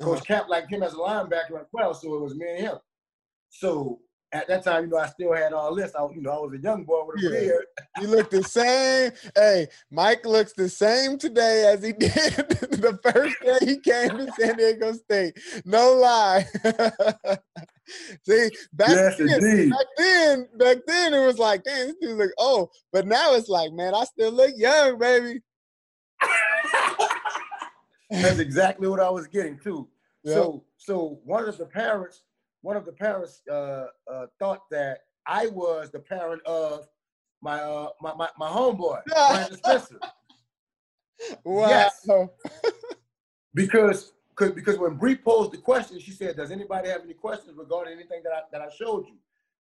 Coach 0.00 0.24
Cap 0.24 0.48
liked 0.48 0.70
him 0.70 0.82
as 0.82 0.92
a 0.92 0.96
linebacker 0.96 1.60
as 1.60 1.66
well, 1.72 1.94
so 1.94 2.14
it 2.14 2.20
was 2.20 2.34
me 2.34 2.46
and 2.48 2.60
him. 2.60 2.76
So 3.48 4.00
at 4.32 4.48
that 4.48 4.64
time, 4.64 4.84
you 4.84 4.90
know, 4.90 4.98
I 4.98 5.06
still 5.08 5.32
had 5.32 5.52
all 5.52 5.74
this. 5.74 5.94
I, 5.94 6.02
you 6.14 6.20
know, 6.20 6.30
I 6.30 6.38
was 6.40 6.58
a 6.58 6.62
young 6.62 6.84
boy 6.84 7.04
with 7.06 7.18
a 7.18 7.22
Yeah. 7.22 7.40
beard. 7.40 7.64
You 8.00 8.08
look 8.08 8.30
the 8.30 8.42
same. 8.42 9.12
Hey, 9.34 9.68
Mike 9.90 10.26
looks 10.26 10.52
the 10.52 10.68
same 10.68 11.16
today 11.16 11.64
as 11.72 11.82
he 11.84 11.92
did 11.98 12.10
the 12.10 12.98
first 13.02 13.36
day 13.42 13.58
he 13.64 13.78
came 13.78 14.18
to 14.18 14.30
San 14.32 14.56
Diego 14.56 14.92
State. 14.92 15.38
No 15.64 15.94
lie. 15.94 16.46
See, 18.24 18.50
back, 18.72 18.88
Yes, 18.90 19.16
then, 19.18 19.28
indeed. 19.30 19.70
back 19.70 19.86
then, 19.96 20.48
back 20.56 20.78
then 20.86 21.14
it 21.14 21.24
was 21.24 21.38
like, 21.38 21.62
damn, 21.62 21.86
this 21.86 21.96
dude 22.00 22.18
look 22.18 22.32
old. 22.36 22.70
But 22.92 23.06
now 23.06 23.34
it's 23.34 23.48
like, 23.48 23.72
man, 23.72 23.94
I 23.94 24.04
still 24.04 24.32
look 24.32 24.52
young, 24.56 24.98
baby. 24.98 25.40
That's 28.10 28.38
exactly 28.40 28.88
what 28.88 29.00
I 29.00 29.08
was 29.08 29.26
getting 29.28 29.58
too. 29.58 29.88
Yep. 30.24 30.34
So, 30.34 30.64
so 30.76 31.20
one 31.24 31.48
of 31.48 31.56
the 31.56 31.66
parents, 31.66 32.22
one 32.66 32.76
of 32.76 32.84
the 32.84 32.90
parents 32.90 33.42
uh, 33.48 33.86
uh, 34.12 34.26
thought 34.40 34.62
that 34.72 35.02
I 35.24 35.46
was 35.46 35.92
the 35.92 36.00
parent 36.00 36.42
of 36.44 36.88
my 37.40 37.60
uh, 37.60 37.90
my, 38.02 38.12
my 38.14 38.28
my 38.36 38.48
homeboy, 38.48 39.02
Brandon 39.06 39.56
Spencer. 39.56 40.00
Wow. 41.44 41.68
Yes. 41.68 42.08
because 43.54 44.12
cause, 44.34 44.50
because 44.50 44.78
when 44.78 44.96
Bree 44.96 45.14
posed 45.14 45.52
the 45.52 45.58
question, 45.58 46.00
she 46.00 46.10
said, 46.10 46.36
"Does 46.36 46.50
anybody 46.50 46.88
have 46.88 47.02
any 47.04 47.14
questions 47.14 47.56
regarding 47.56 47.94
anything 47.94 48.22
that 48.24 48.32
I 48.32 48.40
that 48.50 48.60
I 48.60 48.68
showed 48.68 49.06
you?" 49.06 49.16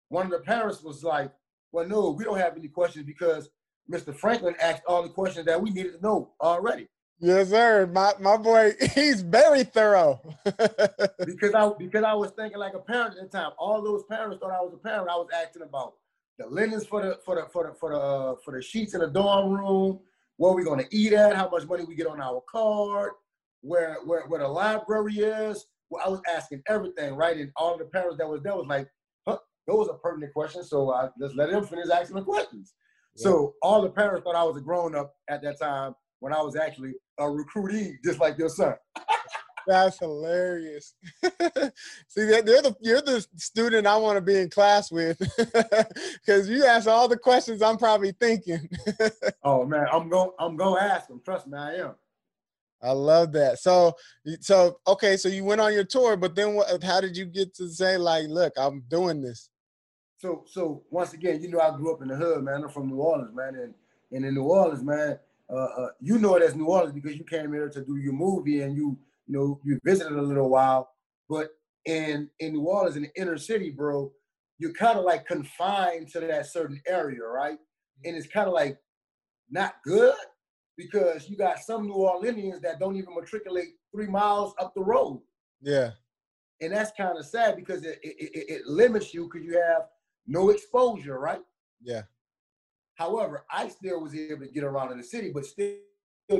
One 0.08 0.26
of 0.26 0.30
the 0.30 0.38
parents 0.38 0.80
was 0.80 1.02
like, 1.02 1.32
"Well, 1.72 1.88
no, 1.88 2.10
we 2.10 2.22
don't 2.22 2.38
have 2.38 2.56
any 2.56 2.68
questions 2.68 3.04
because 3.04 3.50
Mr. 3.90 4.14
Franklin 4.14 4.54
asked 4.60 4.84
all 4.86 5.02
the 5.02 5.08
questions 5.08 5.46
that 5.46 5.60
we 5.60 5.70
needed 5.70 5.94
to 5.96 6.00
know 6.00 6.34
already." 6.40 6.86
Yes, 7.20 7.50
sir. 7.50 7.86
My 7.86 8.12
my 8.18 8.36
boy, 8.36 8.72
he's 8.94 9.22
very 9.22 9.62
thorough. 9.64 10.20
because 10.44 11.54
I 11.54 11.70
because 11.78 12.04
I 12.04 12.14
was 12.14 12.32
thinking 12.32 12.58
like 12.58 12.74
a 12.74 12.80
parent 12.80 13.16
at 13.16 13.30
the 13.30 13.38
time. 13.38 13.52
All 13.58 13.80
those 13.82 14.02
parents 14.10 14.38
thought 14.40 14.50
I 14.50 14.60
was 14.60 14.74
a 14.74 14.78
parent. 14.78 15.08
I 15.08 15.14
was 15.16 15.28
asking 15.32 15.62
about 15.62 15.94
the 16.38 16.46
linens 16.46 16.84
for 16.84 17.00
the 17.02 17.18
for 17.24 17.36
the 17.36 17.46
for 17.52 17.68
the 17.68 17.74
for 17.74 17.90
the 17.90 17.98
uh, 17.98 18.34
for 18.44 18.54
the 18.54 18.60
sheets 18.62 18.94
in 18.94 19.00
the 19.00 19.06
dorm 19.06 19.52
room, 19.52 20.00
where 20.36 20.52
we 20.52 20.64
gonna 20.64 20.84
eat 20.90 21.12
at, 21.12 21.36
how 21.36 21.48
much 21.48 21.64
money 21.66 21.84
we 21.84 21.94
get 21.94 22.08
on 22.08 22.20
our 22.20 22.42
card, 22.50 23.12
where 23.60 23.98
where 24.04 24.26
where 24.26 24.40
the 24.40 24.48
library 24.48 25.18
is. 25.18 25.64
Well, 25.90 26.02
I 26.04 26.08
was 26.08 26.22
asking 26.34 26.62
everything, 26.68 27.14
right? 27.14 27.36
And 27.36 27.52
all 27.54 27.78
the 27.78 27.84
parents 27.84 28.16
that 28.18 28.28
was 28.28 28.40
there 28.42 28.56
was 28.56 28.66
like, 28.66 28.88
huh, 29.28 29.38
those 29.68 29.88
are 29.88 29.98
pertinent 29.98 30.32
questions. 30.32 30.70
So 30.70 30.90
I 30.90 31.08
just 31.20 31.36
let 31.36 31.50
them 31.50 31.66
finish 31.66 31.86
asking 31.88 32.16
the 32.16 32.22
questions. 32.22 32.74
So 33.14 33.54
all 33.60 33.82
the 33.82 33.90
parents 33.90 34.24
thought 34.24 34.34
I 34.34 34.42
was 34.42 34.56
a 34.56 34.60
grown 34.62 34.96
up 34.96 35.14
at 35.28 35.42
that 35.42 35.60
time 35.60 35.94
when 36.22 36.32
I 36.32 36.40
was 36.40 36.54
actually 36.54 36.92
a 37.18 37.24
recruitee, 37.24 37.96
just 38.04 38.20
like 38.20 38.38
your 38.38 38.48
son. 38.48 38.74
That's 39.66 39.98
hilarious. 39.98 40.94
See, 41.22 42.24
that 42.26 42.44
you're 42.46 42.62
the 42.62 42.76
you're 42.80 43.02
the 43.02 43.24
student 43.36 43.86
I 43.86 43.96
want 43.96 44.16
to 44.16 44.20
be 44.20 44.38
in 44.38 44.50
class 44.50 44.90
with, 44.90 45.18
because 45.36 46.48
you 46.48 46.64
ask 46.64 46.88
all 46.88 47.06
the 47.06 47.16
questions 47.16 47.62
I'm 47.62 47.76
probably 47.76 48.12
thinking. 48.12 48.68
oh 49.44 49.64
man, 49.64 49.86
I'm 49.92 50.08
going 50.08 50.30
I'm 50.38 50.56
gonna 50.56 50.80
ask 50.80 51.08
them. 51.08 51.20
Trust 51.24 51.46
me, 51.46 51.58
I 51.58 51.74
am. 51.74 51.94
I 52.82 52.90
love 52.90 53.30
that. 53.32 53.60
So, 53.60 53.94
so 54.40 54.78
okay, 54.88 55.16
so 55.16 55.28
you 55.28 55.44
went 55.44 55.60
on 55.60 55.72
your 55.72 55.84
tour, 55.84 56.16
but 56.16 56.34
then 56.34 56.54
what? 56.54 56.82
How 56.82 57.00
did 57.00 57.16
you 57.16 57.24
get 57.24 57.54
to 57.54 57.68
say 57.68 57.96
like, 57.96 58.26
look, 58.28 58.52
I'm 58.56 58.82
doing 58.88 59.22
this? 59.22 59.48
So, 60.18 60.44
so 60.46 60.82
once 60.90 61.12
again, 61.12 61.40
you 61.40 61.48
know, 61.48 61.60
I 61.60 61.76
grew 61.76 61.94
up 61.94 62.02
in 62.02 62.08
the 62.08 62.16
hood, 62.16 62.42
man. 62.42 62.64
I'm 62.64 62.68
from 62.68 62.88
New 62.88 62.96
Orleans, 62.96 63.34
man, 63.34 63.54
and 63.54 63.74
and 64.12 64.24
in 64.24 64.34
New 64.34 64.44
Orleans, 64.44 64.82
man, 64.82 65.18
uh, 65.52 65.82
uh, 65.82 65.88
you 66.00 66.18
know 66.18 66.34
it 66.36 66.42
as 66.42 66.54
New 66.54 66.66
Orleans 66.66 66.94
because 66.94 67.16
you 67.16 67.24
came 67.24 67.52
here 67.52 67.68
to 67.68 67.84
do 67.84 67.96
your 67.96 68.14
movie 68.14 68.62
and 68.62 68.74
you, 68.74 68.98
you 69.26 69.38
know, 69.38 69.60
you 69.64 69.78
visited 69.84 70.16
a 70.16 70.22
little 70.22 70.48
while. 70.48 70.90
But 71.28 71.50
in 71.84 72.30
in 72.40 72.54
New 72.54 72.62
Orleans, 72.62 72.96
in 72.96 73.02
the 73.02 73.20
inner 73.20 73.36
city, 73.36 73.70
bro, 73.70 74.12
you're 74.58 74.72
kind 74.72 74.98
of 74.98 75.04
like 75.04 75.26
confined 75.26 76.08
to 76.12 76.20
that 76.20 76.46
certain 76.46 76.80
area, 76.86 77.22
right? 77.22 77.58
And 78.04 78.16
it's 78.16 78.26
kind 78.26 78.48
of 78.48 78.54
like 78.54 78.78
not 79.50 79.74
good 79.84 80.14
because 80.76 81.28
you 81.28 81.36
got 81.36 81.58
some 81.58 81.86
New 81.86 81.94
Orleanians 81.94 82.62
that 82.62 82.80
don't 82.80 82.96
even 82.96 83.14
matriculate 83.14 83.74
three 83.94 84.06
miles 84.06 84.54
up 84.58 84.74
the 84.74 84.82
road. 84.82 85.20
Yeah. 85.60 85.90
And 86.60 86.72
that's 86.72 86.92
kind 86.96 87.18
of 87.18 87.26
sad 87.26 87.56
because 87.56 87.84
it, 87.84 87.98
it, 88.02 88.16
it, 88.18 88.44
it 88.48 88.66
limits 88.66 89.12
you 89.12 89.24
because 89.24 89.44
you 89.44 89.60
have 89.60 89.82
no 90.26 90.50
exposure, 90.50 91.18
right? 91.18 91.42
Yeah. 91.82 92.02
However, 92.94 93.44
I 93.50 93.68
still 93.68 94.02
was 94.02 94.14
able 94.14 94.46
to 94.46 94.52
get 94.52 94.64
around 94.64 94.92
in 94.92 94.98
the 94.98 95.04
city, 95.04 95.30
but 95.32 95.46
still, 95.46 95.76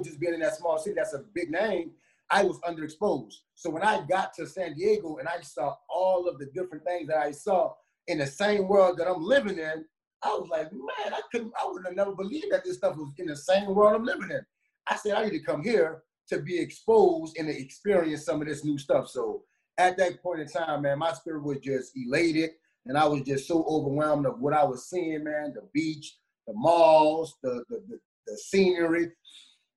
just 0.03 0.21
being 0.21 0.35
in 0.35 0.41
that 0.41 0.57
small 0.57 0.79
city, 0.79 0.95
that's 0.97 1.15
a 1.15 1.25
big 1.35 1.51
name. 1.51 1.93
I 2.31 2.45
was 2.45 2.59
underexposed. 2.61 3.35
So 3.55 3.69
when 3.71 3.83
I 3.83 4.05
got 4.07 4.33
to 4.35 4.47
San 4.47 4.75
Diego 4.75 5.17
and 5.17 5.29
I 5.29 5.41
saw 5.43 5.75
all 5.91 6.29
of 6.29 6.39
the 6.39 6.47
different 6.55 6.85
things 6.85 7.09
that 7.09 7.19
I 7.19 7.31
saw 7.31 7.75
in 8.07 8.19
the 8.19 8.27
same 8.27 8.69
world 8.69 8.99
that 8.99 9.09
I'm 9.09 9.23
living 9.23 9.59
in, 9.59 9.85
I 10.23 10.29
was 10.29 10.49
like, 10.49 10.73
man, 10.73 11.13
I 11.13 11.21
couldn't, 11.31 11.53
I 11.61 11.69
would 11.71 11.85
have 11.85 11.97
never 11.97 12.15
believed 12.15 12.53
that 12.53 12.65
this 12.65 12.77
stuff 12.77 12.97
was 12.97 13.13
in 13.19 13.27
the 13.27 13.37
same 13.37 13.75
world 13.75 13.95
I'm 13.95 14.05
living 14.05 14.31
in. 14.31 14.41
I 14.87 14.97
said, 14.97 15.13
I 15.13 15.25
need 15.25 15.39
to 15.39 15.45
come 15.45 15.63
here 15.63 16.03
to 16.29 16.41
be 16.41 16.59
exposed 16.59 17.37
and 17.39 17.49
to 17.49 17.59
experience 17.59 18.25
some 18.25 18.41
of 18.41 18.49
this 18.49 18.65
new 18.65 18.79
stuff. 18.79 19.09
So 19.09 19.43
at 19.79 19.97
that 19.99 20.23
point 20.23 20.41
in 20.41 20.49
time, 20.49 20.83
man, 20.83 20.99
my 20.99 21.13
spirit 21.13 21.43
was 21.43 21.59
just 21.59 21.93
elated. 21.97 22.51
And 22.87 22.97
I 22.99 23.07
was 23.07 23.23
just 23.23 23.47
so 23.47 23.65
overwhelmed 23.69 24.27
of 24.27 24.41
what 24.41 24.55
I 24.55 24.65
was 24.65 24.89
seeing, 24.89 25.25
man, 25.25 25.53
the 25.55 25.69
beach, 25.73 26.17
the 26.47 26.55
malls, 26.55 27.37
the, 27.43 27.65
the, 27.69 27.83
the, 27.89 27.99
the 28.27 28.37
scenery, 28.37 29.11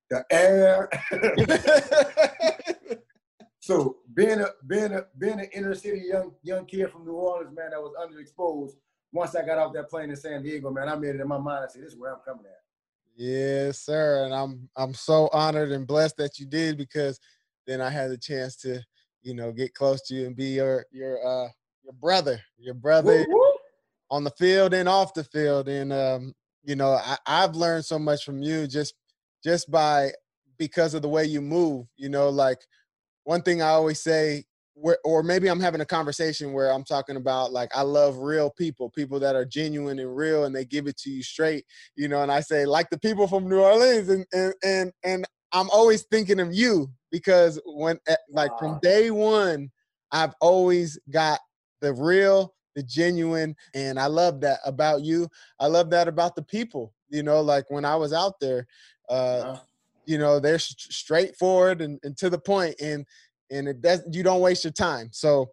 the 0.09 0.23
air. 0.31 0.89
so 3.59 3.97
being 4.13 4.41
a 4.41 4.47
being 4.67 4.93
a 4.93 5.05
being 5.17 5.39
an 5.39 5.49
inner 5.53 5.75
city 5.75 6.03
young 6.07 6.33
young 6.43 6.65
kid 6.65 6.91
from 6.91 7.05
New 7.05 7.13
Orleans, 7.13 7.55
man, 7.55 7.71
that 7.71 7.81
was 7.81 7.93
underexposed. 7.99 8.75
Once 9.11 9.35
I 9.35 9.45
got 9.45 9.57
off 9.57 9.73
that 9.73 9.89
plane 9.89 10.09
in 10.09 10.15
San 10.15 10.43
Diego, 10.43 10.69
man, 10.71 10.89
I 10.89 10.95
made 10.95 11.15
it 11.15 11.21
in 11.21 11.27
my 11.27 11.37
mind. 11.37 11.65
I 11.65 11.71
said, 11.71 11.83
"This 11.83 11.93
is 11.93 11.99
where 11.99 12.13
I'm 12.13 12.19
coming 12.25 12.45
at." 12.45 12.65
Yes, 13.15 13.79
sir. 13.79 14.25
And 14.25 14.33
I'm 14.33 14.69
I'm 14.75 14.93
so 14.93 15.29
honored 15.31 15.71
and 15.71 15.87
blessed 15.87 16.17
that 16.17 16.37
you 16.37 16.45
did 16.45 16.77
because 16.77 17.19
then 17.65 17.81
I 17.81 17.89
had 17.89 18.11
the 18.11 18.17
chance 18.17 18.55
to, 18.57 18.81
you 19.21 19.33
know, 19.33 19.51
get 19.51 19.73
close 19.73 20.01
to 20.07 20.15
you 20.15 20.27
and 20.27 20.35
be 20.35 20.49
your 20.55 20.85
your 20.91 21.25
uh 21.25 21.49
your 21.83 21.93
brother, 21.93 22.41
your 22.57 22.73
brother 22.73 23.25
Woo, 23.29 23.35
woo. 23.39 23.53
on 24.09 24.23
the 24.23 24.31
field 24.31 24.73
and 24.73 24.89
off 24.89 25.13
the 25.13 25.23
field. 25.23 25.69
And 25.69 25.93
um, 25.93 26.33
you 26.65 26.75
know, 26.75 26.93
I, 26.93 27.17
I've 27.25 27.55
learned 27.55 27.85
so 27.85 27.99
much 27.99 28.23
from 28.23 28.41
you 28.41 28.67
just 28.67 28.95
just 29.43 29.69
by 29.69 30.11
because 30.57 30.93
of 30.93 31.01
the 31.01 31.09
way 31.09 31.25
you 31.25 31.41
move. 31.41 31.87
You 31.97 32.09
know, 32.09 32.29
like 32.29 32.59
one 33.23 33.41
thing 33.41 33.61
I 33.61 33.69
always 33.69 34.01
say, 34.01 34.45
where, 34.73 34.97
or 35.05 35.23
maybe 35.23 35.47
I'm 35.47 35.59
having 35.59 35.81
a 35.81 35.85
conversation 35.85 36.51
where 36.51 36.71
I'm 36.71 36.83
talking 36.83 37.15
about 37.15 37.53
like 37.53 37.75
I 37.75 37.83
love 37.83 38.17
real 38.17 38.49
people, 38.49 38.89
people 38.89 39.19
that 39.19 39.35
are 39.35 39.45
genuine 39.45 39.99
and 39.99 40.15
real, 40.15 40.45
and 40.45 40.55
they 40.55 40.65
give 40.65 40.87
it 40.87 40.97
to 40.99 41.09
you 41.09 41.23
straight. 41.23 41.65
You 41.95 42.07
know, 42.07 42.23
and 42.23 42.31
I 42.31 42.41
say 42.41 42.65
like 42.65 42.89
the 42.89 42.99
people 42.99 43.27
from 43.27 43.47
New 43.47 43.59
Orleans, 43.59 44.09
and 44.09 44.25
and 44.33 44.53
and, 44.63 44.91
and 45.03 45.25
I'm 45.51 45.69
always 45.69 46.03
thinking 46.11 46.39
of 46.39 46.53
you 46.53 46.89
because 47.11 47.59
when 47.65 47.99
eh, 48.07 48.15
like 48.29 48.51
from 48.57 48.79
day 48.81 49.11
one, 49.11 49.71
I've 50.11 50.33
always 50.41 50.99
got 51.11 51.39
the 51.81 51.93
real, 51.93 52.54
the 52.75 52.83
genuine, 52.83 53.55
and 53.73 53.99
I 53.99 54.07
love 54.07 54.41
that 54.41 54.59
about 54.65 55.03
you. 55.03 55.27
I 55.59 55.67
love 55.67 55.89
that 55.91 56.07
about 56.07 56.35
the 56.35 56.43
people. 56.43 56.93
You 57.09 57.23
know, 57.23 57.41
like 57.41 57.65
when 57.69 57.85
I 57.85 57.95
was 57.95 58.13
out 58.13 58.39
there, 58.39 58.67
uh, 59.09 59.13
Uh, 59.45 59.59
you 60.05 60.17
know, 60.19 60.39
they're 60.39 60.59
straightforward 60.59 61.81
and, 61.81 61.99
and 62.03 62.15
to 62.17 62.29
the 62.29 62.37
point, 62.37 62.75
and 62.79 63.05
and 63.49 63.67
it 63.67 63.81
does 63.81 64.03
you 64.11 64.23
don't 64.23 64.41
waste 64.41 64.63
your 64.63 64.73
time. 64.73 65.09
So 65.11 65.51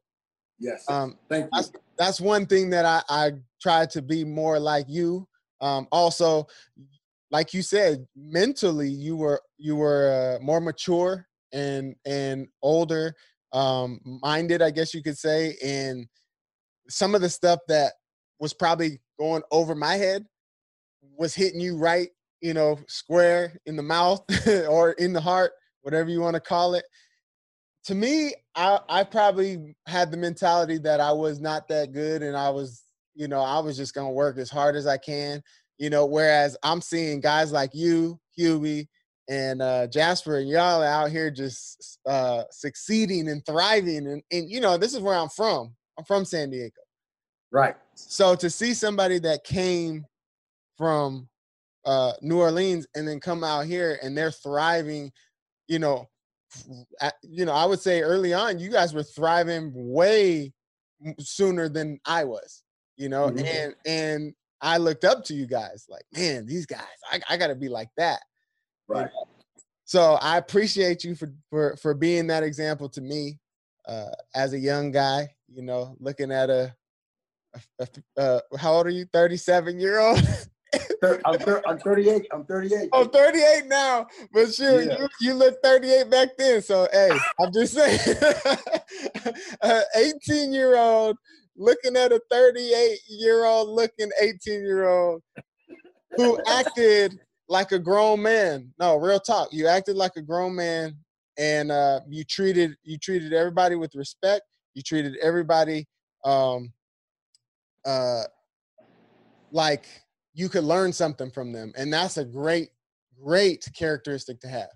yes. 0.58 0.84
um, 0.88 1.18
Thank 1.28 1.44
you. 1.44 1.50
that's 1.52 1.72
that's 1.96 2.20
one 2.20 2.46
thing 2.46 2.70
that 2.70 2.84
I 2.84 3.02
I 3.08 3.32
try 3.60 3.86
to 3.86 4.02
be 4.02 4.24
more 4.24 4.58
like 4.58 4.86
you. 4.88 5.26
Um, 5.60 5.86
also, 5.90 6.46
like 7.30 7.54
you 7.54 7.62
said, 7.62 8.06
mentally 8.14 8.88
you 8.88 9.16
were 9.16 9.40
you 9.58 9.76
were 9.76 10.38
uh, 10.40 10.44
more 10.44 10.60
mature 10.60 11.26
and 11.52 11.94
and 12.04 12.48
older 12.62 13.14
um, 13.52 14.00
minded, 14.22 14.62
I 14.62 14.70
guess 14.70 14.94
you 14.94 15.02
could 15.02 15.18
say, 15.18 15.56
and 15.62 16.06
some 16.92 17.14
of 17.14 17.20
the 17.20 17.30
stuff 17.30 17.60
that 17.68 17.94
was 18.38 18.52
probably 18.52 19.00
going 19.18 19.42
over 19.50 19.74
my 19.74 19.94
head 19.94 20.26
was 21.16 21.34
hitting 21.34 21.60
you 21.60 21.76
right, 21.76 22.08
you 22.40 22.54
know, 22.54 22.78
square 22.88 23.56
in 23.66 23.76
the 23.76 23.82
mouth 23.82 24.24
or 24.68 24.92
in 24.92 25.12
the 25.12 25.20
heart, 25.20 25.52
whatever 25.82 26.10
you 26.10 26.20
want 26.20 26.34
to 26.34 26.40
call 26.40 26.74
it. 26.74 26.84
To 27.84 27.94
me, 27.94 28.34
I, 28.54 28.78
I 28.88 29.04
probably 29.04 29.74
had 29.86 30.10
the 30.10 30.16
mentality 30.16 30.78
that 30.78 31.00
I 31.00 31.12
was 31.12 31.40
not 31.40 31.66
that 31.68 31.92
good 31.92 32.22
and 32.22 32.36
I 32.36 32.50
was, 32.50 32.82
you 33.14 33.26
know, 33.26 33.40
I 33.40 33.58
was 33.58 33.76
just 33.76 33.94
going 33.94 34.06
to 34.06 34.12
work 34.12 34.38
as 34.38 34.50
hard 34.50 34.76
as 34.76 34.86
I 34.86 34.98
can, 34.98 35.42
you 35.78 35.90
know, 35.90 36.06
whereas 36.06 36.56
I'm 36.62 36.80
seeing 36.80 37.20
guys 37.20 37.52
like 37.52 37.70
you, 37.74 38.20
Huey, 38.36 38.88
and 39.28 39.62
uh, 39.62 39.86
Jasper 39.86 40.38
and 40.38 40.48
y'all 40.48 40.82
out 40.82 41.10
here 41.10 41.30
just 41.30 41.98
uh, 42.06 42.44
succeeding 42.50 43.28
and 43.28 43.44
thriving. 43.46 44.06
And, 44.08 44.22
and, 44.30 44.50
you 44.50 44.60
know, 44.60 44.76
this 44.76 44.94
is 44.94 45.00
where 45.00 45.16
I'm 45.16 45.28
from. 45.28 45.74
I'm 45.98 46.04
from 46.04 46.24
San 46.24 46.50
Diego. 46.50 46.80
right. 47.50 47.76
So 47.94 48.34
to 48.34 48.48
see 48.48 48.74
somebody 48.74 49.18
that 49.20 49.44
came 49.44 50.06
from 50.78 51.28
uh, 51.84 52.12
New 52.22 52.38
Orleans 52.40 52.86
and 52.94 53.06
then 53.06 53.20
come 53.20 53.44
out 53.44 53.66
here 53.66 53.98
and 54.02 54.16
they're 54.16 54.30
thriving, 54.30 55.12
you 55.68 55.78
know, 55.78 56.08
you 57.22 57.44
know, 57.44 57.52
I 57.52 57.64
would 57.64 57.80
say 57.80 58.02
early 58.02 58.32
on, 58.34 58.58
you 58.58 58.70
guys 58.70 58.94
were 58.94 59.02
thriving 59.02 59.72
way 59.74 60.52
sooner 61.18 61.68
than 61.68 61.98
I 62.06 62.24
was, 62.24 62.62
you 62.96 63.08
know, 63.08 63.30
Mhm. 63.30 63.44
and 63.44 63.74
and 63.86 64.34
I 64.60 64.76
looked 64.78 65.04
up 65.04 65.24
to 65.24 65.34
you 65.34 65.46
guys 65.46 65.86
like, 65.88 66.04
man, 66.12 66.46
these 66.46 66.66
guys, 66.66 66.84
I, 67.10 67.20
I 67.28 67.36
got 67.36 67.48
to 67.48 67.54
be 67.56 67.68
like 67.68 67.88
that. 67.96 68.20
Right. 68.86 69.10
So 69.84 70.14
I 70.14 70.38
appreciate 70.38 71.04
you 71.04 71.14
for 71.14 71.32
for 71.50 71.76
for 71.76 71.94
being 71.94 72.26
that 72.28 72.42
example 72.42 72.88
to 72.90 73.00
me 73.00 73.38
uh, 73.86 74.10
as 74.34 74.52
a 74.52 74.58
young 74.58 74.90
guy. 74.90 75.28
You 75.48 75.62
know, 75.62 75.96
looking 76.00 76.32
at 76.32 76.50
a, 76.50 76.74
a, 77.78 77.86
a 78.16 78.20
uh, 78.20 78.40
how 78.58 78.74
old 78.74 78.86
are 78.86 78.90
you? 78.90 79.06
Thirty 79.12 79.36
seven 79.36 79.78
year 79.78 80.00
old. 80.00 80.20
I'm, 81.26 81.38
thir- 81.38 81.62
I'm 81.66 81.78
38. 81.84 82.26
I'm 82.32 82.44
38. 82.46 82.88
I'm 82.94 83.10
38 83.10 83.66
now, 83.66 84.06
but 84.32 84.54
shoot, 84.54 84.86
Yeah. 84.86 84.98
you, 85.00 85.08
you 85.20 85.34
look 85.34 85.56
38 85.62 86.08
back 86.10 86.28
then. 86.38 86.62
So 86.62 86.88
hey, 86.92 87.10
I'm 87.40 87.52
just 87.52 87.74
saying, 87.74 87.98
an 89.62 89.82
18 89.94 90.52
year 90.52 90.76
old 90.78 91.18
looking 91.56 91.96
at 91.96 92.12
a 92.12 92.20
38 92.30 92.98
year 93.08 93.44
old 93.44 93.68
looking 93.68 94.10
18 94.20 94.60
year 94.64 94.88
old 94.88 95.22
who 96.16 96.38
acted 96.48 97.18
like 97.48 97.72
a 97.72 97.78
grown 97.78 98.22
man. 98.22 98.72
No, 98.78 98.96
real 98.96 99.20
talk. 99.20 99.48
You 99.52 99.66
acted 99.66 99.96
like 99.96 100.12
a 100.16 100.22
grown 100.22 100.54
man, 100.54 100.96
and 101.38 101.70
uh, 101.70 102.00
you 102.08 102.24
treated 102.24 102.76
you 102.82 102.98
treated 102.98 103.32
everybody 103.32 103.76
with 103.76 103.94
respect. 103.94 104.42
You 104.74 104.82
treated 104.82 105.16
everybody 105.22 105.86
um, 106.24 106.72
uh, 107.84 108.24
like 109.50 109.84
you 110.34 110.48
could 110.48 110.64
learn 110.64 110.92
something 110.92 111.30
from 111.30 111.52
them, 111.52 111.72
and 111.76 111.92
that's 111.92 112.16
a 112.16 112.24
great, 112.24 112.70
great 113.22 113.68
characteristic 113.76 114.40
to 114.40 114.48
have. 114.48 114.70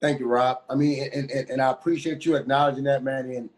Thank 0.00 0.18
you, 0.18 0.26
Rob. 0.26 0.62
I 0.70 0.74
mean, 0.74 1.10
and, 1.12 1.30
and, 1.30 1.50
and 1.50 1.62
I 1.62 1.70
appreciate 1.70 2.24
you 2.24 2.36
acknowledging 2.36 2.84
that, 2.84 3.04
man, 3.04 3.30
and 3.30 3.50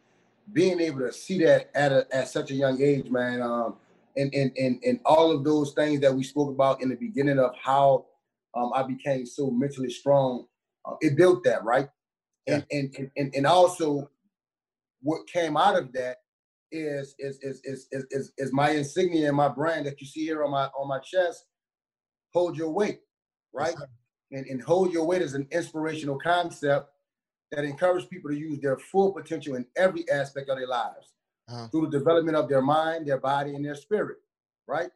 being 0.53 0.80
able 0.80 1.01
to 1.01 1.12
see 1.12 1.45
that 1.45 1.70
at 1.74 1.93
a, 1.93 2.07
at 2.11 2.28
such 2.28 2.51
a 2.51 2.55
young 2.55 2.82
age, 2.82 3.09
man. 3.09 3.40
Um, 3.40 3.76
and, 4.16 4.34
and 4.34 4.53
and 4.59 4.78
and 4.84 5.01
all 5.07 5.30
of 5.30 5.45
those 5.45 5.72
things 5.72 6.01
that 6.01 6.14
we 6.14 6.22
spoke 6.22 6.51
about 6.51 6.82
in 6.82 6.90
the 6.90 6.97
beginning 6.97 7.38
of 7.38 7.55
how 7.57 8.05
um, 8.55 8.72
I 8.74 8.82
became 8.82 9.24
so 9.24 9.51
mentally 9.51 9.90
strong, 9.90 10.47
uh, 10.84 10.94
it 11.00 11.16
built 11.16 11.44
that, 11.44 11.64
right? 11.64 11.88
And, 12.46 12.66
and 12.72 12.94
and 12.98 13.10
and 13.16 13.34
and 13.34 13.46
also, 13.46 14.10
what 15.02 15.26
came 15.26 15.56
out 15.56 15.76
of 15.78 15.92
that 15.92 16.18
is 16.72 17.14
is 17.18 17.38
is 17.42 17.60
is 17.64 17.86
is 17.92 18.06
is, 18.10 18.32
is 18.38 18.52
my 18.52 18.70
insignia 18.70 19.28
and 19.28 19.36
my 19.36 19.48
brand 19.48 19.86
that 19.86 20.00
you 20.00 20.06
see 20.06 20.24
here 20.24 20.44
on 20.44 20.50
my 20.50 20.66
on 20.78 20.88
my 20.88 20.98
chest. 21.00 21.46
Hold 22.32 22.56
your 22.56 22.70
weight, 22.70 23.00
right? 23.52 23.74
and, 24.32 24.46
and 24.46 24.62
hold 24.62 24.92
your 24.92 25.04
weight 25.04 25.22
is 25.22 25.34
an 25.34 25.46
inspirational 25.52 26.18
concept 26.18 26.90
that 27.50 27.64
encourage 27.64 28.08
people 28.08 28.30
to 28.30 28.36
use 28.36 28.58
their 28.60 28.78
full 28.78 29.12
potential 29.12 29.54
in 29.56 29.66
every 29.76 30.08
aspect 30.10 30.48
of 30.48 30.56
their 30.58 30.66
lives 30.66 31.12
Uh-huh. 31.48 31.68
through 31.68 31.90
the 31.90 31.98
development 31.98 32.36
of 32.36 32.48
their 32.48 32.62
mind, 32.62 33.06
their 33.06 33.20
body, 33.20 33.54
and 33.54 33.64
their 33.64 33.74
spirit, 33.74 34.16
right? 34.66 34.90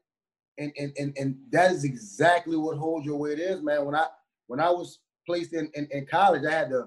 And 0.59 0.72
and 0.78 0.93
and 0.99 1.16
and 1.18 1.37
that 1.53 1.70
is 1.72 1.84
exactly 1.84 2.57
what 2.57 2.78
Hold 2.78 3.05
Your 3.05 3.18
Weight 3.18 3.39
is, 3.39 3.61
man. 3.62 3.84
When 3.84 3.95
I 3.95 4.07
when 4.47 4.59
I 4.61 4.70
was 4.70 5.01
placed 5.27 5.53
in, 5.53 5.70
in 5.74 5.89
in 5.91 6.07
college, 6.07 6.45
I 6.45 6.53
had 6.53 6.70
to 6.70 6.87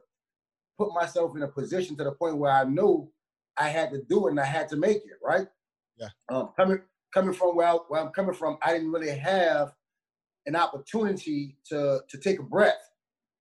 put 0.77 0.93
myself 0.93 1.35
in 1.35 1.43
a 1.43 1.47
position 1.47 1.95
to 1.97 2.03
the 2.03 2.13
point 2.13 2.37
where 2.37 2.51
I 2.51 2.63
knew 2.63 3.11
I 3.57 3.69
had 3.69 3.91
to 3.91 4.01
do 4.09 4.27
it 4.27 4.31
and 4.31 4.39
I 4.39 4.45
had 4.45 4.69
to 4.69 4.77
make 4.77 4.97
it, 4.97 5.19
right? 5.23 5.47
Yeah. 5.97 6.07
Um, 6.29 6.49
coming 6.55 6.79
coming 7.13 7.33
from 7.33 7.55
where, 7.55 7.67
I, 7.67 7.73
where 7.89 8.01
I'm 8.01 8.11
coming 8.11 8.33
from, 8.33 8.57
I 8.61 8.73
didn't 8.73 8.91
really 8.91 9.09
have 9.09 9.73
an 10.45 10.55
opportunity 10.55 11.57
to 11.69 11.99
to 12.07 12.17
take 12.17 12.39
a 12.39 12.43
breath. 12.43 12.89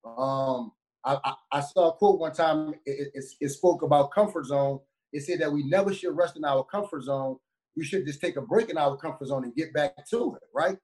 Um, 0.05 0.73
I, 1.05 1.19
I, 1.25 1.35
I 1.53 1.61
saw 1.61 1.91
a 1.91 1.93
quote 1.93 2.19
one 2.19 2.33
time. 2.33 2.75
It, 2.85 3.11
it, 3.15 3.25
it 3.41 3.49
spoke 3.51 3.83
about 3.83 4.11
comfort 4.11 4.47
zone. 4.47 4.81
It 5.13 5.23
said 5.23 5.41
that 5.41 5.53
we 5.53 5.63
never 5.69 5.95
should 5.95 6.17
rest 6.17 6.37
in 6.37 6.45
our 6.45 6.65
comfort 6.65 7.05
zone. 7.05 7.39
We 7.77 7.85
should 7.85 8.05
just 8.05 8.21
take 8.21 8.37
a 8.37 8.43
break 8.43 8.69
in 8.69 8.77
our 8.77 8.97
comfort 8.97 9.29
zone 9.29 9.45
and 9.45 9.55
get 9.55 9.73
back 9.73 9.95
to 10.11 10.35
it, 10.35 10.43
right? 10.53 10.77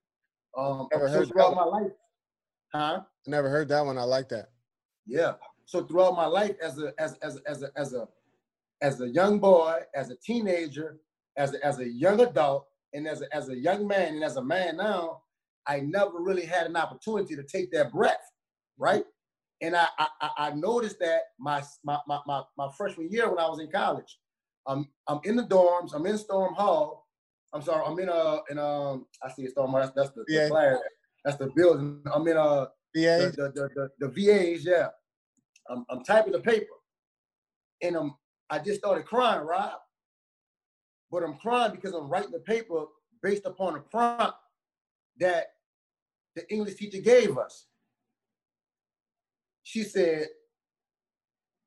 Um, 0.56 0.88
so 0.92 1.24
throughout 1.26 1.56
my 1.56 1.64
life, 1.64 1.90
huh? 2.74 3.00
I 3.26 3.30
never 3.30 3.48
heard 3.48 3.68
that 3.68 3.84
one. 3.84 3.98
I 3.98 4.02
like 4.02 4.28
that. 4.30 4.50
Yeah. 5.06 5.34
So 5.66 5.84
throughout 5.84 6.16
my 6.16 6.26
life, 6.26 6.56
as 6.62 6.78
a 6.78 6.92
as 6.98 7.14
as 7.22 7.38
as 7.46 7.62
a 7.62 7.70
as 7.76 7.94
a 7.94 8.08
as 8.82 9.00
a 9.00 9.08
young 9.08 9.38
boy, 9.38 9.80
as 9.94 10.10
a 10.10 10.16
teenager, 10.16 10.98
as 11.36 11.54
a, 11.54 11.64
as 11.64 11.78
a 11.78 11.88
young 11.88 12.20
adult, 12.20 12.66
and 12.92 13.06
as 13.08 13.22
a, 13.22 13.34
as 13.34 13.48
a 13.48 13.56
young 13.56 13.86
man, 13.86 14.14
and 14.14 14.24
as 14.24 14.36
a 14.36 14.44
man 14.44 14.76
now, 14.76 15.22
I 15.66 15.80
never 15.80 16.18
really 16.20 16.44
had 16.44 16.66
an 16.66 16.76
opportunity 16.76 17.34
to 17.36 17.42
take 17.42 17.70
that 17.72 17.92
breath, 17.92 18.30
right? 18.78 19.04
And 19.62 19.74
I 19.76 19.86
I, 19.98 20.30
I- 20.36 20.50
noticed 20.52 20.98
that 21.00 21.20
my, 21.38 21.62
my 21.84 21.98
my 22.06 22.42
my 22.58 22.68
freshman 22.76 23.10
year 23.10 23.28
when 23.28 23.38
I 23.38 23.48
was 23.48 23.60
in 23.60 23.70
college, 23.70 24.18
I'm 24.66 24.88
I'm 25.08 25.20
in 25.24 25.36
the 25.36 25.44
dorms, 25.44 25.94
I'm 25.94 26.06
in 26.06 26.18
Storm 26.18 26.54
Hall. 26.54 27.06
I'm 27.54 27.62
sorry, 27.62 27.84
I'm 27.86 27.98
in 27.98 28.08
a 28.08 28.40
in 28.50 28.58
um 28.58 29.06
I 29.22 29.30
see 29.30 29.46
a 29.46 29.50
Storm 29.50 29.70
Hall. 29.70 29.80
That's 29.80 29.92
that's 29.94 30.10
the, 30.10 30.24
the 30.26 30.34
class, 30.50 30.76
that's 31.24 31.38
the 31.38 31.46
building. 31.46 32.02
I'm 32.12 32.26
in 32.28 32.36
uh, 32.36 32.40
a 32.40 32.68
BA. 32.94 33.32
the, 33.36 33.52
the, 33.54 33.68
the, 33.74 33.90
the, 33.98 34.08
VAs, 34.08 34.64
yeah. 34.64 34.88
I'm, 35.70 35.84
I'm 35.88 36.04
typing 36.04 36.32
the 36.32 36.40
paper. 36.40 36.66
And 37.82 37.96
I'm, 37.96 38.14
I 38.50 38.58
just 38.58 38.80
started 38.80 39.06
crying, 39.06 39.46
Rob. 39.46 39.78
But 41.10 41.22
I'm 41.22 41.36
crying 41.36 41.72
because 41.72 41.94
I'm 41.94 42.08
writing 42.08 42.32
the 42.32 42.40
paper 42.40 42.84
based 43.22 43.46
upon 43.46 43.76
a 43.76 43.80
prompt 43.80 44.36
that 45.18 45.46
the 46.36 46.48
English 46.52 46.74
teacher 46.76 47.00
gave 47.00 47.38
us. 47.38 47.66
She 49.62 49.82
said, 49.82 50.28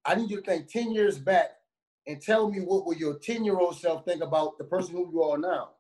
I 0.05 0.15
need 0.15 0.29
you 0.29 0.37
to 0.37 0.43
think 0.43 0.69
10 0.69 0.91
years 0.91 1.17
back 1.17 1.49
and 2.05 2.21
tell 2.21 2.49
me 2.49 2.59
what 2.59 2.85
will 2.85 2.95
your 2.95 3.15
10-year-old 3.15 3.77
self 3.77 4.05
think 4.05 4.21
about 4.21 4.57
the 4.57 4.63
person 4.63 4.93
who 4.93 5.09
you 5.11 5.23
are 5.23 5.37
now. 5.37 5.71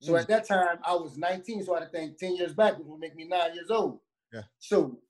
So 0.00 0.12
Mm. 0.12 0.20
at 0.20 0.28
that 0.28 0.46
time, 0.46 0.78
I 0.84 0.94
was 0.94 1.16
19, 1.16 1.64
so 1.64 1.74
I 1.74 1.80
had 1.80 1.86
to 1.86 1.90
think 1.98 2.18
10 2.18 2.36
years 2.36 2.52
back, 2.54 2.78
which 2.78 2.86
would 2.86 3.00
make 3.00 3.16
me 3.16 3.24
nine 3.26 3.54
years 3.54 3.70
old. 3.70 4.00
Yeah. 4.32 4.42
So 4.58 5.00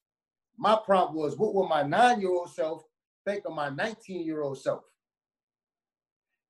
my 0.56 0.76
prompt 0.76 1.14
was, 1.14 1.36
what 1.36 1.54
will 1.54 1.68
my 1.68 1.82
nine-year-old 1.82 2.50
self 2.50 2.84
think 3.24 3.44
of 3.44 3.52
my 3.52 3.68
19-year-old 3.70 4.58
self? 4.58 4.84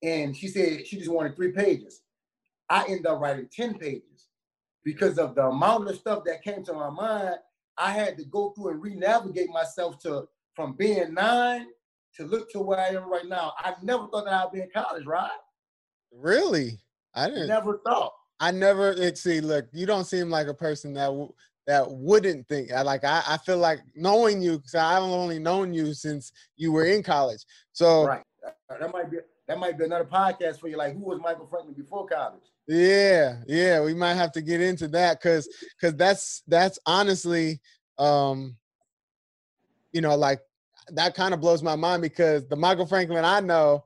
And 0.03 0.37
she 0.37 0.49
said 0.49 0.87
she 0.87 0.99
just 0.99 1.11
wanted 1.11 1.35
three 1.35 1.53
pages. 1.53 2.03
I 2.69 2.85
ended 2.85 3.07
up 3.07 3.21
writing 3.21 3.49
10 3.51 3.79
pages 3.79 4.29
because 4.85 5.19
of 5.19 5.35
the 5.35 5.47
amount 5.47 5.89
of 5.89 5.97
stuff 5.97 6.25
that 6.25 6.43
came 6.43 6.63
to 6.65 6.73
my 6.73 6.91
mind. 6.91 7.37
I 7.79 7.93
had 7.93 8.17
to 8.19 8.25
go 8.25 8.51
through 8.51 8.71
and 8.71 8.83
re-navigate 8.83 9.51
myself 9.51 9.99
to 10.01 10.29
from 10.55 10.75
being 10.75 11.15
nine 11.15 11.67
to 12.17 12.25
look 12.25 12.51
to 12.51 12.61
where 12.61 12.79
I 12.81 12.89
am 12.89 13.11
right 13.11 13.27
now. 13.27 13.53
I 13.59 13.75
never 13.83 14.07
thought 14.09 14.25
that 14.25 14.33
I'd 14.33 14.53
be 14.53 14.61
in 14.61 14.71
college, 14.71 15.05
right? 15.07 15.31
Really? 16.13 16.79
I 17.15 17.29
didn't. 17.29 17.49
Never 17.49 17.79
thought. 17.79 18.13
I 18.41 18.51
never. 18.51 18.91
It, 18.93 19.19
see, 19.19 19.41
look, 19.41 19.67
you 19.73 19.87
don't 19.87 20.05
seem 20.05 20.31
like 20.31 20.47
a 20.49 20.55
person 20.55 20.93
that 20.95 21.07
w- 21.07 21.33
that 21.67 21.91
wouldn't 21.91 22.47
think. 22.49 22.73
I 22.73 22.83
like. 22.83 23.05
I, 23.05 23.23
I 23.27 23.37
feel 23.39 23.59
like 23.59 23.81
knowing 23.95 24.43
you 24.43 24.59
because 24.59 24.75
I've 24.75 25.03
only 25.03 25.39
known 25.39 25.73
you 25.73 25.95
since 25.95 26.33
you 26.57 26.73
were 26.73 26.85
in 26.85 27.03
college. 27.03 27.45
So 27.73 28.07
Right. 28.07 28.23
That- 28.69 28.93
might 28.93 29.11
be 29.11 29.19
that 29.49 29.59
might 29.59 29.79
be 29.79 29.85
another 29.85 30.05
podcast 30.05 30.59
for 30.61 30.69
you. 30.69 30.77
Like, 30.77 30.95
who 30.95 31.01
was 31.01 31.21
Michael 31.21 31.47
Franklin 31.47 31.75
before 31.75 32.07
college? 32.07 32.43
Yeah, 32.69 33.37
yeah, 33.47 33.81
we 33.81 33.95
might 33.95 34.15
have 34.15 34.33
to 34.33 34.43
get 34.43 34.61
into 34.61 34.89
that 34.89 35.21
because 35.21 35.49
because 35.81 35.97
that's 35.97 36.43
that's 36.49 36.79
honestly, 36.85 37.61
um, 37.99 38.57
you 39.93 40.01
know, 40.01 40.17
like 40.17 40.41
that 40.91 41.15
kind 41.15 41.33
of 41.33 41.41
blows 41.41 41.63
my 41.63 41.77
mind 41.77 42.03
because 42.03 42.47
the 42.49 42.57
Michael 42.57 42.87
Franklin 42.87 43.25
I 43.25 43.41
know, 43.41 43.85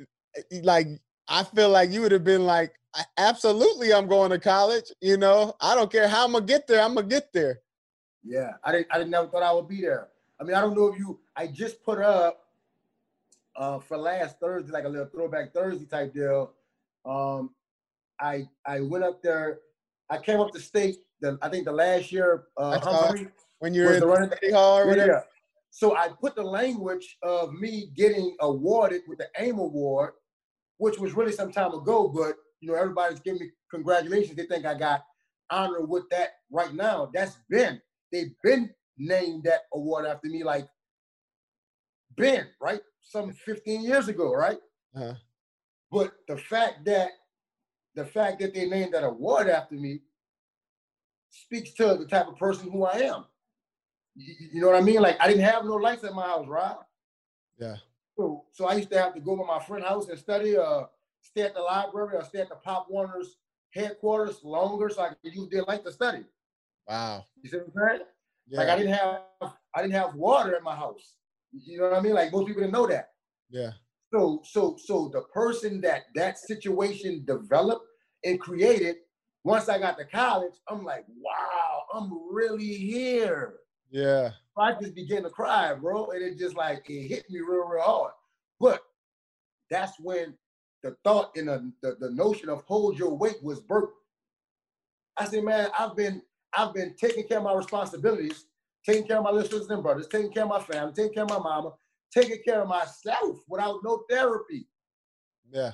eh, 0.00 0.60
like 0.62 0.86
I 1.28 1.42
feel 1.42 1.68
like 1.70 1.90
you 1.90 2.00
would 2.02 2.12
have 2.12 2.24
been 2.24 2.44
like, 2.46 2.72
"A- 2.72 2.85
absolutely, 3.18 3.92
I'm 3.92 4.06
going 4.06 4.30
to 4.30 4.38
college. 4.38 4.90
You 5.00 5.16
know, 5.16 5.54
I 5.60 5.74
don't 5.74 5.90
care 5.90 6.08
how 6.08 6.24
I'm 6.24 6.32
gonna 6.32 6.44
get 6.44 6.66
there. 6.66 6.82
I'm 6.82 6.94
gonna 6.94 7.06
get 7.06 7.32
there. 7.32 7.60
Yeah, 8.24 8.52
I 8.64 8.72
didn't. 8.72 8.86
I 8.90 8.98
didn't 8.98 9.10
never 9.10 9.28
thought 9.28 9.42
I 9.42 9.52
would 9.52 9.68
be 9.68 9.80
there. 9.80 10.08
I 10.40 10.44
mean, 10.44 10.54
I 10.54 10.60
don't 10.60 10.76
know 10.76 10.88
if 10.88 10.98
you. 10.98 11.20
I 11.36 11.46
just 11.46 11.82
put 11.82 11.98
up 12.00 12.44
uh, 13.56 13.78
for 13.78 13.96
last 13.96 14.38
Thursday, 14.40 14.72
like 14.72 14.84
a 14.84 14.88
little 14.88 15.06
throwback 15.06 15.52
Thursday 15.54 15.86
type 15.86 16.12
deal. 16.12 16.52
Um, 17.04 17.50
I 18.20 18.48
I 18.66 18.80
went 18.80 19.04
up 19.04 19.22
there. 19.22 19.60
I 20.10 20.18
came 20.18 20.40
up 20.40 20.52
to 20.52 20.60
state. 20.60 20.98
The 21.20 21.38
I 21.40 21.48
think 21.48 21.64
the 21.64 21.72
last 21.72 22.12
year, 22.12 22.44
uh, 22.58 22.78
I 22.80 22.80
saw 22.80 22.90
it. 22.90 23.06
Humphrey 23.08 23.28
When 23.60 23.72
you're 23.74 23.86
in 23.94 23.94
the 23.94 24.00
the 24.00 24.06
running. 24.06 24.30
city 24.30 24.52
hall 24.52 24.78
or 24.78 24.86
whatever. 24.86 25.12
yeah. 25.12 25.20
So 25.70 25.94
I 25.96 26.08
put 26.08 26.34
the 26.34 26.42
language 26.42 27.18
of 27.22 27.52
me 27.52 27.90
getting 27.94 28.34
awarded 28.40 29.02
with 29.08 29.18
the 29.18 29.28
AIM 29.38 29.58
award, 29.58 30.12
which 30.78 30.98
was 30.98 31.12
really 31.14 31.32
some 31.32 31.52
time 31.52 31.74
ago, 31.74 32.08
but 32.08 32.36
you 32.60 32.68
know, 32.68 32.74
everybody's 32.74 33.20
giving 33.20 33.40
me 33.40 33.50
congratulations. 33.70 34.36
They 34.36 34.46
think 34.46 34.64
I 34.66 34.74
got 34.74 35.04
honored 35.50 35.88
with 35.88 36.08
that 36.10 36.30
right 36.50 36.74
now. 36.74 37.10
That's 37.12 37.36
been, 37.48 37.80
they've 38.12 38.34
been 38.42 38.70
named 38.98 39.44
that 39.44 39.62
award 39.74 40.06
after 40.06 40.28
me, 40.28 40.42
like 40.42 40.66
Ben, 42.16 42.46
right? 42.60 42.80
Some 43.02 43.32
15 43.32 43.82
years 43.82 44.08
ago, 44.08 44.32
right? 44.32 44.58
Uh-huh. 44.94 45.14
But 45.90 46.12
the 46.26 46.36
fact 46.36 46.84
that 46.86 47.10
the 47.94 48.04
fact 48.04 48.40
that 48.40 48.54
they 48.54 48.68
named 48.68 48.92
that 48.94 49.04
award 49.04 49.48
after 49.48 49.74
me 49.74 50.00
speaks 51.30 51.72
to 51.72 51.96
the 51.96 52.06
type 52.06 52.28
of 52.28 52.36
person 52.36 52.70
who 52.70 52.84
I 52.84 52.98
am. 52.98 53.24
You, 54.14 54.34
you 54.52 54.60
know 54.60 54.68
what 54.68 54.76
I 54.76 54.82
mean? 54.82 55.00
Like 55.00 55.16
I 55.20 55.26
didn't 55.28 55.44
have 55.44 55.64
no 55.64 55.74
lights 55.74 56.04
at 56.04 56.14
my 56.14 56.26
house, 56.26 56.46
right? 56.46 56.76
Yeah. 57.58 57.76
So, 58.16 58.44
so 58.52 58.66
I 58.66 58.74
used 58.74 58.90
to 58.90 58.98
have 58.98 59.14
to 59.14 59.20
go 59.20 59.36
to 59.36 59.44
my 59.44 59.60
friend's 59.60 59.86
house 59.86 60.08
and 60.08 60.18
study, 60.18 60.56
uh, 60.56 60.84
stay 61.26 61.42
at 61.42 61.54
the 61.54 61.60
library 61.60 62.16
or 62.16 62.24
stay 62.24 62.40
at 62.40 62.48
the 62.48 62.56
Pop 62.56 62.86
Warner's 62.90 63.36
headquarters 63.74 64.40
longer 64.42 64.88
so 64.88 65.02
I 65.02 65.08
could 65.08 65.34
use 65.34 65.48
their 65.50 65.62
light 65.64 65.84
to 65.84 65.92
study. 65.92 66.24
Wow. 66.88 67.24
You 67.42 67.50
see 67.50 67.58
what 67.58 67.66
I'm 67.66 67.88
saying? 67.90 68.06
Yeah. 68.48 68.58
Like 68.58 68.68
I 68.68 68.76
didn't 68.76 68.94
have 68.94 69.20
I 69.74 69.82
didn't 69.82 69.94
have 69.94 70.14
water 70.14 70.54
in 70.54 70.62
my 70.62 70.76
house. 70.76 71.16
You 71.52 71.78
know 71.78 71.90
what 71.90 71.98
I 71.98 72.00
mean? 72.00 72.14
Like 72.14 72.32
most 72.32 72.46
people 72.46 72.62
didn't 72.62 72.74
know 72.74 72.86
that. 72.86 73.10
yeah. 73.50 73.72
So, 74.12 74.40
so, 74.44 74.76
so 74.82 75.10
the 75.12 75.22
person 75.34 75.80
that 75.80 76.04
that 76.14 76.38
situation 76.38 77.24
developed 77.26 77.86
and 78.24 78.38
created, 78.38 78.96
once 79.42 79.68
I 79.68 79.78
got 79.78 79.98
to 79.98 80.04
college, 80.04 80.54
I'm 80.68 80.84
like, 80.84 81.04
wow, 81.20 81.82
I'm 81.92 82.10
really 82.32 82.72
here. 82.74 83.54
Yeah. 83.90 84.30
I 84.56 84.72
just 84.80 84.94
began 84.94 85.24
to 85.24 85.30
cry, 85.30 85.74
bro, 85.74 86.10
and 86.10 86.22
it 86.22 86.38
just 86.38 86.56
like 86.56 86.88
it 86.88 87.08
hit 87.08 87.28
me 87.28 87.40
real, 87.40 87.68
real 87.68 87.82
hard. 87.82 88.12
But 88.60 88.80
that's 89.70 89.98
when 90.00 90.34
the 90.86 90.96
thought 91.04 91.32
and 91.36 91.48
the, 91.48 91.72
the, 91.82 91.96
the 92.00 92.10
notion 92.12 92.48
of 92.48 92.62
hold 92.62 92.98
your 92.98 93.16
weight 93.16 93.42
was 93.42 93.60
birthed. 93.60 93.90
I 95.16 95.24
said, 95.26 95.44
man, 95.44 95.68
I've 95.78 95.96
been 95.96 96.22
I've 96.56 96.72
been 96.74 96.94
taking 96.96 97.26
care 97.26 97.38
of 97.38 97.44
my 97.44 97.54
responsibilities, 97.54 98.44
taking 98.84 99.06
care 99.06 99.18
of 99.18 99.24
my 99.24 99.30
little 99.30 99.48
sisters 99.50 99.70
and 99.70 99.82
brothers, 99.82 100.06
taking 100.08 100.32
care 100.32 100.44
of 100.44 100.48
my 100.48 100.60
family, 100.62 100.92
taking 100.94 101.12
care 101.14 101.24
of 101.24 101.30
my 101.30 101.38
mama, 101.38 101.72
taking 102.14 102.38
care 102.46 102.62
of 102.62 102.68
myself 102.68 103.38
without 103.48 103.80
no 103.84 104.04
therapy. 104.08 104.68
Yeah. 105.50 105.72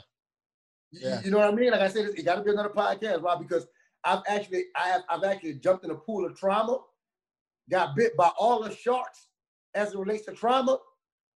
You- 0.90 1.00
Yeah. 1.02 1.20
You 1.24 1.30
know 1.30 1.38
what 1.38 1.48
I 1.48 1.54
mean? 1.54 1.70
Like 1.72 1.80
I 1.82 1.88
said, 1.88 2.06
it 2.16 2.24
got 2.24 2.36
to 2.36 2.42
be 2.42 2.50
another 2.50 2.68
podcast, 2.70 3.22
Rob, 3.22 3.40
because 3.40 3.66
I've 4.04 4.22
actually 4.28 4.64
I 4.76 4.88
have 4.88 5.02
I've 5.08 5.24
actually 5.24 5.54
jumped 5.54 5.84
in 5.84 5.90
a 5.90 5.94
pool 5.94 6.24
of 6.26 6.36
trauma, 6.36 6.78
got 7.70 7.94
bit 7.96 8.16
by 8.16 8.30
all 8.38 8.62
the 8.62 8.74
sharks 8.74 9.28
as 9.74 9.92
it 9.94 9.98
relates 9.98 10.24
to 10.26 10.32
trauma, 10.32 10.78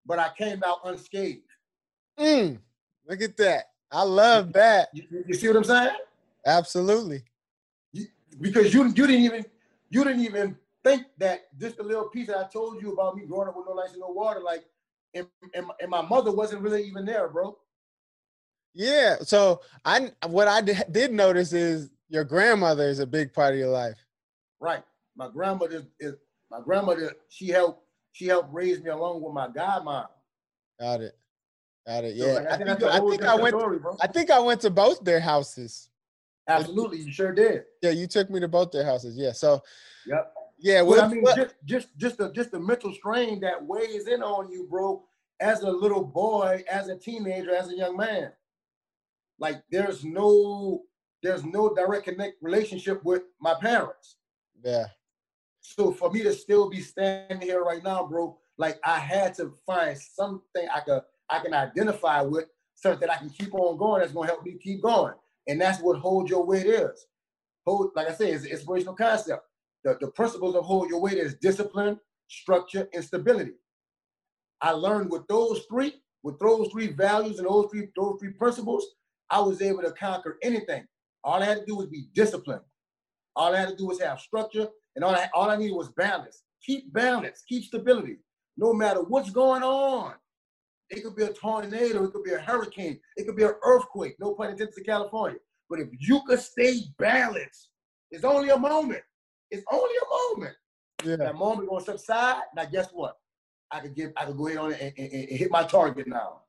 but 0.06 0.20
I 0.20 0.30
came 0.38 0.62
out 0.66 0.80
unscathed. 0.86 1.42
Mm, 2.20 2.60
look 3.08 3.22
at 3.22 3.38
that. 3.38 3.66
I 3.92 4.04
love 4.04 4.54
that. 4.54 4.90
You, 4.94 5.04
you- 5.12 5.24
you 5.28 5.34
see 5.34 5.48
what 5.48 5.58
I'm 5.58 5.64
saying? 5.64 5.96
Absolutely. 6.46 7.24
Because 8.42 8.74
you 8.74 8.84
you 8.88 9.08
didn't 9.08 9.22
even 9.24 9.46
you 9.90 10.04
didn't 10.04 10.22
even 10.22 10.58
think 10.84 11.06
that 11.18 11.58
just 11.58 11.80
a 11.80 11.84
little 11.84 12.10
piece 12.10 12.28
that 12.28 12.38
I 12.38 12.44
told 12.52 12.82
you 12.82 12.92
about 12.94 13.16
me 13.16 13.26
growing 13.26 13.48
up 13.48 13.56
with 13.56 13.66
no 13.68 13.74
lights 13.74 13.94
and 13.94 14.02
no 14.02 14.10
water, 14.10 14.42
like, 14.42 14.66
and, 15.14 15.26
and, 15.56 15.66
and 15.80 15.90
my 15.90 16.02
mother 16.02 16.32
wasn't 16.32 16.62
really 16.62 16.84
even 16.84 17.06
there, 17.06 17.30
bro. 17.30 17.58
Yeah. 18.74 19.16
So 19.22 19.62
I 19.86 20.12
what 20.28 20.48
I 20.50 20.62
did 20.62 21.14
notice 21.14 21.54
is 21.54 21.90
your 22.10 22.26
grandmother 22.26 22.84
is 22.90 23.00
a 23.00 23.08
big 23.08 23.34
part 23.34 23.54
of 23.54 23.60
your 23.60 23.70
life. 23.70 23.98
Right. 24.60 24.84
My 25.16 25.30
grandmother 25.30 25.84
is 26.00 26.16
my 26.52 26.60
grandmother. 26.60 27.14
She 27.30 27.48
helped. 27.48 27.84
she 28.12 28.26
helped 28.26 28.54
raise 28.54 28.82
me 28.84 28.90
along 28.90 29.22
with 29.22 29.34
my 29.34 29.48
godmom. 29.48 30.08
Got 30.80 31.02
it. 31.02 31.18
Got 31.88 32.04
it. 32.06 32.18
So, 32.18 32.26
Yeah. 32.26 32.34
like, 32.34 32.46
I 32.48 32.58
think 32.58 32.68
think, 32.68 32.80
that's 32.80 32.84
a 32.84 32.94
I, 32.96 33.10
think 33.10 33.24
I 33.24 33.36
went. 33.36 33.56
story. 33.60 33.80
I 34.02 34.08
think 34.08 34.32
I 34.32 34.40
went 34.40 34.62
to 34.62 34.70
both 34.70 35.04
their 35.04 35.20
houses. 35.20 35.90
Absolutely, 36.48 37.00
you 37.00 37.12
sure 37.12 37.32
did. 37.32 37.66
Yeah, 37.82 37.90
you 37.92 38.08
took 38.08 38.30
me 38.30 38.40
to 38.40 38.48
both 38.48 38.72
their 38.72 38.86
houses. 38.86 39.18
Yeah. 39.18 39.32
So 39.32 39.62
Yep. 40.06 40.34
yeah. 40.60 40.82
Well, 40.82 41.02
I 41.02 41.08
mean, 41.08 41.22
what- 41.22 41.36
just 41.36 41.56
just 41.66 41.88
just 41.98 42.18
the 42.18 42.32
just 42.32 42.52
the 42.52 42.60
mental 42.60 42.94
strain 42.94 43.40
that 43.42 43.64
weighs 43.66 44.08
in 44.08 44.22
on 44.22 44.52
you, 44.52 44.68
bro, 44.68 45.04
as 45.40 45.62
a 45.62 45.70
little 45.72 46.04
boy, 46.04 46.64
as 46.70 46.88
a 46.88 46.96
teenager, 46.96 47.54
as 47.56 47.70
a 47.70 47.76
young 47.76 47.98
man. 47.98 48.32
Like 49.40 49.64
there's 49.72 50.04
no 50.06 50.84
there's 51.24 51.44
no 51.44 51.74
direct 51.74 52.06
connect 52.06 52.42
relationship 52.42 53.04
with 53.04 53.24
my 53.40 53.54
parents. 53.56 54.18
yeah. 54.64 54.88
So 55.62 55.92
for 55.92 56.12
me 56.12 56.22
to 56.22 56.32
still 56.32 56.70
be 56.70 56.80
standing 56.80 57.42
here 57.42 57.64
right 57.64 57.84
now, 57.84 58.06
bro, 58.06 58.38
like 58.60 58.80
I 58.84 59.00
had 59.00 59.34
to 59.36 59.52
find 59.66 59.98
something 59.98 60.68
I 60.72 60.80
could 60.82 61.02
I 61.30 61.40
can 61.40 61.54
identify 61.54 62.22
with, 62.22 62.46
something 62.76 63.00
that 63.08 63.12
I 63.12 63.18
can 63.18 63.30
keep 63.30 63.54
on 63.54 63.78
going. 63.78 64.02
That's 64.02 64.14
gonna 64.14 64.28
help 64.28 64.44
me 64.44 64.58
keep 64.62 64.82
going, 64.82 65.14
and 65.48 65.60
that's 65.60 65.82
what 65.82 66.00
hold 66.00 66.30
your 66.30 66.46
weight 66.46 66.66
is. 66.66 67.08
Hold, 67.66 67.92
like 67.96 68.08
I 68.08 68.14
said, 68.14 68.30
it's 68.30 68.46
an 68.46 68.52
inspirational 68.52 68.96
concept. 68.96 69.44
The, 69.84 69.98
the 70.00 70.12
principles 70.12 70.56
of 70.56 70.66
hold 70.66 70.90
your 70.90 71.02
weight 71.02 71.18
is 71.18 71.36
discipline, 71.36 72.00
structure, 72.28 72.88
and 72.94 73.04
stability. 73.04 73.54
I 74.62 74.72
learned 74.72 75.12
with 75.12 75.28
those 75.28 75.64
three, 75.70 75.96
with 76.24 76.40
those 76.40 76.70
three 76.72 76.88
values 76.88 77.40
and 77.40 77.48
those 77.48 77.68
three 77.72 77.88
those 77.96 78.18
three 78.20 78.32
principles, 78.32 78.86
I 79.30 79.40
was 79.40 79.62
able 79.62 79.82
to 79.84 79.92
conquer 79.92 80.38
anything. 80.44 80.86
All 81.24 81.42
I 81.42 81.46
had 81.46 81.60
to 81.60 81.66
do 81.66 81.76
was 81.76 81.88
be 81.88 82.08
disciplined. 82.14 82.62
All 83.36 83.54
I 83.54 83.60
had 83.60 83.70
to 83.70 83.76
do 83.76 83.88
was 83.88 84.02
have 84.02 84.20
structure, 84.20 84.68
and 84.96 85.04
all 85.04 85.16
I, 85.16 85.30
all 85.34 85.50
I 85.50 85.56
needed 85.56 85.76
was 85.76 85.90
balance. 85.90 86.44
Keep 86.64 86.94
balance, 86.94 87.44
keep 87.48 87.64
stability. 87.64 88.18
No 88.58 88.74
matter 88.74 89.02
what's 89.02 89.30
going 89.30 89.64
on, 89.64 90.14
it 90.90 91.04
could 91.04 91.16
be 91.16 91.24
a 91.24 91.34
tornado, 91.34 92.04
it 92.06 92.12
could 92.14 92.24
be 92.24 92.34
a 92.34 92.40
hurricane, 92.40 93.00
it 93.18 93.26
could 93.26 93.36
be 93.36 93.44
an 93.44 93.56
earthquake. 93.64 94.16
No 94.20 94.34
pun 94.34 94.52
intended 94.52 94.76
to 94.76 94.84
California. 94.84 95.40
But 95.70 95.80
if 95.80 95.88
you 96.00 96.22
could 96.28 96.40
stay 96.40 96.82
balanced, 97.00 97.70
it's 98.12 98.24
only 98.24 98.50
a 98.50 98.58
moment. 98.58 99.02
It's 99.50 99.64
only 99.72 99.96
a 99.96 100.36
moment. 100.36 100.56
Yeah. 101.04 101.16
That 101.18 101.36
moment 101.36 101.70
gonna 101.70 101.84
subside. 101.84 102.44
Now, 102.56 102.66
guess 102.66 102.90
what? 102.92 103.18
I 103.72 103.80
could 103.80 103.96
give. 103.96 104.12
I 104.16 104.26
could 104.26 104.38
go 104.38 104.48
ahead 104.48 104.60
on 104.60 104.74
and, 104.74 104.94
and- 104.98 105.12
and 105.14 105.30
hit 105.30 105.50
my 105.52 105.64
target 105.64 106.08
now. 106.08 106.42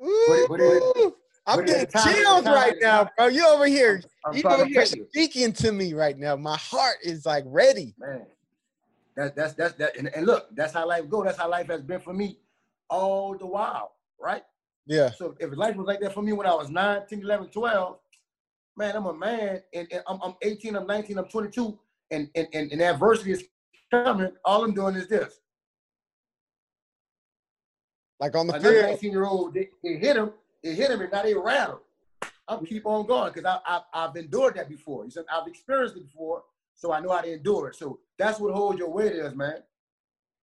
But 0.00 0.08
it- 0.38 0.48
but 0.48 0.60
it- 0.60 0.96
Ooh, 0.96 1.16
I'm 1.46 1.58
but 1.58 1.66
getting 1.66 1.86
chills 2.14 2.44
right 2.46 2.74
now, 2.80 3.08
bro. 3.16 3.26
You 3.26 3.46
over 3.48 3.66
here. 3.66 4.00
I'm 4.24 4.34
You 4.36 4.42
trying 4.42 4.60
over 4.60 4.64
here 4.66 4.86
speaking 4.86 5.52
to 5.54 5.72
me 5.72 5.94
right 5.94 6.16
now. 6.16 6.36
My 6.36 6.56
heart 6.56 6.98
is 7.02 7.26
like 7.26 7.44
ready. 7.46 7.94
man. 7.98 8.26
That, 9.16 9.34
that's 9.34 9.54
that's 9.54 9.74
that, 9.74 9.96
and, 9.96 10.14
and 10.14 10.26
look, 10.26 10.46
that's 10.54 10.72
how 10.72 10.86
life 10.86 11.08
go. 11.08 11.24
That's 11.24 11.38
how 11.38 11.50
life 11.50 11.66
has 11.68 11.82
been 11.82 11.98
for 12.00 12.12
me 12.12 12.38
all 12.88 13.36
the 13.36 13.46
while, 13.46 13.92
right? 14.20 14.42
Yeah. 14.86 15.10
So 15.10 15.34
if 15.38 15.56
life 15.56 15.76
was 15.76 15.86
like 15.86 16.00
that 16.00 16.14
for 16.14 16.22
me 16.22 16.32
when 16.32 16.46
I 16.46 16.54
was 16.54 16.70
9, 16.70 17.02
10, 17.08 17.20
11, 17.20 17.48
12, 17.48 17.98
man, 18.76 18.96
I'm 18.96 19.06
a 19.06 19.12
man, 19.12 19.62
and, 19.74 19.88
and 19.92 20.02
I'm, 20.06 20.18
I'm 20.22 20.34
18, 20.42 20.76
I'm 20.76 20.86
19, 20.86 21.18
I'm 21.18 21.24
22, 21.26 21.78
and, 22.10 22.30
and, 22.34 22.48
and, 22.52 22.72
and 22.72 22.80
adversity 22.80 23.32
is 23.32 23.44
coming. 23.90 24.32
All 24.44 24.64
I'm 24.64 24.72
doing 24.72 24.94
is 24.94 25.08
this. 25.08 25.40
Like 28.20 28.34
on 28.34 28.46
the 28.46 28.54
Another 28.54 28.72
field. 28.72 28.90
19 28.90 29.12
year 29.12 29.24
old, 29.26 29.56
it, 29.56 29.70
it 29.82 29.98
hit 29.98 30.16
him, 30.16 30.32
it 30.62 30.74
hit 30.74 30.90
him, 30.90 31.00
and 31.00 31.12
now 31.12 31.22
they 31.22 31.34
rattle. 31.34 31.82
I'm 32.48 32.64
keep 32.64 32.86
on 32.86 33.06
going 33.06 33.32
because 33.32 33.44
I, 33.44 33.58
I, 33.66 33.82
I've 33.92 34.16
endured 34.16 34.54
that 34.56 34.68
before. 34.68 35.04
You 35.04 35.10
said 35.10 35.24
I've 35.30 35.46
experienced 35.46 35.96
it 35.96 36.06
before, 36.06 36.42
so 36.74 36.92
I 36.92 37.00
know 37.00 37.10
how 37.10 37.20
to 37.20 37.32
endure 37.32 37.68
it. 37.68 37.76
So 37.76 38.00
that's 38.18 38.40
what 38.40 38.54
hold 38.54 38.78
your 38.78 38.90
weight 38.90 39.12
is, 39.12 39.34
man. 39.34 39.62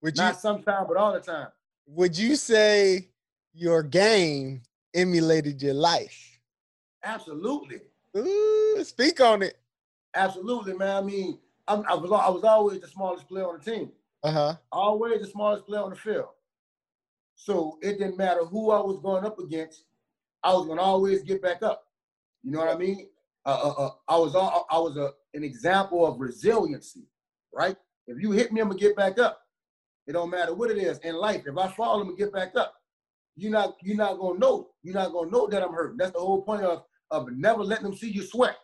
Would 0.02 0.16
you 0.16 0.24
Not 0.24 0.40
sometimes, 0.40 0.88
but 0.88 0.98
all 0.98 1.14
the 1.14 1.20
time. 1.20 1.48
Would 1.88 2.18
you 2.18 2.36
say 2.36 3.10
your 3.54 3.84
game 3.84 4.62
emulated 4.94 5.62
your 5.62 5.74
life? 5.74 6.40
Absolutely, 7.04 7.82
Ooh, 8.18 8.84
speak 8.84 9.22
on 9.22 9.44
it. 9.44 9.60
absolutely, 10.16 10.74
man. 10.74 10.96
I 10.96 11.02
mean, 11.02 11.40
I'm, 11.68 11.84
I 11.88 11.94
was 11.96 12.12
I 12.12 12.30
was 12.30 12.44
always 12.44 12.82
the 12.82 12.88
smallest 12.88 13.28
player 13.28 13.48
on 13.48 13.60
the 13.64 13.72
team, 13.72 13.92
Uh-huh. 14.24 14.56
always 14.72 15.22
the 15.22 15.28
smallest 15.28 15.66
player 15.66 15.82
on 15.82 15.92
the 15.92 15.96
field. 15.96 16.30
So 17.36 17.78
it 17.82 18.00
didn't 18.00 18.18
matter 18.18 18.46
who 18.46 18.72
I 18.72 18.80
was 18.80 19.00
going 19.02 19.26
up 19.26 19.40
against, 19.40 19.84
I 20.44 20.54
was 20.54 20.68
gonna 20.68 20.82
always 20.82 21.22
get 21.24 21.42
back 21.42 21.62
up. 21.62 21.86
You 22.44 22.52
know 22.52 22.60
what 22.60 22.70
I 22.70 22.78
mean? 22.78 23.08
Uh, 23.46 23.50
uh, 23.64 23.84
uh, 23.86 23.92
I 24.08 24.18
was 24.18 24.36
all, 24.36 24.66
I 24.72 24.80
was 24.80 24.98
a, 24.98 25.12
an 25.36 25.44
example 25.44 26.06
of 26.06 26.20
resiliency, 26.20 27.04
right? 27.54 27.76
If 28.08 28.22
you 28.22 28.32
hit 28.32 28.52
me, 28.52 28.62
I'm 28.62 28.70
gonna 28.70 28.80
get 28.80 28.96
back 28.96 29.20
up. 29.20 29.42
It 30.08 30.14
don't 30.14 30.30
matter 30.30 30.54
what 30.54 30.72
it 30.72 30.78
is 30.78 30.98
in 31.00 31.16
life. 31.16 31.44
If 31.46 31.58
I 31.58 31.72
fall, 31.72 32.00
I'm 32.00 32.08
gonna 32.08 32.18
get 32.18 32.34
back 32.34 32.56
up. 32.56 32.76
You're 33.36 33.52
not 33.52 33.76
you're 33.82 33.98
not 33.98 34.20
gonna 34.20 34.40
know. 34.40 34.70
You're 34.84 34.96
not 34.96 35.12
gonna 35.12 35.32
know 35.32 35.48
that 35.48 35.64
I'm 35.64 35.74
hurting. 35.74 35.98
That's 35.98 36.12
the 36.12 36.20
whole 36.20 36.42
point 36.42 36.64
of 36.64 36.84
of 37.12 37.32
never 37.32 37.64
letting 37.64 37.86
them 37.86 37.96
see 37.96 38.10
you 38.10 38.24
sweat. 38.24 38.58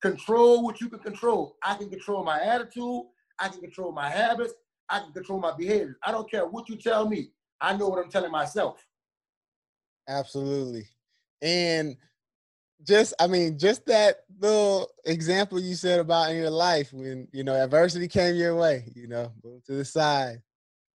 Control 0.00 0.62
what 0.62 0.80
you 0.80 0.88
can 0.88 1.00
control. 1.00 1.56
I 1.62 1.74
can 1.74 1.90
control 1.90 2.24
my 2.24 2.40
attitude. 2.40 3.02
I 3.38 3.48
can 3.48 3.60
control 3.60 3.92
my 3.92 4.08
habits. 4.08 4.54
I 4.88 5.00
can 5.00 5.12
control 5.12 5.40
my 5.40 5.54
behaviors. 5.56 5.96
I 6.04 6.12
don't 6.12 6.30
care 6.30 6.46
what 6.46 6.68
you 6.68 6.76
tell 6.76 7.08
me. 7.08 7.30
I 7.60 7.76
know 7.76 7.88
what 7.88 8.02
I'm 8.02 8.10
telling 8.10 8.30
myself. 8.30 8.84
Absolutely. 10.08 10.88
And 11.42 11.96
just 12.86 13.14
I 13.18 13.26
mean, 13.26 13.58
just 13.58 13.84
that 13.86 14.20
little 14.40 14.88
example 15.04 15.60
you 15.60 15.74
said 15.74 16.00
about 16.00 16.30
in 16.30 16.36
your 16.36 16.50
life 16.50 16.92
when 16.92 17.28
you 17.32 17.44
know 17.44 17.54
adversity 17.54 18.08
came 18.08 18.36
your 18.36 18.56
way, 18.56 18.84
you 18.94 19.08
know, 19.08 19.32
move 19.44 19.64
to 19.64 19.72
the 19.72 19.84
side, 19.84 20.40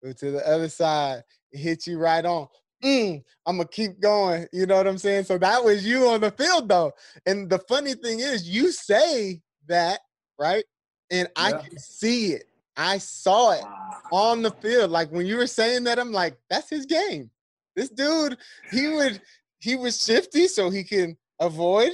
move 0.02 0.16
to 0.16 0.30
the 0.30 0.46
other 0.48 0.68
side, 0.68 1.22
it 1.50 1.58
hit 1.58 1.86
you 1.86 1.98
right 1.98 2.24
on. 2.24 2.46
Mm, 2.84 3.22
I'm 3.46 3.56
gonna 3.56 3.68
keep 3.68 4.00
going. 4.00 4.46
You 4.52 4.66
know 4.66 4.76
what 4.76 4.86
I'm 4.86 4.98
saying? 4.98 5.24
So 5.24 5.38
that 5.38 5.62
was 5.62 5.86
you 5.86 6.08
on 6.08 6.20
the 6.20 6.30
field 6.30 6.68
though. 6.68 6.92
And 7.26 7.48
the 7.48 7.58
funny 7.60 7.94
thing 7.94 8.20
is, 8.20 8.48
you 8.48 8.72
say 8.72 9.40
that, 9.68 10.00
right? 10.38 10.64
And 11.10 11.28
I 11.36 11.52
can 11.52 11.78
see 11.78 12.32
it. 12.32 12.44
I 12.76 12.98
saw 12.98 13.52
it 13.52 13.64
on 14.10 14.42
the 14.42 14.50
field. 14.50 14.90
Like 14.90 15.10
when 15.12 15.26
you 15.26 15.36
were 15.36 15.46
saying 15.46 15.84
that, 15.84 15.98
I'm 15.98 16.12
like, 16.12 16.38
that's 16.48 16.70
his 16.70 16.86
game. 16.86 17.30
This 17.76 17.90
dude, 17.90 18.38
he 18.70 18.88
would, 18.88 19.20
he 19.58 19.76
was 19.76 20.02
shifty 20.02 20.48
so 20.48 20.70
he 20.70 20.82
can 20.82 21.16
avoid, 21.46 21.92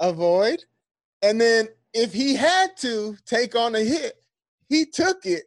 avoid. 0.00 0.64
And 1.22 1.40
then 1.40 1.68
if 1.94 2.12
he 2.12 2.34
had 2.34 2.76
to 2.78 3.16
take 3.26 3.54
on 3.56 3.74
a 3.74 3.80
hit, 3.80 4.14
he 4.68 4.84
took 4.86 5.24
it, 5.26 5.44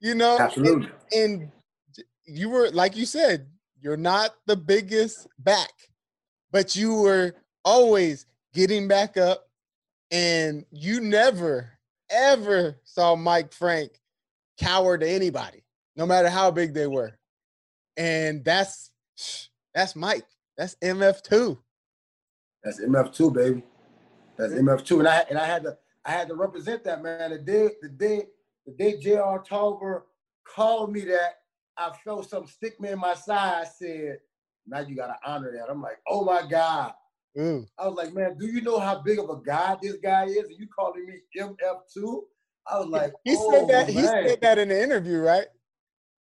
you 0.00 0.14
know? 0.14 0.34
and- 0.36 0.42
Absolutely. 0.42 0.90
And, 1.12 1.52
j- 1.94 2.02
you 2.26 2.48
were, 2.50 2.70
like 2.70 2.96
you 2.96 3.06
said, 3.06 3.48
you're 3.80 3.96
not 3.96 4.34
the 4.46 4.56
biggest 4.56 5.26
back, 5.38 5.72
but 6.50 6.74
you 6.76 6.94
were 6.94 7.34
always 7.64 8.26
getting 8.52 8.88
back 8.88 9.16
up. 9.16 9.44
And 10.10 10.64
you 10.70 11.00
never, 11.00 11.70
ever 12.10 12.78
saw 12.84 13.16
Mike 13.16 13.52
Frank 13.52 14.00
cower 14.60 14.96
to 14.96 15.08
anybody, 15.08 15.64
no 15.96 16.06
matter 16.06 16.28
how 16.30 16.50
big 16.52 16.74
they 16.74 16.86
were. 16.86 17.18
And 17.96 18.44
that's 18.44 18.90
that's 19.74 19.96
Mike. 19.96 20.26
That's 20.56 20.76
MF2. 20.76 21.58
That's 22.66 22.80
MF2, 22.80 23.32
baby. 23.32 23.62
That's 24.36 24.52
MF2. 24.52 24.98
And 24.98 25.08
I 25.08 25.24
and 25.30 25.38
I 25.38 25.46
had 25.46 25.62
to 25.62 25.78
I 26.04 26.10
had 26.10 26.26
to 26.28 26.34
represent 26.34 26.82
that 26.82 27.00
man. 27.00 27.30
The 27.30 27.38
day 27.38 27.70
the 27.80 27.88
day 27.88 28.24
the 28.66 28.72
day 28.72 28.98
J.R. 28.98 29.40
Tolver 29.48 30.02
called 30.44 30.92
me 30.92 31.02
that, 31.02 31.36
I 31.76 31.92
felt 32.04 32.28
some 32.28 32.48
stick 32.48 32.80
me 32.80 32.88
in 32.88 32.98
my 32.98 33.14
side. 33.14 33.62
I 33.62 33.64
said, 33.64 34.18
now 34.66 34.80
you 34.80 34.96
gotta 34.96 35.14
honor 35.24 35.52
that. 35.52 35.70
I'm 35.70 35.80
like, 35.80 35.98
oh 36.08 36.24
my 36.24 36.42
God. 36.50 36.92
Ooh. 37.38 37.64
I 37.78 37.86
was 37.86 37.96
like, 37.96 38.12
man, 38.12 38.36
do 38.36 38.46
you 38.46 38.60
know 38.62 38.80
how 38.80 39.00
big 39.00 39.20
of 39.20 39.30
a 39.30 39.36
guy 39.36 39.76
this 39.80 39.98
guy 40.02 40.24
is? 40.24 40.48
And 40.48 40.58
you 40.58 40.66
calling 40.66 41.06
me 41.06 41.20
MF2? 41.40 42.22
I 42.68 42.80
was 42.80 42.88
like, 42.88 43.12
He 43.24 43.36
oh, 43.38 43.52
said 43.52 43.68
that 43.68 43.88
he 43.88 44.02
said 44.02 44.40
that 44.42 44.58
in 44.58 44.70
the 44.70 44.82
interview, 44.82 45.18
right? 45.18 45.46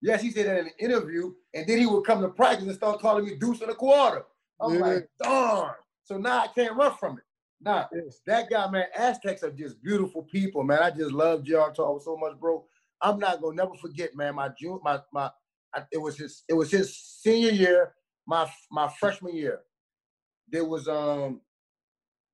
Yes, 0.02 0.20
he 0.20 0.32
said 0.32 0.46
that 0.46 0.58
in 0.58 0.64
the 0.64 0.84
interview, 0.84 1.32
and 1.54 1.64
then 1.64 1.78
he 1.78 1.86
would 1.86 2.04
come 2.04 2.22
to 2.22 2.28
practice 2.28 2.66
and 2.66 2.74
start 2.74 3.00
calling 3.00 3.24
me 3.24 3.36
deuce 3.36 3.62
in 3.62 3.70
a 3.70 3.74
quarter. 3.74 4.24
I'm 4.60 4.74
Yeah. 4.74 4.80
like, 4.80 5.08
darn. 5.22 5.74
So 6.04 6.16
now 6.18 6.40
I 6.40 6.48
can't 6.48 6.76
run 6.76 6.94
from 6.98 7.18
it. 7.18 7.24
Now, 7.60 7.88
that 8.26 8.50
guy, 8.50 8.70
man, 8.70 8.86
Aztecs 8.96 9.42
are 9.42 9.50
just 9.50 9.82
beautiful 9.82 10.22
people, 10.22 10.62
man. 10.62 10.80
I 10.82 10.90
just 10.90 11.12
love 11.12 11.44
J.R. 11.44 11.72
Talk 11.72 12.02
so 12.02 12.16
much, 12.16 12.38
bro. 12.38 12.64
I'm 13.00 13.18
not 13.18 13.40
gonna 13.40 13.56
never 13.56 13.74
forget, 13.74 14.14
man. 14.14 14.34
My 14.34 14.50
June, 14.58 14.80
my 14.82 15.00
my, 15.12 15.30
I, 15.74 15.82
it 15.90 15.98
was 15.98 16.16
his, 16.18 16.42
it 16.48 16.54
was 16.54 16.70
his 16.70 16.96
senior 16.96 17.50
year, 17.50 17.94
my 18.26 18.50
my 18.70 18.88
freshman 19.00 19.34
year. 19.34 19.60
There 20.50 20.64
was 20.64 20.88
um 20.88 21.40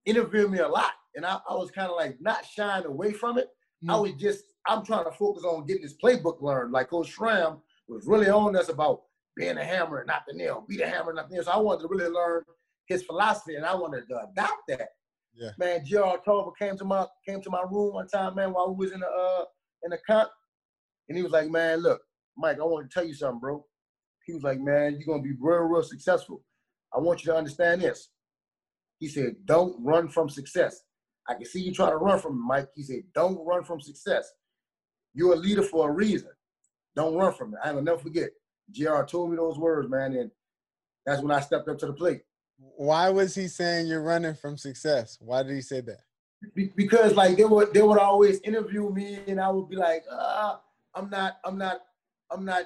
interviewing 0.05 0.51
me 0.53 0.59
a 0.59 0.69
lot, 0.69 0.93
and 1.15 1.25
I, 1.25 1.39
I 1.49 1.55
was 1.55 1.71
kind 1.71 1.91
of 1.91 1.97
like 1.97 2.21
not 2.21 2.45
shying 2.45 2.87
away 2.87 3.13
from 3.13 3.39
it. 3.39 3.49
I 3.89 3.95
Mm. 3.95 4.03
was 4.03 4.13
just, 4.21 4.45
I'm 4.67 4.85
trying 4.85 5.05
to 5.07 5.13
focus 5.13 5.43
on 5.45 5.65
getting 5.65 5.83
this 5.83 5.97
playbook 5.97 6.43
learned. 6.43 6.71
Like 6.73 6.91
Coach 6.91 7.09
Schramm 7.09 7.63
was 7.89 8.07
really 8.07 8.29
on 8.29 8.55
us 8.55 8.69
about 8.69 9.03
being 9.37 9.57
a 9.57 9.65
hammer 9.65 9.99
and 10.01 10.07
not 10.07 10.25
the 10.29 10.35
nail, 10.35 10.67
be 10.69 10.77
the 10.77 10.87
hammer 10.87 11.11
and 11.11 11.17
not 11.17 11.31
the 11.31 11.37
nail. 11.37 11.45
So 11.45 11.53
I 11.53 11.57
wanted 11.57 11.83
to 11.83 11.89
really 11.89 12.11
learn 12.11 12.43
his 12.91 13.03
philosophy, 13.05 13.55
and 13.55 13.65
I 13.65 13.75
wanted 13.75 14.07
to 14.09 14.17
adopt 14.17 14.63
that. 14.69 14.89
Yeah. 15.35 15.51
Man, 15.59 15.85
J.R. 15.85 16.19
Tolver 16.27 16.53
came 16.59 16.77
to 16.77 16.85
my 16.85 17.07
came 17.27 17.41
to 17.41 17.51
my 17.51 17.63
room 17.63 17.95
one 17.95 18.09
time, 18.09 18.35
man, 18.35 18.53
while 18.53 18.75
we 18.75 18.85
was 18.87 18.93
in 18.93 19.01
the 19.01 19.07
uh 19.07 19.45
in 19.85 19.91
the 19.91 19.99
camp, 20.07 20.29
and 21.09 21.17
he 21.17 21.23
was 21.23 21.33
like, 21.33 21.49
"Man, 21.49 21.79
look, 21.79 22.03
Mike, 22.37 22.59
I 22.59 22.65
want 22.65 22.91
to 22.91 22.95
tell 22.95 23.07
you 23.07 23.15
something, 23.15 23.39
bro. 23.39 23.65
He 24.25 24.35
was 24.35 24.43
like, 24.43 24.61
man, 24.61 24.97
you're 24.99 25.07
gonna 25.07 25.23
be 25.23 25.37
real, 25.41 25.61
real 25.61 25.83
successful. 25.83 26.43
I 26.95 26.99
want 26.99 27.25
you 27.25 27.33
to 27.33 27.39
understand 27.39 27.83
this. 27.83 28.09
He 28.99 29.09
said, 29.09 29.37
don't 29.45 29.77
run 29.83 30.09
from 30.09 30.29
success. 30.29 30.83
I 31.29 31.35
can 31.35 31.45
see 31.45 31.61
you 31.61 31.73
trying 31.73 31.91
to 31.91 31.97
run 31.97 32.19
from 32.19 32.33
it, 32.33 32.47
Mike. 32.47 32.69
He 32.75 32.83
said, 32.83 33.03
don't 33.15 33.45
run 33.47 33.65
from 33.65 33.81
success. 33.81 34.31
You're 35.15 35.35
a 35.35 35.37
leader 35.37 35.63
for 35.63 35.89
a 35.89 35.93
reason. 35.93 36.31
Don't 36.97 37.15
run 37.15 37.33
from 37.33 37.55
it. 37.55 37.61
I 37.65 37.73
will 37.73 37.83
never 37.83 37.99
forget. 37.99 38.31
JR 38.71 39.03
told 39.03 39.31
me 39.31 39.37
those 39.37 39.59
words, 39.59 39.89
man, 39.89 40.15
and 40.15 40.31
that's 41.07 41.23
when 41.23 41.31
I 41.31 41.41
stepped 41.41 41.69
up 41.69 41.79
to 41.79 41.87
the 41.87 41.93
plate. 41.93 42.23
Why 42.77 43.09
was 43.11 43.35
he 43.35 43.49
saying 43.49 43.87
you're 43.87 44.03
running 44.03 44.35
from 44.35 44.57
success? 44.57 45.19
Why 45.21 45.43
did 45.43 45.55
he 45.55 45.63
say 45.63 45.81
that? 45.83 46.01
Be- 46.55 46.73
because 46.77 47.15
like 47.15 47.37
they 47.37 47.45
would 47.45 47.73
they 47.75 47.83
would 47.83 47.99
always 47.99 48.41
interview 48.41 48.91
me 48.91 49.21
and 49.27 49.41
I 49.41 49.51
would 49.51 49.69
be 49.69 49.77
like, 49.77 50.05
uh, 50.11 50.57
I'm 50.95 51.11
not, 51.11 51.39
I'm 51.45 51.59
not, 51.59 51.81
I'm 52.31 52.45
not 52.45 52.65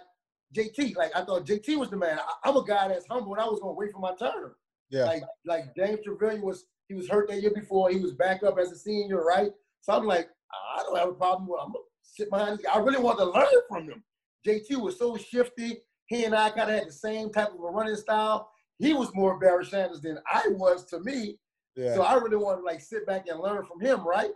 JT. 0.54 0.96
Like 0.96 1.16
I 1.16 1.24
thought 1.24 1.46
JT 1.46 1.76
was 1.76 1.90
the 1.90 1.96
man. 1.96 2.18
I, 2.44 2.48
am 2.48 2.56
a 2.56 2.64
guy 2.64 2.88
that's 2.88 3.06
humble 3.06 3.32
and 3.34 3.42
I 3.42 3.46
was 3.46 3.60
gonna 3.60 3.74
wait 3.74 3.92
for 3.92 4.00
my 4.00 4.14
turn. 4.14 4.52
Yeah. 4.90 5.04
Like 5.04 5.22
like 5.44 5.74
James 5.76 6.00
Trevelyan 6.04 6.42
was 6.42 6.64
he 6.88 6.94
was 6.94 7.08
hurt 7.08 7.28
that 7.28 7.40
year 7.40 7.52
before. 7.54 7.90
He 7.90 8.00
was 8.00 8.12
back 8.12 8.42
up 8.42 8.58
as 8.58 8.70
a 8.70 8.76
senior, 8.76 9.24
right? 9.24 9.50
So 9.80 9.92
I'm 9.92 10.06
like, 10.06 10.28
I 10.76 10.82
don't 10.82 10.98
have 10.98 11.08
a 11.08 11.14
problem 11.14 11.48
with 11.48 11.60
I'm 11.60 11.68
gonna 11.68 11.84
sit 12.02 12.30
behind 12.30 12.58
this 12.58 12.66
guy. 12.66 12.74
I 12.74 12.78
really 12.78 13.02
want 13.02 13.18
to 13.18 13.24
learn 13.24 13.46
from 13.68 13.88
him. 13.88 14.04
JT 14.46 14.80
was 14.80 14.98
so 14.98 15.16
shifty. 15.16 15.78
He 16.06 16.24
and 16.24 16.34
I 16.34 16.50
kind 16.50 16.70
of 16.70 16.78
had 16.78 16.88
the 16.88 16.92
same 16.92 17.30
type 17.30 17.48
of 17.48 17.60
a 17.60 17.70
running 17.70 17.96
style. 17.96 18.50
He 18.78 18.92
was 18.92 19.14
more 19.14 19.38
Barry 19.38 19.64
Sanders 19.64 20.00
than 20.00 20.18
I 20.30 20.48
was 20.48 20.84
to 20.86 21.00
me. 21.00 21.38
Yeah. 21.76 21.94
So 21.94 22.02
I 22.02 22.14
really 22.14 22.36
want 22.36 22.58
to 22.60 22.64
like 22.64 22.80
sit 22.80 23.06
back 23.06 23.26
and 23.28 23.40
learn 23.40 23.64
from 23.66 23.80
him, 23.80 24.06
right? 24.06 24.30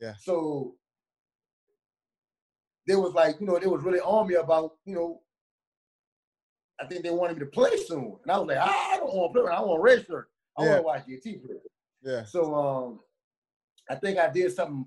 Yeah. 0.00 0.14
So 0.20 0.74
they 2.86 2.94
was 2.96 3.14
like, 3.14 3.40
you 3.40 3.46
know, 3.46 3.58
they 3.58 3.66
was 3.66 3.82
really 3.82 4.00
on 4.00 4.28
me 4.28 4.34
about, 4.34 4.72
you 4.84 4.94
know, 4.94 5.20
I 6.80 6.86
think 6.86 7.02
they 7.02 7.10
wanted 7.10 7.34
me 7.38 7.40
to 7.40 7.46
play 7.50 7.76
soon. 7.86 8.16
And 8.22 8.30
I 8.30 8.38
was 8.38 8.48
like, 8.48 8.58
I 8.58 8.96
don't 8.98 9.12
want 9.14 9.34
to 9.34 9.40
play. 9.42 9.52
I 9.52 9.60
want 9.60 9.80
a 9.80 9.82
red 9.82 10.06
shirt. 10.06 10.28
I 10.58 10.64
Yeah. 10.64 10.68
want 10.80 10.80
to 10.80 10.82
watch 10.82 11.06
JT 11.24 11.44
play. 11.44 11.56
yeah. 12.02 12.24
So 12.24 12.54
um, 12.54 13.00
I 13.90 13.94
think 13.96 14.18
I 14.18 14.28
did 14.30 14.52
something. 14.54 14.86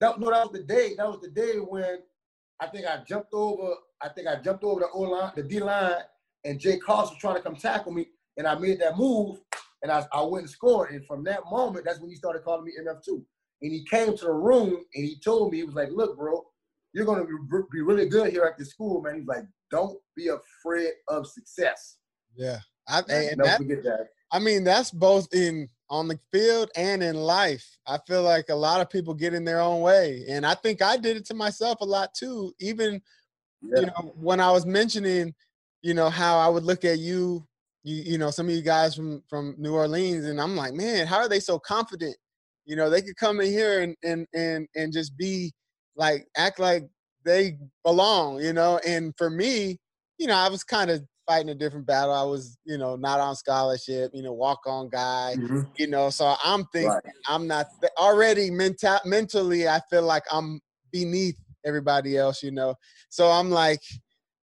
That 0.00 0.18
no, 0.18 0.30
that 0.30 0.44
was 0.44 0.52
the 0.52 0.62
day. 0.64 0.94
That 0.96 1.08
was 1.08 1.20
the 1.20 1.28
day 1.28 1.56
when 1.56 1.98
I 2.58 2.66
think 2.68 2.86
I 2.86 3.02
jumped 3.06 3.34
over. 3.34 3.74
I 4.00 4.08
think 4.08 4.28
I 4.28 4.36
jumped 4.36 4.64
over 4.64 4.80
the 4.80 4.88
O 4.94 5.00
line, 5.00 5.32
the 5.36 5.42
D 5.42 5.60
line, 5.60 6.00
and 6.44 6.58
Jay 6.58 6.78
Carson 6.78 7.14
was 7.14 7.20
trying 7.20 7.36
to 7.36 7.42
come 7.42 7.56
tackle 7.56 7.92
me, 7.92 8.06
and 8.36 8.46
I 8.46 8.54
made 8.58 8.80
that 8.80 8.96
move, 8.96 9.40
and 9.82 9.90
I, 9.90 10.06
I 10.12 10.22
went 10.22 10.42
and 10.44 10.50
scored. 10.50 10.90
And 10.90 11.04
from 11.06 11.24
that 11.24 11.40
moment, 11.50 11.84
that's 11.84 12.00
when 12.00 12.10
he 12.10 12.16
started 12.16 12.44
calling 12.44 12.64
me 12.64 12.72
MF2. 12.80 13.22
And 13.62 13.72
he 13.72 13.84
came 13.84 14.16
to 14.16 14.24
the 14.24 14.32
room 14.32 14.70
and 14.94 15.04
he 15.04 15.18
told 15.22 15.52
me, 15.52 15.58
he 15.58 15.64
was 15.64 15.74
like, 15.74 15.90
"Look, 15.90 16.16
bro, 16.16 16.42
you're 16.94 17.04
gonna 17.04 17.24
be, 17.24 17.32
be 17.70 17.82
really 17.82 18.08
good 18.08 18.30
here 18.30 18.44
at 18.44 18.56
the 18.56 18.64
school, 18.64 19.02
man." 19.02 19.16
He's 19.16 19.26
like, 19.26 19.44
"Don't 19.70 19.98
be 20.16 20.28
afraid 20.28 20.92
of 21.08 21.26
success." 21.26 21.98
Yeah. 22.34 22.58
I, 22.88 23.00
and 23.08 23.36
Never 23.36 23.42
that, 23.44 23.58
forget 23.58 23.82
that. 23.84 24.08
I 24.32 24.38
mean, 24.38 24.64
that's 24.64 24.90
both 24.90 25.28
in 25.34 25.68
on 25.90 26.08
the 26.08 26.18
field 26.32 26.70
and 26.76 27.02
in 27.02 27.16
life. 27.16 27.66
I 27.86 27.98
feel 28.06 28.22
like 28.22 28.48
a 28.48 28.54
lot 28.54 28.80
of 28.80 28.88
people 28.88 29.12
get 29.12 29.34
in 29.34 29.44
their 29.44 29.60
own 29.60 29.80
way. 29.80 30.24
And 30.28 30.46
I 30.46 30.54
think 30.54 30.80
I 30.82 30.96
did 30.96 31.16
it 31.16 31.24
to 31.26 31.34
myself 31.34 31.80
a 31.80 31.84
lot 31.84 32.14
too. 32.14 32.54
Even, 32.60 33.02
Yeah. 33.60 33.80
you 33.80 33.86
know, 33.86 34.12
when 34.16 34.40
I 34.40 34.50
was 34.52 34.64
mentioning, 34.64 35.34
you 35.82 35.94
know, 35.94 36.10
how 36.10 36.38
I 36.38 36.48
would 36.48 36.64
look 36.64 36.84
at 36.84 36.98
you, 36.98 37.46
you, 37.82 38.12
you 38.12 38.18
know, 38.18 38.30
some 38.30 38.48
of 38.48 38.54
you 38.54 38.62
guys 38.62 38.94
from 38.94 39.22
from 39.28 39.54
New 39.58 39.74
Orleans, 39.74 40.26
and 40.26 40.40
I'm 40.40 40.56
like, 40.56 40.74
man, 40.74 41.06
how 41.06 41.18
are 41.18 41.28
they 41.28 41.40
so 41.40 41.58
confident? 41.58 42.16
You 42.66 42.76
know, 42.76 42.90
they 42.90 43.02
could 43.02 43.16
come 43.16 43.40
in 43.40 43.46
here 43.50 43.80
and 43.82 43.96
and 44.04 44.26
and 44.34 44.68
and 44.76 44.92
just 44.92 45.16
be 45.16 45.52
like 45.96 46.26
act 46.36 46.58
like 46.58 46.84
they 47.24 47.56
belong, 47.84 48.40
you 48.40 48.52
know. 48.52 48.78
And 48.86 49.14
for 49.16 49.30
me, 49.30 49.78
you 50.18 50.26
know, 50.26 50.34
I 50.36 50.48
was 50.48 50.64
kind 50.64 50.90
of 50.90 51.02
fighting 51.26 51.50
a 51.50 51.54
different 51.54 51.86
battle. 51.86 52.12
I 52.14 52.22
was, 52.24 52.58
you 52.64 52.76
know, 52.78 52.96
not 52.96 53.20
on 53.20 53.36
scholarship, 53.36 54.10
you 54.14 54.22
know, 54.22 54.32
walk 54.32 54.60
on 54.66 54.88
guy, 54.88 55.36
Mhm. 55.36 55.66
you 55.78 55.86
know. 55.86 56.10
So 56.10 56.34
I'm 56.44 56.64
thinking 56.72 56.90
Right. 56.90 57.02
I'm 57.28 57.46
not 57.46 57.66
th- 57.80 57.92
already 57.98 58.50
mental 58.50 58.98
mentally. 59.04 59.68
I 59.68 59.80
feel 59.90 60.02
like 60.02 60.24
I'm 60.30 60.60
beneath 60.92 61.38
everybody 61.64 62.16
else, 62.16 62.42
you 62.42 62.50
know. 62.50 62.74
So 63.10 63.28
I'm 63.30 63.50
like, 63.50 63.80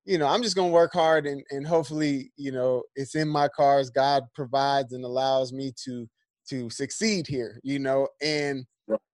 you 0.07 0.17
know, 0.17 0.25
I'm 0.25 0.41
just 0.41 0.55
gonna 0.55 0.69
work 0.69 0.93
hard 0.93 1.27
and 1.27 1.43
and 1.51 1.67
hopefully, 1.67 2.31
you 2.37 2.53
know, 2.53 2.83
it's 2.95 3.15
in 3.15 3.27
my 3.27 3.49
cars. 3.49 3.89
God 3.89 4.23
provides 4.33 4.93
and 4.93 5.03
allows 5.03 5.51
me 5.51 5.73
to 5.83 6.07
to 6.49 6.69
succeed 6.69 7.27
here, 7.27 7.59
you 7.61 7.77
know. 7.77 8.07
And 8.21 8.65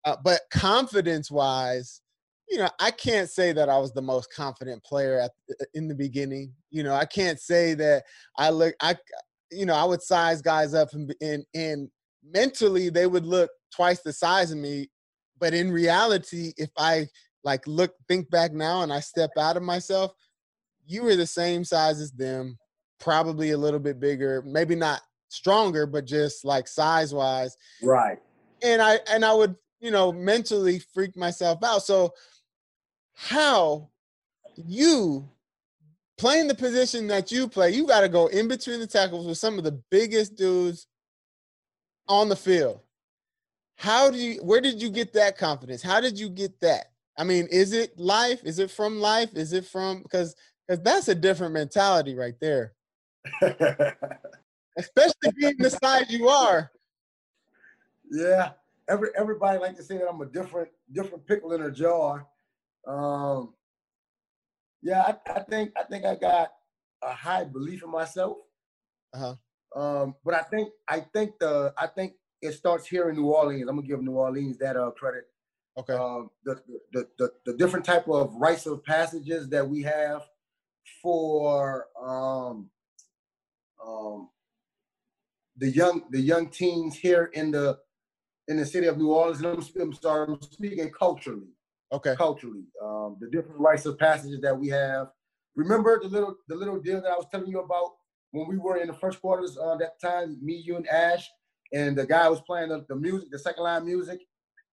uh, 0.07 0.16
but 0.24 0.41
confidence 0.51 1.30
wise, 1.30 2.01
you 2.49 2.57
know, 2.57 2.70
I 2.80 2.91
can't 2.91 3.28
say 3.28 3.53
that 3.53 3.68
I 3.68 3.76
was 3.76 3.93
the 3.93 4.01
most 4.01 4.32
confident 4.34 4.82
player 4.82 5.20
at 5.20 5.32
in 5.74 5.89
the 5.89 5.95
beginning. 5.95 6.55
You 6.70 6.84
know, 6.84 6.95
I 6.95 7.05
can't 7.05 7.39
say 7.39 7.74
that 7.74 8.05
I 8.39 8.49
look 8.49 8.74
I 8.80 8.97
you 9.51 9.66
know, 9.66 9.74
I 9.74 9.84
would 9.84 10.01
size 10.01 10.41
guys 10.41 10.72
up 10.72 10.89
and 10.95 11.14
and 11.20 11.45
and 11.55 11.91
mentally 12.24 12.89
they 12.89 13.07
would 13.07 13.26
look 13.26 13.51
twice 13.74 14.01
the 14.01 14.12
size 14.14 14.53
of 14.53 14.59
me, 14.59 14.89
but 15.39 15.53
in 15.53 15.70
reality, 15.70 16.55
if 16.57 16.70
I 16.78 17.09
like 17.45 17.66
look 17.66 17.93
think 18.09 18.30
back 18.30 18.53
now 18.53 18.82
and 18.82 18.93
I 18.93 19.01
step 19.01 19.30
out 19.39 19.59
of 19.59 19.62
myself, 19.62 20.12
you 20.89 21.03
were 21.05 21.16
the 21.16 21.26
same 21.26 21.64
size 21.64 22.01
as 22.01 22.11
them, 22.12 22.59
probably 22.99 23.51
a 23.51 23.59
little 23.59 23.78
bit 23.78 24.01
bigger, 24.01 24.43
maybe 24.47 24.74
not 24.74 25.01
stronger, 25.28 25.86
but 25.86 26.07
just 26.07 26.45
like 26.45 26.66
size 26.66 27.12
wise 27.14 27.57
Right. 27.82 28.18
and 28.62 28.80
I 28.82 28.99
and 29.11 29.24
I 29.24 29.34
would 29.34 29.55
you 29.80 29.91
know 29.91 30.11
mentally 30.11 30.80
freak 30.95 31.16
myself 31.16 31.62
out. 31.62 31.82
So 31.82 32.12
how 33.14 33.91
you 34.57 35.28
playing 36.16 36.49
the 36.49 36.55
position 36.55 37.07
that 37.09 37.30
you 37.30 37.47
play, 37.49 37.70
you 37.70 37.86
got 37.86 38.01
to 38.01 38.09
go 38.09 38.26
in 38.28 38.49
between 38.49 38.80
the 38.80 38.86
tackles 38.86 39.26
with 39.26 39.39
some 39.39 39.59
of 39.59 39.64
the 39.64 39.80
biggest 39.91 40.36
dudes 40.36 40.86
on 42.09 42.28
the 42.28 42.36
field. 42.36 42.80
How 43.76 44.11
do 44.11 44.16
you? 44.18 44.43
Where 44.43 44.61
did 44.61 44.82
you 44.82 44.91
get 44.91 45.12
that 45.12 45.39
confidence? 45.39 45.82
How 45.82 46.01
did 46.01 46.18
you 46.18 46.28
get 46.28 46.59
that? 46.61 46.86
I 47.16 47.24
mean, 47.24 47.47
is 47.51 47.72
it 47.72 47.99
life? 47.99 48.41
Is 48.45 48.59
it 48.59 48.70
from 48.70 48.99
life? 49.01 49.34
Is 49.34 49.53
it 49.53 49.66
from 49.66 50.03
because 50.03 50.34
because 50.69 50.83
that's 50.85 51.09
a 51.09 51.14
different 51.14 51.55
mentality 51.55 52.14
right 52.14 52.35
there. 52.41 52.75
Especially 54.79 55.33
being 55.37 55.57
the 55.59 55.71
size 55.71 56.11
you 56.11 56.29
are. 56.29 56.71
Yeah, 58.11 58.51
every 58.89 59.09
everybody 59.16 59.59
like 59.59 59.77
to 59.77 59.83
say 59.83 59.99
that 59.99 60.09
I'm 60.09 60.21
a 60.21 60.27
different 60.27 60.69
different 60.93 61.27
pickle 61.27 61.53
in 61.53 61.62
a 61.62 61.71
jar. 61.71 62.27
Um, 62.87 63.55
yeah, 64.83 65.03
I, 65.03 65.33
I 65.33 65.41
think 65.41 65.73
I 65.77 65.83
think 65.85 66.05
I 66.05 66.14
got 66.14 66.53
a 67.03 67.12
high 67.12 67.45
belief 67.45 67.83
in 67.83 67.91
myself. 67.91 68.39
Uh-huh. 69.14 69.35
Um, 69.75 70.14
but 70.25 70.35
I 70.35 70.43
think 70.43 70.71
I 70.87 71.01
think 71.01 71.39
the 71.41 71.75
I 71.77 71.87
think 71.87 72.14
it 72.41 72.53
starts 72.53 72.87
here 72.87 73.11
in 73.11 73.16
New 73.16 73.27
Orleans. 73.27 73.69
I'm 73.69 73.77
gonna 73.77 73.87
give 73.87 74.03
New 74.03 74.12
Orleans 74.12 74.59
that 74.59 74.77
uh, 74.77 74.91
credit. 74.93 75.25
Okay. 75.77 75.95
Um, 75.95 76.31
the, 76.45 76.61
the 76.93 77.09
the 77.19 77.33
the 77.47 77.53
different 77.55 77.85
type 77.85 78.09
of 78.09 78.35
rites 78.37 78.66
of 78.66 78.85
passages 78.85 79.49
that 79.49 79.69
we 79.69 79.83
have 79.83 80.23
for 81.03 81.86
um, 82.01 82.70
um, 83.84 84.28
the 85.57 85.68
young 85.70 86.03
the 86.11 86.20
young 86.20 86.49
teens 86.49 86.97
here 86.97 87.30
in 87.34 87.51
the 87.51 87.78
in 88.49 88.57
the 88.57 88.66
city 88.66 88.86
of 88.86 88.97
New 88.99 89.12
Orleans. 89.12 89.41
And 89.43 89.49
I'm, 89.49 89.82
I'm 89.82 89.93
sorry, 89.93 90.26
I'm 90.28 90.41
speaking 90.43 90.91
culturally. 90.91 91.49
Okay. 91.91 92.14
Culturally, 92.16 92.64
um, 92.82 93.16
the 93.20 93.28
different 93.30 93.59
rites 93.61 93.86
of 93.86 93.99
passages 93.99 94.41
that 94.43 94.59
we 94.59 94.68
have. 94.68 95.09
Remember 95.57 95.99
the 96.01 96.09
little 96.09 96.36
the 96.47 96.55
little 96.55 96.78
deal 96.78 97.01
that 97.01 97.11
I 97.11 97.16
was 97.16 97.26
telling 97.30 97.49
you 97.49 97.61
about 97.61 97.93
when 98.30 98.47
we 98.47 98.59
were 98.59 98.76
in 98.76 98.89
the 98.89 98.95
first 98.95 99.20
quarters 99.20 99.57
uh, 99.57 99.76
that 99.76 99.99
time, 100.01 100.39
me, 100.43 100.55
you, 100.55 100.76
and 100.76 100.86
Ash, 100.89 101.26
and 101.72 101.97
the 101.97 102.05
guy 102.07 102.28
was 102.28 102.43
playing 102.43 102.68
the, 102.68 102.84
the 102.89 102.95
music, 102.95 103.30
the 103.30 103.39
second 103.39 103.62
line 103.64 103.86
music, 103.86 104.20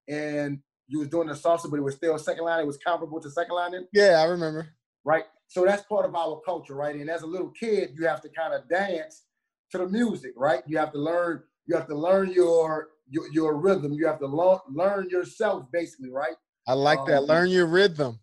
and 0.09 0.59
you 0.87 0.99
was 0.99 1.07
doing 1.07 1.27
the 1.29 1.33
salsa, 1.33 1.69
but 1.69 1.77
it 1.77 1.83
was 1.83 1.95
still 1.95 2.17
second 2.17 2.43
line. 2.43 2.59
It 2.59 2.67
was 2.67 2.77
comparable 2.77 3.21
to 3.21 3.31
second 3.31 3.55
line, 3.55 3.87
Yeah, 3.93 4.21
I 4.21 4.25
remember. 4.25 4.75
right? 5.05 5.23
So 5.47 5.63
that's 5.63 5.83
part 5.83 6.05
of 6.05 6.15
our 6.15 6.41
culture, 6.45 6.75
right? 6.75 6.95
And 6.95 7.09
as 7.09 7.21
a 7.21 7.27
little 7.27 7.49
kid, 7.49 7.91
you 7.97 8.05
have 8.07 8.21
to 8.21 8.29
kind 8.29 8.53
of 8.53 8.67
dance 8.67 9.23
to 9.71 9.77
the 9.77 9.87
music, 9.87 10.33
right? 10.35 10.63
You 10.67 10.77
have 10.77 10.91
to 10.93 10.99
learn. 10.99 11.43
You 11.67 11.75
have 11.75 11.87
to 11.87 11.95
learn 11.95 12.31
your 12.31 12.89
your, 13.09 13.31
your 13.31 13.55
rhythm. 13.55 13.93
You 13.93 14.07
have 14.07 14.19
to 14.19 14.27
learn 14.27 14.59
learn 14.69 15.09
yourself, 15.09 15.65
basically, 15.71 16.11
right? 16.11 16.35
I 16.67 16.73
like 16.73 16.99
that. 17.07 17.19
Um, 17.19 17.25
Learn 17.25 17.49
your 17.49 17.67
rhythm. 17.67 18.19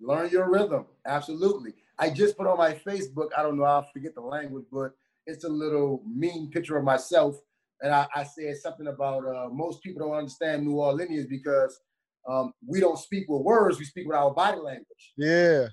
Learn 0.00 0.30
your 0.30 0.50
rhythm. 0.50 0.86
Absolutely. 1.06 1.74
I 1.98 2.10
just 2.10 2.36
put 2.36 2.46
on 2.46 2.58
my 2.58 2.74
Facebook, 2.74 3.28
I 3.36 3.42
don't 3.42 3.56
know, 3.56 3.64
I'll 3.64 3.88
forget 3.92 4.14
the 4.14 4.20
language, 4.20 4.64
but 4.72 4.92
it's 5.26 5.44
a 5.44 5.48
little 5.48 6.02
mean 6.06 6.50
picture 6.50 6.76
of 6.76 6.84
myself. 6.84 7.36
And 7.80 7.94
I, 7.94 8.06
I 8.14 8.24
said 8.24 8.56
something 8.56 8.88
about 8.88 9.24
uh, 9.26 9.48
most 9.50 9.82
people 9.82 10.06
don't 10.06 10.16
understand 10.16 10.64
New 10.64 10.74
Orleans 10.74 11.26
because 11.26 11.80
um, 12.28 12.52
we 12.66 12.80
don't 12.80 12.98
speak 12.98 13.26
with 13.28 13.42
words, 13.42 13.78
we 13.78 13.84
speak 13.84 14.06
with 14.06 14.16
our 14.16 14.32
body 14.32 14.58
language. 14.58 15.12
Yeah. 15.16 15.68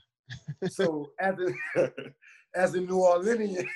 So 0.69 1.11
as 1.19 1.35
a, 1.39 1.91
as 2.55 2.73
a 2.75 2.81
New 2.81 2.97
Orleanian, 2.97 3.67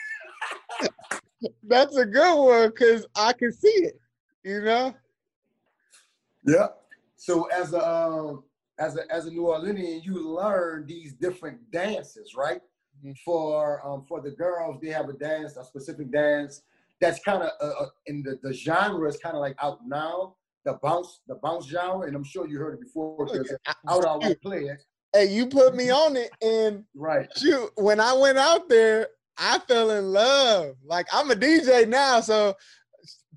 That's 1.63 1.95
a 1.97 2.05
good 2.05 2.45
one 2.45 2.69
because 2.69 3.05
I 3.15 3.33
can 3.33 3.51
see 3.51 3.67
it. 3.67 3.99
You 4.43 4.61
know? 4.61 4.95
yeah. 6.45 6.67
So 7.15 7.45
as 7.45 7.73
a 7.73 7.87
um, 7.87 8.43
as 8.79 8.97
a 8.97 9.11
as 9.13 9.25
a 9.25 9.31
New 9.31 9.43
Orleanian, 9.43 10.03
you 10.03 10.29
learn 10.29 10.85
these 10.85 11.13
different 11.13 11.59
dances, 11.71 12.35
right? 12.35 12.61
Mhm. 13.03 13.17
For 13.23 13.85
um 13.85 14.05
for 14.07 14.21
the 14.21 14.31
girls, 14.31 14.79
they 14.81 14.89
have 14.89 15.09
a 15.09 15.13
dance, 15.13 15.57
a 15.57 15.63
specific 15.63 16.11
dance 16.11 16.61
that's 16.99 17.19
kind 17.23 17.43
of 17.43 17.51
uh, 17.61 17.83
uh, 17.83 17.89
in 18.07 18.23
the 18.23 18.39
the 18.43 18.53
genre 18.53 19.07
is 19.07 19.17
kind 19.17 19.35
of 19.35 19.41
like 19.41 19.55
out 19.61 19.79
now, 19.85 20.35
the 20.65 20.73
bounce 20.83 21.21
the 21.27 21.35
bounce 21.35 21.67
genre, 21.67 22.07
and 22.07 22.15
I'm 22.15 22.23
sure 22.23 22.47
you 22.47 22.59
heard 22.59 22.75
it 22.75 22.81
before 22.81 23.25
because 23.25 23.53
out 23.89 24.05
I 24.05 24.15
would 24.15 24.41
play 24.41 24.65
it, 24.65 24.83
Hey, 25.13 25.25
you 25.25 25.47
put 25.47 25.75
me 25.75 25.89
on 25.91 26.15
it, 26.15 26.31
and 26.41 26.83
right? 26.95 27.29
shoot, 27.37 27.71
when 27.75 27.99
I 27.99 28.13
went 28.13 28.37
out 28.37 28.67
there, 28.69 29.07
I 29.37 29.59
fell 29.59 29.91
in 29.91 30.05
love. 30.11 30.75
Like 30.85 31.07
I'm 31.13 31.31
a 31.31 31.35
DJ 31.35 31.87
now, 31.87 32.21
so 32.21 32.55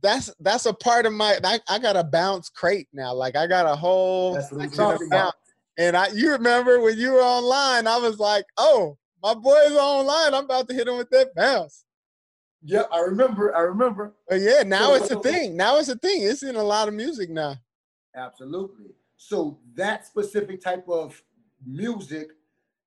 that's 0.03 0.33
that's 0.41 0.67
a 0.67 0.73
part 0.73 1.07
of 1.07 1.13
my. 1.13 1.39
I, 1.43 1.61
I 1.69 1.79
got 1.79 1.97
a 1.97 2.05
bounce 2.05 2.49
crate 2.49 2.89
now. 2.93 3.15
Like 3.15 3.37
I 3.37 3.47
got 3.47 3.67
a 3.67 3.77
whole 3.77 4.41
section 4.41 4.85
of 4.85 5.01
bounce. 5.11 5.35
And 5.79 5.95
I, 5.95 6.09
you 6.09 6.31
remember 6.31 6.81
when 6.81 6.99
you 6.99 7.13
were 7.13 7.21
online, 7.21 7.87
I 7.87 7.99
was 7.99 8.19
like, 8.19 8.47
"Oh, 8.57 8.97
my 9.23 9.35
boy's 9.35 9.73
online. 9.73 10.35
I'm 10.35 10.45
about 10.45 10.69
to 10.69 10.75
hit 10.75 10.89
him 10.89 10.97
with 10.97 11.11
that 11.11 11.35
bounce." 11.35 11.85
Yeah, 12.63 12.85
I 12.91 13.01
remember. 13.01 13.55
I 13.55 13.61
remember. 13.61 14.15
But 14.29 14.41
yeah, 14.41 14.63
now 14.65 14.95
it's 14.95 15.11
a 15.11 15.21
thing. 15.21 15.57
Now 15.57 15.77
it's 15.79 15.89
a 15.89 15.97
thing. 15.97 16.23
It's 16.23 16.43
in 16.43 16.57
a 16.57 16.63
lot 16.63 16.89
of 16.89 16.95
music 16.95 17.31
now. 17.31 17.57
Absolutely. 18.17 18.95
So 19.17 19.59
that 19.75 20.07
specific 20.07 20.61
type 20.61 20.89
of 20.89 21.23
music, 21.65 22.29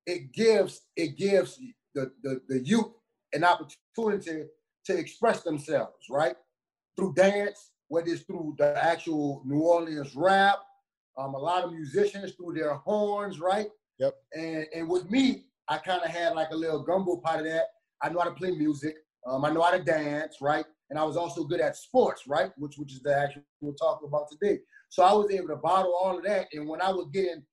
it 0.06 0.32
gives 0.32 0.82
it 0.96 1.16
gives 1.16 1.58
the, 1.94 2.10
the, 2.22 2.40
the 2.48 2.60
youth 2.64 2.92
an 3.32 3.44
opportunity 3.44 4.44
to 4.84 4.98
express 4.98 5.42
themselves, 5.42 6.06
right? 6.10 6.34
Through 6.96 7.14
dance, 7.14 7.72
whether 7.88 8.08
it's 8.08 8.22
through 8.22 8.56
the 8.58 8.82
actual 8.82 9.42
New 9.44 9.60
Orleans 9.60 10.14
rap, 10.14 10.58
um, 11.18 11.34
a 11.34 11.38
lot 11.38 11.64
of 11.64 11.72
musicians 11.72 12.32
through 12.32 12.54
their 12.54 12.74
horns, 12.74 13.40
right? 13.40 13.68
Yep. 13.98 14.14
And 14.34 14.66
and 14.74 14.88
with 14.88 15.10
me, 15.10 15.44
I 15.68 15.78
kind 15.78 16.02
of 16.02 16.10
had 16.10 16.34
like 16.34 16.50
a 16.50 16.56
little 16.56 16.82
gumbo 16.82 17.16
part 17.16 17.40
of 17.40 17.46
that. 17.46 17.66
I 18.02 18.08
know 18.08 18.20
how 18.20 18.28
to 18.28 18.34
play 18.34 18.52
music. 18.52 18.96
Um, 19.26 19.44
I 19.44 19.50
know 19.50 19.62
how 19.62 19.72
to 19.72 19.82
dance, 19.82 20.36
right? 20.40 20.64
And 20.88 20.98
I 20.98 21.04
was 21.04 21.16
also 21.16 21.44
good 21.44 21.60
at 21.60 21.76
sports, 21.76 22.26
right? 22.26 22.50
Which 22.56 22.76
which 22.78 22.92
is 22.92 23.02
the 23.02 23.16
actual 23.16 23.42
we're 23.60 23.72
talking 23.74 24.08
about 24.08 24.28
today. 24.30 24.60
So 24.88 25.04
I 25.04 25.12
was 25.12 25.30
able 25.30 25.48
to 25.48 25.56
bottle 25.56 25.94
all 26.00 26.18
of 26.18 26.24
that. 26.24 26.48
And 26.52 26.68
when 26.68 26.80
I 26.80 26.90
would 26.90 27.12
get 27.12 27.26
in, 27.26 27.34
get 27.34 27.46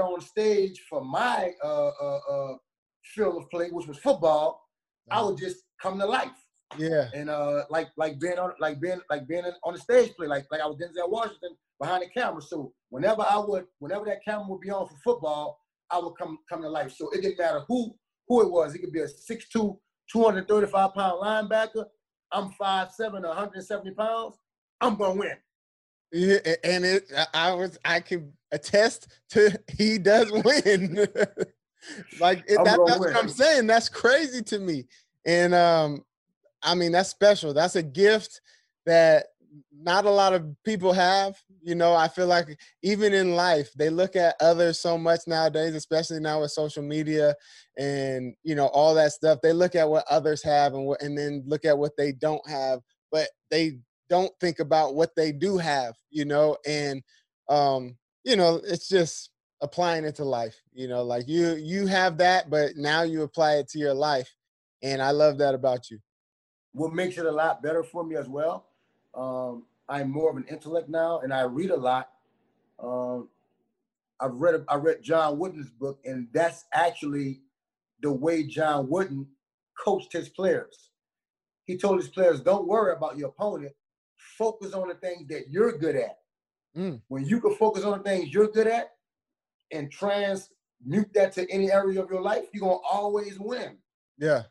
on 0.00 0.20
stage 0.20 0.80
for 0.88 1.04
my 1.04 1.52
uh, 1.62 1.88
uh, 1.88 2.20
uh, 2.30 2.54
field 3.04 3.42
of 3.42 3.50
play, 3.50 3.68
which 3.70 3.86
was 3.86 3.98
football, 3.98 4.62
I 5.10 5.22
would 5.22 5.38
just 5.38 5.64
come 5.80 5.98
to 5.98 6.06
life. 6.06 6.30
Yeah. 6.78 7.08
And 7.14 7.28
uh, 7.28 7.64
like 7.70 7.88
like 7.96 8.18
being 8.18 8.38
on 8.38 8.52
like 8.58 8.80
being 8.80 9.00
like 9.10 9.26
being 9.26 9.44
on 9.64 9.74
the 9.74 9.80
stage 9.80 10.14
play, 10.16 10.26
like 10.26 10.46
like 10.50 10.60
I 10.60 10.66
was 10.66 10.76
Denzel 10.76 11.10
Washington 11.10 11.56
behind 11.80 12.02
the 12.02 12.08
camera. 12.08 12.40
So 12.40 12.72
whenever 12.88 13.22
I 13.22 13.38
would, 13.38 13.66
whenever 13.78 14.04
that 14.06 14.24
camera 14.24 14.46
would 14.48 14.60
be 14.60 14.70
on 14.70 14.88
for 14.88 14.96
football, 15.04 15.58
I 15.90 15.98
would 15.98 16.14
come 16.18 16.38
come 16.48 16.62
to 16.62 16.68
life. 16.68 16.92
So 16.92 17.10
it 17.10 17.22
didn't 17.22 17.38
matter 17.38 17.60
who 17.68 17.94
who 18.28 18.42
it 18.42 18.50
was. 18.50 18.74
It 18.74 18.78
could 18.78 18.92
be 18.92 19.00
a 19.00 19.06
6'2", 19.06 19.76
235 20.10 20.94
pound 20.94 21.22
linebacker. 21.22 21.84
I'm 22.32 22.50
5'7", 22.52 23.12
170 23.12 23.90
pounds. 23.90 24.36
I'm 24.80 24.96
gonna 24.96 25.18
win. 25.18 25.36
Yeah, 26.12 26.38
and 26.62 26.84
it 26.84 27.10
I- 27.32 27.54
was 27.54 27.78
I 27.84 28.00
can 28.00 28.32
attest 28.52 29.08
to 29.30 29.58
he 29.76 29.98
does 29.98 30.30
win. 30.30 30.96
like 32.20 32.44
it, 32.46 32.62
that, 32.64 32.78
that's 32.86 32.98
what 33.00 33.16
I'm 33.16 33.28
saying. 33.28 33.66
That's 33.66 33.88
crazy 33.88 34.42
to 34.42 34.58
me. 34.58 34.84
And 35.24 35.54
um 35.54 36.04
I 36.62 36.74
mean 36.74 36.92
that's 36.92 37.08
special. 37.08 37.54
That's 37.54 37.76
a 37.76 37.82
gift 37.82 38.40
that 38.86 39.26
not 39.74 40.04
a 40.04 40.10
lot 40.10 40.32
of 40.32 40.44
people 40.64 40.92
have. 40.92 41.36
You 41.62 41.74
know, 41.74 41.94
I 41.94 42.08
feel 42.08 42.26
like 42.26 42.58
even 42.82 43.12
in 43.12 43.34
life, 43.34 43.70
they 43.74 43.90
look 43.90 44.16
at 44.16 44.36
others 44.40 44.80
so 44.80 44.98
much 44.98 45.20
nowadays, 45.26 45.74
especially 45.74 46.20
now 46.20 46.40
with 46.40 46.50
social 46.50 46.82
media 46.82 47.34
and 47.78 48.34
you 48.42 48.54
know 48.54 48.66
all 48.66 48.94
that 48.94 49.12
stuff. 49.12 49.38
They 49.42 49.52
look 49.52 49.74
at 49.74 49.88
what 49.88 50.04
others 50.10 50.42
have 50.42 50.74
and 50.74 50.84
what 50.84 51.00
and 51.02 51.16
then 51.16 51.42
look 51.46 51.64
at 51.64 51.78
what 51.78 51.96
they 51.96 52.12
don't 52.12 52.46
have, 52.48 52.80
but 53.10 53.28
they 53.50 53.78
don't 54.12 54.38
think 54.40 54.60
about 54.60 54.94
what 54.94 55.16
they 55.16 55.32
do 55.32 55.56
have, 55.56 55.94
you 56.10 56.26
know, 56.26 56.58
and 56.66 57.02
um, 57.48 57.96
you 58.24 58.36
know, 58.36 58.60
it's 58.62 58.86
just 58.86 59.30
applying 59.62 60.04
it 60.04 60.14
to 60.16 60.24
life, 60.24 60.60
you 60.74 60.86
know, 60.86 61.02
like 61.02 61.26
you 61.26 61.54
you 61.54 61.86
have 61.86 62.18
that, 62.18 62.50
but 62.50 62.76
now 62.76 63.00
you 63.02 63.22
apply 63.22 63.54
it 63.54 63.68
to 63.70 63.78
your 63.78 63.94
life. 63.94 64.30
And 64.82 65.00
I 65.00 65.12
love 65.12 65.38
that 65.38 65.54
about 65.54 65.90
you. 65.90 65.98
what 66.72 66.92
makes 66.92 67.16
it 67.16 67.24
a 67.24 67.32
lot 67.32 67.62
better 67.62 67.82
for 67.82 68.04
me 68.04 68.16
as 68.16 68.28
well. 68.28 68.66
Um, 69.14 69.64
I'm 69.88 70.10
more 70.10 70.30
of 70.30 70.36
an 70.36 70.44
intellect 70.50 70.88
now, 70.90 71.20
and 71.20 71.32
I 71.32 71.42
read 71.42 71.70
a 71.70 71.76
lot. 71.76 72.10
Um, 72.82 73.28
I've 74.20 74.34
read 74.34 74.62
I 74.68 74.74
read 74.74 75.02
John 75.02 75.38
Wooden's 75.38 75.70
book, 75.70 76.00
and 76.04 76.28
that's 76.34 76.64
actually 76.74 77.40
the 78.02 78.12
way 78.12 78.42
John 78.42 78.90
Wooden 78.90 79.26
coached 79.82 80.12
his 80.12 80.28
players. 80.28 80.90
He 81.64 81.78
told 81.78 81.96
his 81.98 82.08
players, 82.08 82.40
"Don't 82.42 82.66
worry 82.68 82.92
about 82.92 83.16
your 83.16 83.30
opponent. 83.30 83.72
Focus 84.38 84.72
on 84.72 84.88
the 84.88 84.94
things 84.94 85.28
that 85.28 85.50
you're 85.50 85.76
good 85.78 85.96
at. 85.96 86.18
Mm. 86.76 87.02
When 87.08 87.24
you 87.24 87.40
can 87.40 87.54
focus 87.56 87.84
on 87.84 87.98
the 87.98 88.04
things 88.04 88.32
you're 88.32 88.48
good 88.48 88.66
at, 88.66 88.90
and 89.72 89.90
transmute 89.90 91.12
that 91.14 91.32
to 91.32 91.50
any 91.50 91.72
area 91.72 92.02
of 92.02 92.10
your 92.10 92.20
life, 92.20 92.44
you're 92.52 92.68
gonna 92.68 92.80
always 92.88 93.38
win." 93.38 93.78
Yeah. 94.18 94.44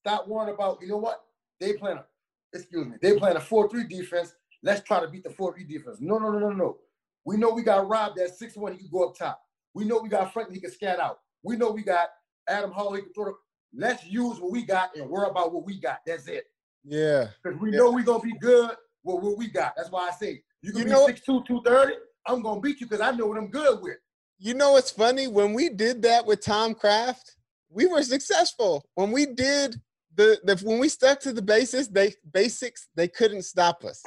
Stop 0.00 0.28
worrying 0.28 0.54
about, 0.54 0.80
you 0.80 0.88
know 0.88 0.96
what? 0.96 1.24
They 1.58 1.74
playing 1.74 1.98
a, 1.98 2.06
excuse 2.54 2.86
me, 2.86 2.96
they 3.02 3.18
playing 3.18 3.36
a 3.36 3.40
4-3 3.40 3.88
defense. 3.88 4.34
Let's 4.62 4.82
try 4.82 5.00
to 5.00 5.08
beat 5.08 5.24
the 5.24 5.30
4-3 5.30 5.64
defense. 5.68 5.98
No, 6.00 6.18
no, 6.18 6.30
no, 6.30 6.38
no, 6.38 6.50
no. 6.50 6.78
We 7.24 7.36
know 7.36 7.50
we 7.50 7.62
got 7.62 7.88
Rob 7.88 8.14
that 8.16 8.38
6-1, 8.38 8.72
he 8.72 8.78
can 8.78 8.88
go 8.90 9.08
up 9.08 9.16
top. 9.16 9.42
We 9.74 9.84
know 9.84 10.00
we 10.00 10.08
got 10.08 10.32
Franklin, 10.32 10.54
he 10.54 10.60
can 10.60 10.70
scat 10.70 10.98
out. 11.00 11.20
We 11.42 11.56
know 11.56 11.70
we 11.70 11.82
got 11.82 12.08
Adam 12.48 12.72
Hall, 12.72 12.94
he 12.94 13.02
can 13.02 13.12
throw 13.12 13.26
the, 13.26 13.34
let's 13.74 14.06
use 14.06 14.40
what 14.40 14.52
we 14.52 14.64
got 14.64 14.96
and 14.96 15.08
worry 15.10 15.28
about 15.28 15.52
what 15.52 15.64
we 15.64 15.78
got. 15.78 16.00
That's 16.06 16.28
it. 16.28 16.46
Yeah. 16.84 17.28
Because 17.42 17.58
we 17.60 17.70
Yeah. 17.72 17.78
know 17.78 17.90
we're 17.92 18.02
gonna 18.04 18.22
be 18.22 18.36
good 18.38 18.70
with 19.02 19.22
what 19.22 19.36
we 19.38 19.48
got. 19.48 19.74
That's 19.76 19.90
why 19.90 20.08
I 20.08 20.12
say 20.12 20.42
you 20.62 20.72
can 20.72 20.80
You 20.80 20.84
be 20.86 20.90
know- 20.90 21.06
6'2, 21.06 21.42
230. 21.46 21.94
I'm 22.26 22.42
gonna 22.42 22.60
beat 22.60 22.80
you 22.80 22.86
because 22.86 23.00
I 23.00 23.10
know 23.12 23.26
what 23.26 23.38
I'm 23.38 23.50
good 23.50 23.80
with. 23.80 23.96
You 24.38 24.54
know 24.54 24.72
what's 24.72 24.90
funny? 24.90 25.26
When 25.28 25.52
we 25.54 25.68
did 25.68 26.02
that 26.02 26.24
with 26.26 26.40
Tom 26.40 26.74
Craft, 26.74 27.36
we 27.68 27.86
were 27.86 28.02
successful. 28.02 28.84
When 28.94 29.10
we 29.12 29.26
did 29.26 29.80
the, 30.14 30.40
the 30.44 30.56
when 30.66 30.78
we 30.78 30.88
stuck 30.88 31.20
to 31.20 31.32
the 31.32 31.42
basics, 31.42 31.88
they 31.88 32.14
basics, 32.32 32.88
they 32.94 33.08
couldn't 33.08 33.42
stop 33.42 33.84
us. 33.84 34.02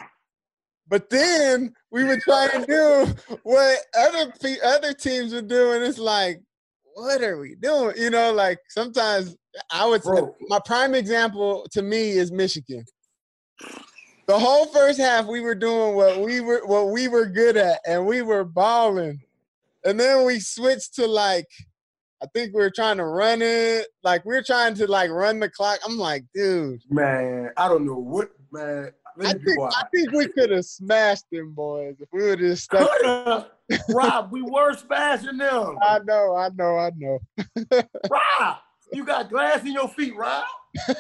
But 0.87 1.09
then 1.09 1.73
we 1.91 2.03
would 2.03 2.21
try 2.21 2.49
and 2.53 2.67
do 2.67 3.07
what 3.43 3.79
other 3.97 4.33
other 4.63 4.93
teams 4.93 5.33
were 5.33 5.41
doing. 5.41 5.81
It's 5.81 5.97
like, 5.97 6.41
what 6.95 7.23
are 7.23 7.39
we 7.39 7.55
doing? 7.55 7.95
You 7.97 8.09
know, 8.09 8.33
like 8.33 8.59
sometimes 8.69 9.35
I 9.71 9.85
would 9.85 10.01
Bro. 10.03 10.35
my 10.47 10.59
prime 10.65 10.95
example 10.95 11.65
to 11.71 11.81
me 11.81 12.11
is 12.11 12.31
Michigan. 12.31 12.85
The 14.27 14.39
whole 14.39 14.67
first 14.67 14.99
half 14.99 15.25
we 15.25 15.41
were 15.41 15.55
doing 15.55 15.95
what 15.95 16.19
we 16.19 16.39
were 16.39 16.65
what 16.65 16.89
we 16.89 17.07
were 17.07 17.25
good 17.25 17.57
at, 17.57 17.79
and 17.85 18.05
we 18.05 18.21
were 18.21 18.43
balling. 18.43 19.21
And 19.85 19.99
then 19.99 20.25
we 20.25 20.39
switched 20.39 20.95
to 20.95 21.05
like, 21.05 21.47
I 22.21 22.27
think 22.33 22.53
we 22.53 22.61
were 22.61 22.71
trying 22.71 22.97
to 22.97 23.05
run 23.05 23.41
it. 23.41 23.87
Like 24.01 24.23
we 24.23 24.33
were 24.33 24.43
trying 24.43 24.75
to 24.75 24.87
like 24.87 25.11
run 25.11 25.39
the 25.39 25.49
clock. 25.49 25.79
I'm 25.85 25.97
like, 25.97 26.23
dude, 26.33 26.81
Man, 26.89 27.51
I 27.57 27.67
don't 27.67 27.85
know 27.85 27.97
what 27.97 28.31
man. 28.51 28.91
I 29.05 29.21
Let 29.21 29.37
me 29.37 29.43
be 29.43 29.51
think. 29.51 29.59
I 29.61 29.83
think 29.93 30.11
we 30.13 30.27
could 30.27 30.51
have 30.51 30.65
smashed 30.65 31.25
them 31.31 31.51
boys 31.53 31.95
if 31.99 32.07
we 32.13 32.23
would 32.23 32.39
have 32.39 32.59
stuck. 32.59 33.49
Rob, 33.89 34.31
we 34.31 34.41
were 34.41 34.73
smashing 34.73 35.37
them. 35.37 35.77
I 35.81 35.99
know, 36.05 36.35
I 36.35 36.49
know, 36.49 36.77
I 36.77 36.91
know. 36.95 37.19
Rob, 38.09 38.57
you 38.91 39.05
got 39.05 39.29
glass 39.29 39.61
in 39.61 39.73
your 39.73 39.87
feet, 39.87 40.15
Rob. 40.15 40.43
you 40.87 40.93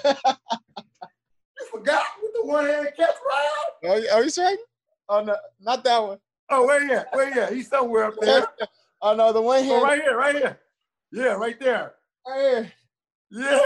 forgot 1.71 2.03
with 2.21 2.33
the 2.33 2.43
one 2.45 2.65
hand 2.65 2.89
catch, 2.97 3.09
Rob. 3.09 3.73
Oh, 3.85 3.95
you- 3.97 4.07
oh, 4.11 4.21
you 4.21 4.29
saying? 4.29 4.57
Oh 5.09 5.21
no, 5.23 5.35
not 5.59 5.83
that 5.83 5.97
one. 6.01 6.17
Oh, 6.49 6.65
where 6.65 6.91
at? 6.99 7.07
Where 7.13 7.39
at? 7.43 7.53
He's 7.53 7.67
somewhere 7.69 8.05
up 8.05 8.15
there. 8.19 8.45
Oh 9.05 9.13
no, 9.13 9.33
the 9.33 9.41
one 9.41 9.59
Oh, 9.59 9.63
hand. 9.63 9.83
right 9.83 10.01
here, 10.01 10.15
right 10.17 10.33
here. 10.35 10.59
Yeah, 11.11 11.33
right 11.33 11.59
there. 11.59 11.93
right 12.25 12.71
Yeah. 13.29 13.59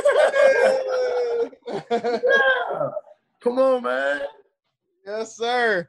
yeah. 1.91 2.89
Come 3.43 3.59
on, 3.59 3.83
man. 3.83 4.21
yes, 5.05 5.37
sir. 5.37 5.87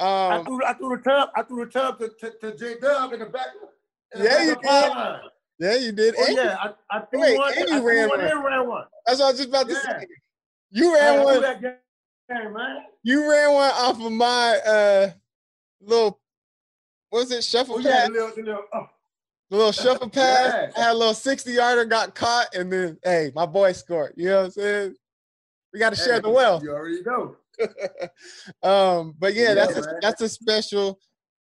I 0.00 0.38
Um, 0.38 0.44
threw 0.44 0.64
I 0.64 0.72
threw 0.74 0.96
the 0.96 1.02
tub. 1.02 1.30
I 1.36 1.42
threw 1.42 1.64
the 1.64 1.70
tub 1.70 1.98
to, 1.98 2.08
to, 2.20 2.30
to 2.40 2.56
J 2.56 2.74
Dub 2.80 3.12
in 3.12 3.20
the 3.20 3.26
back. 3.26 3.48
in 4.14 4.22
Yeah, 4.22 4.42
you 4.42 4.54
the 4.54 4.60
foul 4.62 4.80
did. 4.82 4.90
line. 4.90 5.20
yeah, 5.58 5.74
you 5.76 5.92
did. 5.92 6.14
Oh 6.18 6.26
And 6.26 6.36
yeah, 6.36 6.56
I, 6.60 6.96
I 6.96 7.00
threw 7.00 7.20
Wait, 7.20 7.36
one. 7.36 7.52
and 7.56 7.68
I 7.70 7.74
you 7.76 7.80
threw 7.80 7.84
ran 7.86 8.08
one 8.08 8.18
one. 8.18 8.44
ran 8.44 8.68
one. 8.68 8.84
That's 9.06 9.18
what 9.18 9.26
I 9.26 9.30
was 9.30 9.38
just 9.38 9.48
about 9.48 9.68
to 9.68 9.74
Yeah. 9.74 9.80
say. 9.82 10.06
You 10.70 10.94
ran 10.94 11.14
threw 11.14 11.24
one. 11.24 11.40
that 11.40 11.60
game, 11.62 12.52
man. 12.52 12.76
You 13.02 13.30
ran 13.30 13.52
one 13.54 13.70
off 13.70 14.00
of 14.00 14.12
my 14.12 14.58
uh 14.66 15.10
little. 15.80 16.20
What 17.10 17.20
was 17.20 17.32
it? 17.32 17.42
Shuffle 17.42 17.76
Oh 17.76 17.78
pass. 17.78 17.88
yeah, 17.90 18.06
the 18.06 18.12
little, 18.12 18.28
little, 18.36 18.64
oh. 18.74 18.86
The 19.50 19.56
little 19.56 19.72
shuffle 19.72 20.08
pass. 20.10 20.52
Yeah. 20.52 20.70
I 20.76 20.80
had 20.80 20.92
a 20.92 20.98
little 20.98 21.14
60 21.14 21.50
yarder, 21.52 21.86
got 21.86 22.14
caught, 22.14 22.54
and 22.54 22.70
then 22.70 22.98
hey, 23.02 23.32
my 23.34 23.46
boy 23.46 23.72
scored. 23.72 24.12
You 24.16 24.28
know 24.28 24.36
what 24.36 24.44
I'm 24.44 24.50
saying? 24.52 24.94
We 25.72 25.78
got 25.80 25.90
to 25.90 25.96
share 25.96 26.20
the 26.20 26.28
Hey, 26.28 26.34
wealth. 26.34 26.62
You 26.62 26.72
already 26.72 27.02
know. 27.02 27.36
um, 28.62 29.14
but 29.18 29.34
yeah, 29.34 29.48
Yeah, 29.48 29.54
that's 29.54 29.76
a, 29.76 29.82
that's 30.00 30.20
a 30.20 30.28
special, 30.28 30.98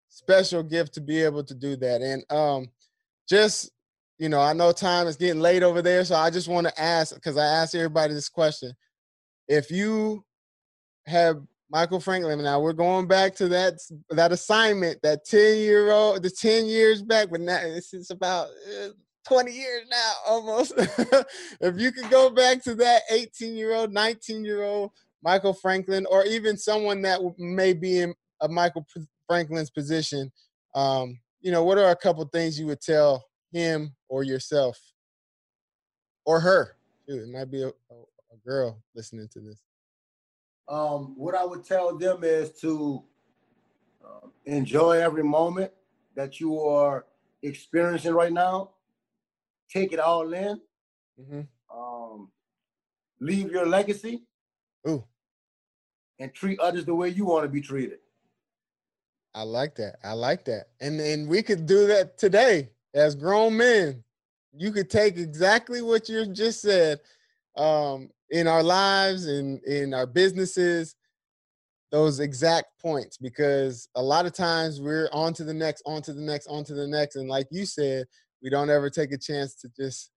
special 0.09 0.63
gift 0.63 0.95
to 0.95 1.01
be 1.01 1.23
able 1.23 1.45
to 1.45 1.55
do 1.55 1.77
that. 1.77 2.03
And 2.03 2.25
um, 2.31 2.69
just 3.29 3.71
you 4.19 4.29
know, 4.29 4.41
I 4.41 4.53
know 4.53 4.73
time 4.73 5.07
is 5.07 5.17
getting 5.17 5.41
late 5.41 5.63
over 5.63 5.83
there, 5.83 6.05
so 6.05 6.15
I 6.15 6.31
just 6.31 6.49
want 6.49 6.67
to 6.67 6.81
ask 6.81 7.15
because 7.15 7.37
I 7.37 7.45
asked 7.45 7.75
everybody 7.75 8.15
this 8.15 8.29
question: 8.29 8.73
If 9.49 9.71
you 9.71 10.25
have 11.07 11.43
Michael 11.71 12.01
Franklin, 12.01 12.43
now 12.43 12.61
we're 12.61 12.73
going 12.73 13.09
back 13.09 13.35
to 13.37 13.49
that 13.49 13.75
that 14.11 14.33
assignment, 14.33 15.03
that 15.03 15.25
ten 15.25 15.59
year 15.59 15.91
old, 15.91 16.23
the 16.23 16.31
ten 16.31 16.67
years 16.67 17.03
back, 17.03 17.29
but 17.31 17.41
now 17.41 17.59
it's, 17.63 17.93
is 17.95 18.11
about. 18.11 18.49
Uh, 18.49 18.89
20 19.27 19.53
years 19.53 19.87
now 19.91 20.13
almost 20.27 20.75
if 21.63 21.81
you 21.81 21.91
could 21.91 22.11
go 22.11 22.29
back 22.29 22.63
to 22.63 22.75
that 22.75 23.01
18 23.11 23.57
year 23.57 23.73
old 23.73 23.91
19 23.91 24.45
year 24.45 24.63
old 24.63 24.91
michael 25.25 25.55
franklin 25.55 26.07
or 26.11 26.25
even 26.25 26.57
someone 26.57 27.03
that 27.03 27.21
may 27.39 27.73
be 27.73 28.01
in 28.01 28.15
a 28.43 28.49
michael 28.49 28.87
franklin's 29.27 29.71
position 29.71 30.31
um, 30.75 31.19
you 31.41 31.51
know 31.51 31.65
what 31.65 31.79
are 31.79 31.91
a 31.91 31.97
couple 31.97 32.25
things 32.27 32.59
you 32.59 32.67
would 32.67 32.81
tell 32.81 33.25
him 33.53 33.95
or 34.09 34.23
yourself 34.23 34.79
or 36.25 36.41
her. 36.41 36.77
Dude, 37.07 37.23
it 37.23 37.29
might 37.29 37.51
be 37.51 37.63
a, 37.63 37.69
a, 37.69 38.37
girl 38.45 38.83
listening 38.95 39.29
to 39.33 39.41
this. 39.41 39.63
Um, 40.69 41.15
what 41.17 41.35
I 41.35 41.45
would 41.45 41.65
tell 41.65 41.97
them 41.97 42.25
is 42.25 42.51
to 42.61 43.03
uh, 44.05 44.27
enjoy 44.45 45.01
every 45.01 45.23
moment 45.23 45.71
that 46.15 46.41
you 46.41 46.61
are 46.61 47.07
experiencing 47.43 48.13
right 48.13 48.33
now. 48.33 48.71
Take 49.71 49.93
it 49.93 50.01
all 50.01 50.33
in. 50.35 50.61
Mm-hmm. 51.21 51.41
Um, 51.75 52.31
leave 53.21 53.51
your 53.51 53.67
legacy. 53.67 54.25
Ooh. 54.89 55.05
And 56.19 56.33
treat 56.33 56.61
others 56.61 56.85
the 56.85 56.95
way 56.95 57.09
you 57.09 57.25
want 57.25 57.45
to 57.45 57.49
be 57.49 57.61
treated. 57.61 57.99
I 59.35 59.43
like 59.43 59.75
that. 59.77 59.97
I 60.05 60.13
like 60.13 60.45
that. 60.45 60.69
And 60.81 61.01
and 61.01 61.29
we 61.29 61.43
could 61.43 61.67
do 61.67 61.87
that 61.89 62.19
today 62.19 62.71
as 62.95 63.15
grown 63.15 63.57
men, 63.57 64.03
you 64.57 64.71
could 64.71 64.89
take 64.89 65.17
exactly 65.17 65.83
what 65.83 66.09
you 66.09 66.27
just 66.27 66.63
said 66.63 67.01
um, 67.57 68.09
in 68.31 68.47
our 68.47 68.63
lives 68.63 69.27
and 69.27 69.61
in, 69.65 69.85
in 69.85 69.95
our 69.95 70.07
businesses, 70.07 70.95
those 71.91 72.21
exact 72.21 72.67
points, 72.81 73.19
because 73.19 73.89
a 73.97 74.03
lot 74.03 74.27
of 74.27 74.33
times 74.33 74.81
we're 74.81 75.09
on 75.13 75.33
to 75.35 75.45
the 75.45 75.55
next, 75.55 75.83
on 75.87 76.03
to 76.03 76.13
the 76.13 76.21
next, 76.21 76.47
on 76.47 76.65
to 76.65 76.75
the 76.75 76.87
next. 76.87 77.17
And 77.17 77.29
like 77.29 77.49
you 77.51 77.67
said, 77.67 78.07
we 78.43 78.51
don't 78.51 78.71
ever 78.71 78.91
take 78.91 79.13
a 79.13 79.19
chance 79.19 79.55
to 79.57 79.69
just 79.77 80.11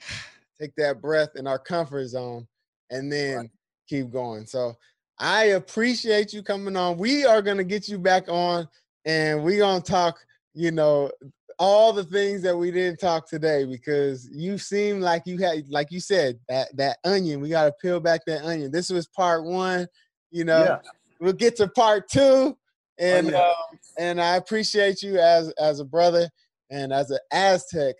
take 0.60 0.74
that 0.76 1.00
breath 1.00 1.30
in 1.36 1.46
our 1.46 1.58
comfort 1.58 2.06
zone 2.08 2.46
and 2.90 3.10
then 3.10 3.36
right. 3.36 3.50
Keep 3.90 4.10
going. 4.10 4.46
So 4.46 4.76
I 5.18 5.44
appreciate 5.44 6.32
you 6.32 6.42
coming 6.42 6.76
on. 6.76 6.96
We 6.96 7.26
are 7.26 7.42
going 7.42 7.58
to 7.58 7.64
get 7.64 7.88
you 7.88 7.98
back 7.98 8.28
on 8.28 8.66
and 9.04 9.44
we're 9.44 9.58
going 9.58 9.82
to 9.82 9.90
talk 9.90 10.18
you 10.54 10.70
know, 10.70 11.10
all 11.58 11.92
the 11.92 12.04
things 12.04 12.42
that 12.42 12.56
we 12.56 12.70
didn't 12.70 12.98
talk 12.98 13.28
today 13.28 13.64
because 13.64 14.28
you 14.32 14.56
seem 14.56 15.00
like 15.00 15.22
you 15.26 15.38
had, 15.38 15.68
like 15.68 15.90
you 15.90 16.00
said, 16.00 16.38
that 16.48 16.74
that 16.76 16.98
onion. 17.04 17.40
We 17.40 17.50
got 17.50 17.66
to 17.66 17.72
peel 17.72 18.00
back 18.00 18.22
that 18.26 18.44
onion. 18.44 18.70
This 18.70 18.90
was 18.90 19.06
part 19.06 19.44
one. 19.44 19.86
You 20.30 20.44
know, 20.44 20.64
yeah. 20.64 20.78
we'll 21.20 21.32
get 21.32 21.56
to 21.56 21.68
part 21.68 22.08
two. 22.08 22.56
and 22.98 23.28
oh, 23.28 23.30
yeah. 23.30 23.38
um, 23.38 23.78
and 23.98 24.20
I 24.20 24.36
appreciate 24.36 25.02
you 25.02 25.18
as 25.18 25.50
as 25.52 25.80
a 25.80 25.84
brother 25.84 26.28
and 26.70 26.92
as 26.92 27.10
an 27.10 27.18
Aztec. 27.32 27.96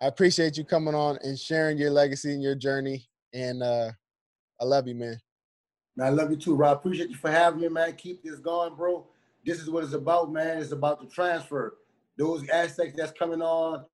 I 0.00 0.06
appreciate 0.06 0.56
you 0.56 0.64
coming 0.64 0.94
on 0.94 1.18
and 1.22 1.36
sharing 1.36 1.76
your 1.76 1.90
legacy 1.90 2.32
and 2.32 2.42
your 2.42 2.54
journey. 2.54 3.08
And 3.34 3.62
uh, 3.62 3.90
I 4.60 4.64
love 4.64 4.88
you, 4.88 4.94
man. 4.94 5.18
I 6.00 6.10
love 6.10 6.30
you 6.30 6.36
too, 6.36 6.54
Rob. 6.54 6.78
Appreciate 6.78 7.10
you 7.10 7.16
for 7.16 7.30
having 7.30 7.60
me, 7.60 7.68
man. 7.68 7.94
Keep 7.96 8.22
this 8.22 8.38
going, 8.38 8.74
bro 8.74 9.06
this 9.48 9.60
is 9.60 9.70
what 9.70 9.84
it's 9.84 9.94
about, 9.94 10.30
man. 10.30 10.58
It's 10.58 10.72
about 10.72 11.00
the 11.00 11.06
transfer. 11.06 11.78
Those 12.16 12.46
aspects 12.50 12.96
that's 12.96 13.18
coming 13.18 13.40
on, 13.40 13.84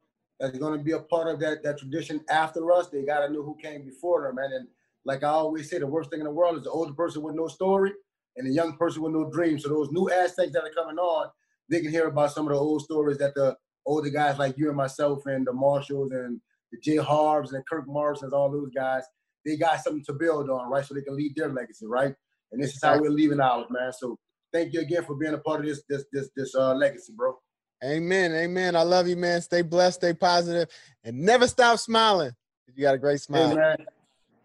that's 0.40 0.58
going 0.58 0.76
to 0.76 0.84
be 0.84 0.92
a 0.92 0.98
part 0.98 1.28
of 1.28 1.38
that 1.40 1.62
that 1.62 1.78
tradition 1.78 2.20
after 2.28 2.72
us. 2.72 2.88
They 2.88 3.04
got 3.04 3.26
to 3.26 3.32
know 3.32 3.42
who 3.42 3.56
came 3.56 3.84
before 3.84 4.26
them, 4.26 4.36
man. 4.36 4.50
And 4.52 4.68
like 5.04 5.22
I 5.22 5.28
always 5.28 5.70
say, 5.70 5.78
the 5.78 5.86
worst 5.86 6.10
thing 6.10 6.20
in 6.20 6.24
the 6.24 6.32
world 6.32 6.56
is 6.56 6.64
the 6.64 6.70
older 6.70 6.92
person 6.92 7.22
with 7.22 7.36
no 7.36 7.46
story 7.46 7.92
and 8.36 8.46
the 8.46 8.52
young 8.52 8.76
person 8.76 9.02
with 9.02 9.12
no 9.12 9.30
dream. 9.30 9.58
So 9.58 9.68
those 9.68 9.92
new 9.92 10.10
aspects 10.10 10.52
that 10.54 10.64
are 10.64 10.74
coming 10.74 10.98
on, 10.98 11.30
they 11.68 11.80
can 11.80 11.90
hear 11.90 12.08
about 12.08 12.32
some 12.32 12.46
of 12.46 12.52
the 12.52 12.58
old 12.58 12.82
stories 12.82 13.18
that 13.18 13.34
the 13.34 13.56
older 13.86 14.10
guys 14.10 14.38
like 14.38 14.58
you 14.58 14.68
and 14.68 14.76
myself 14.76 15.26
and 15.26 15.46
the 15.46 15.52
Marshalls 15.52 16.10
and 16.10 16.40
the 16.72 16.78
J 16.80 16.96
Harbs 16.96 17.52
and 17.52 17.64
Kirk 17.66 17.86
Morrisons, 17.86 18.32
all 18.32 18.50
those 18.50 18.70
guys, 18.74 19.04
they 19.44 19.56
got 19.56 19.80
something 19.80 20.04
to 20.04 20.12
build 20.12 20.50
on, 20.50 20.70
right? 20.70 20.84
So 20.84 20.94
they 20.94 21.02
can 21.02 21.16
lead 21.16 21.34
their 21.36 21.48
legacy, 21.48 21.86
right? 21.86 22.14
And 22.52 22.62
this 22.62 22.74
is 22.74 22.82
how 22.82 22.98
we're 22.98 23.10
leaving 23.10 23.40
ours, 23.40 23.66
man. 23.70 23.92
So 23.92 24.16
thank 24.52 24.72
you 24.72 24.80
again 24.80 25.04
for 25.04 25.14
being 25.14 25.34
a 25.34 25.38
part 25.38 25.60
of 25.60 25.66
this 25.66 25.82
this 25.88 26.04
this 26.12 26.30
this 26.36 26.54
uh, 26.54 26.74
legacy, 26.74 27.12
bro. 27.16 27.36
Amen. 27.84 28.32
Amen. 28.32 28.76
I 28.76 28.82
love 28.82 29.08
you, 29.08 29.16
man. 29.16 29.42
Stay 29.42 29.62
blessed, 29.62 30.00
stay 30.00 30.14
positive, 30.14 30.68
and 31.02 31.18
never 31.20 31.46
stop 31.46 31.78
smiling. 31.78 32.32
You 32.74 32.82
got 32.82 32.94
a 32.94 32.98
great 32.98 33.20
smile. 33.20 33.48
Hey, 33.50 33.54
man. 33.54 33.76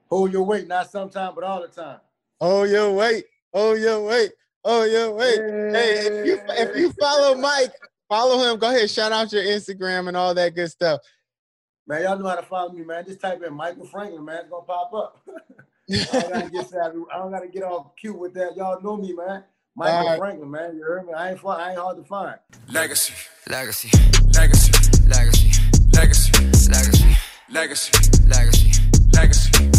Hold 0.10 0.34
your 0.34 0.44
weight, 0.44 0.68
not 0.68 0.90
sometime, 0.90 1.34
but 1.36 1.44
all 1.44 1.62
the 1.62 1.68
time. 1.68 2.00
Oh 2.42 2.64
your 2.64 2.94
weight. 2.94 3.26
Oh 3.54 3.74
your 3.74 4.02
weight. 4.06 4.32
Oh 4.64 4.84
your 4.84 5.12
weight. 5.14 5.40
Hey, 5.40 5.72
hey 5.74 6.08
if 6.08 6.26
you 6.26 6.40
if 6.50 6.76
you 6.76 6.92
follow 6.94 7.36
Mike, 7.36 7.72
follow 8.10 8.40
him. 8.40 8.60
Go 8.60 8.70
ahead, 8.70 8.90
shout 8.90 9.12
out 9.12 9.32
your 9.32 9.44
Instagram 9.44 10.08
and 10.08 10.18
all 10.18 10.34
that 10.34 10.56
good 10.56 10.70
stuff. 10.70 11.00
Man, 11.90 12.04
y'all 12.04 12.20
know 12.20 12.28
how 12.30 12.36
to 12.36 12.44
follow 12.44 12.72
me, 12.72 12.84
man. 12.84 13.04
Just 13.04 13.20
type 13.20 13.42
in 13.42 13.52
Michael 13.52 13.88
Franklin, 13.88 14.24
man. 14.24 14.42
It's 14.42 14.50
gonna 14.50 14.64
pop 14.64 14.94
up. 14.94 15.28
I 15.28 16.06
don't 16.12 16.30
gotta 16.32 16.50
get 16.52 16.74
I 16.76 17.18
don't 17.18 17.32
gotta 17.32 17.48
get 17.48 17.64
all 17.64 17.96
cute 18.00 18.16
with 18.16 18.36
that. 18.36 18.56
Y'all 18.56 18.80
know 18.80 18.96
me, 18.96 19.12
man. 19.14 19.44
Michael 19.76 20.08
right. 20.08 20.20
Franklin, 20.20 20.52
man. 20.52 20.76
You 20.76 20.84
heard 20.84 21.08
me? 21.08 21.14
I 21.14 21.32
ain't, 21.32 21.44
I 21.44 21.72
ain't 21.72 21.80
hard 21.80 21.98
to 21.98 22.04
find. 22.04 22.38
Legacy. 22.72 23.16
Legacy. 23.50 23.90
Legacy. 24.36 24.72
Legacy. 25.08 25.50
Legacy. 25.92 26.32
Legacy. 26.70 27.16
Legacy. 27.50 27.92
Legacy. 28.28 28.82
Legacy. 29.12 29.79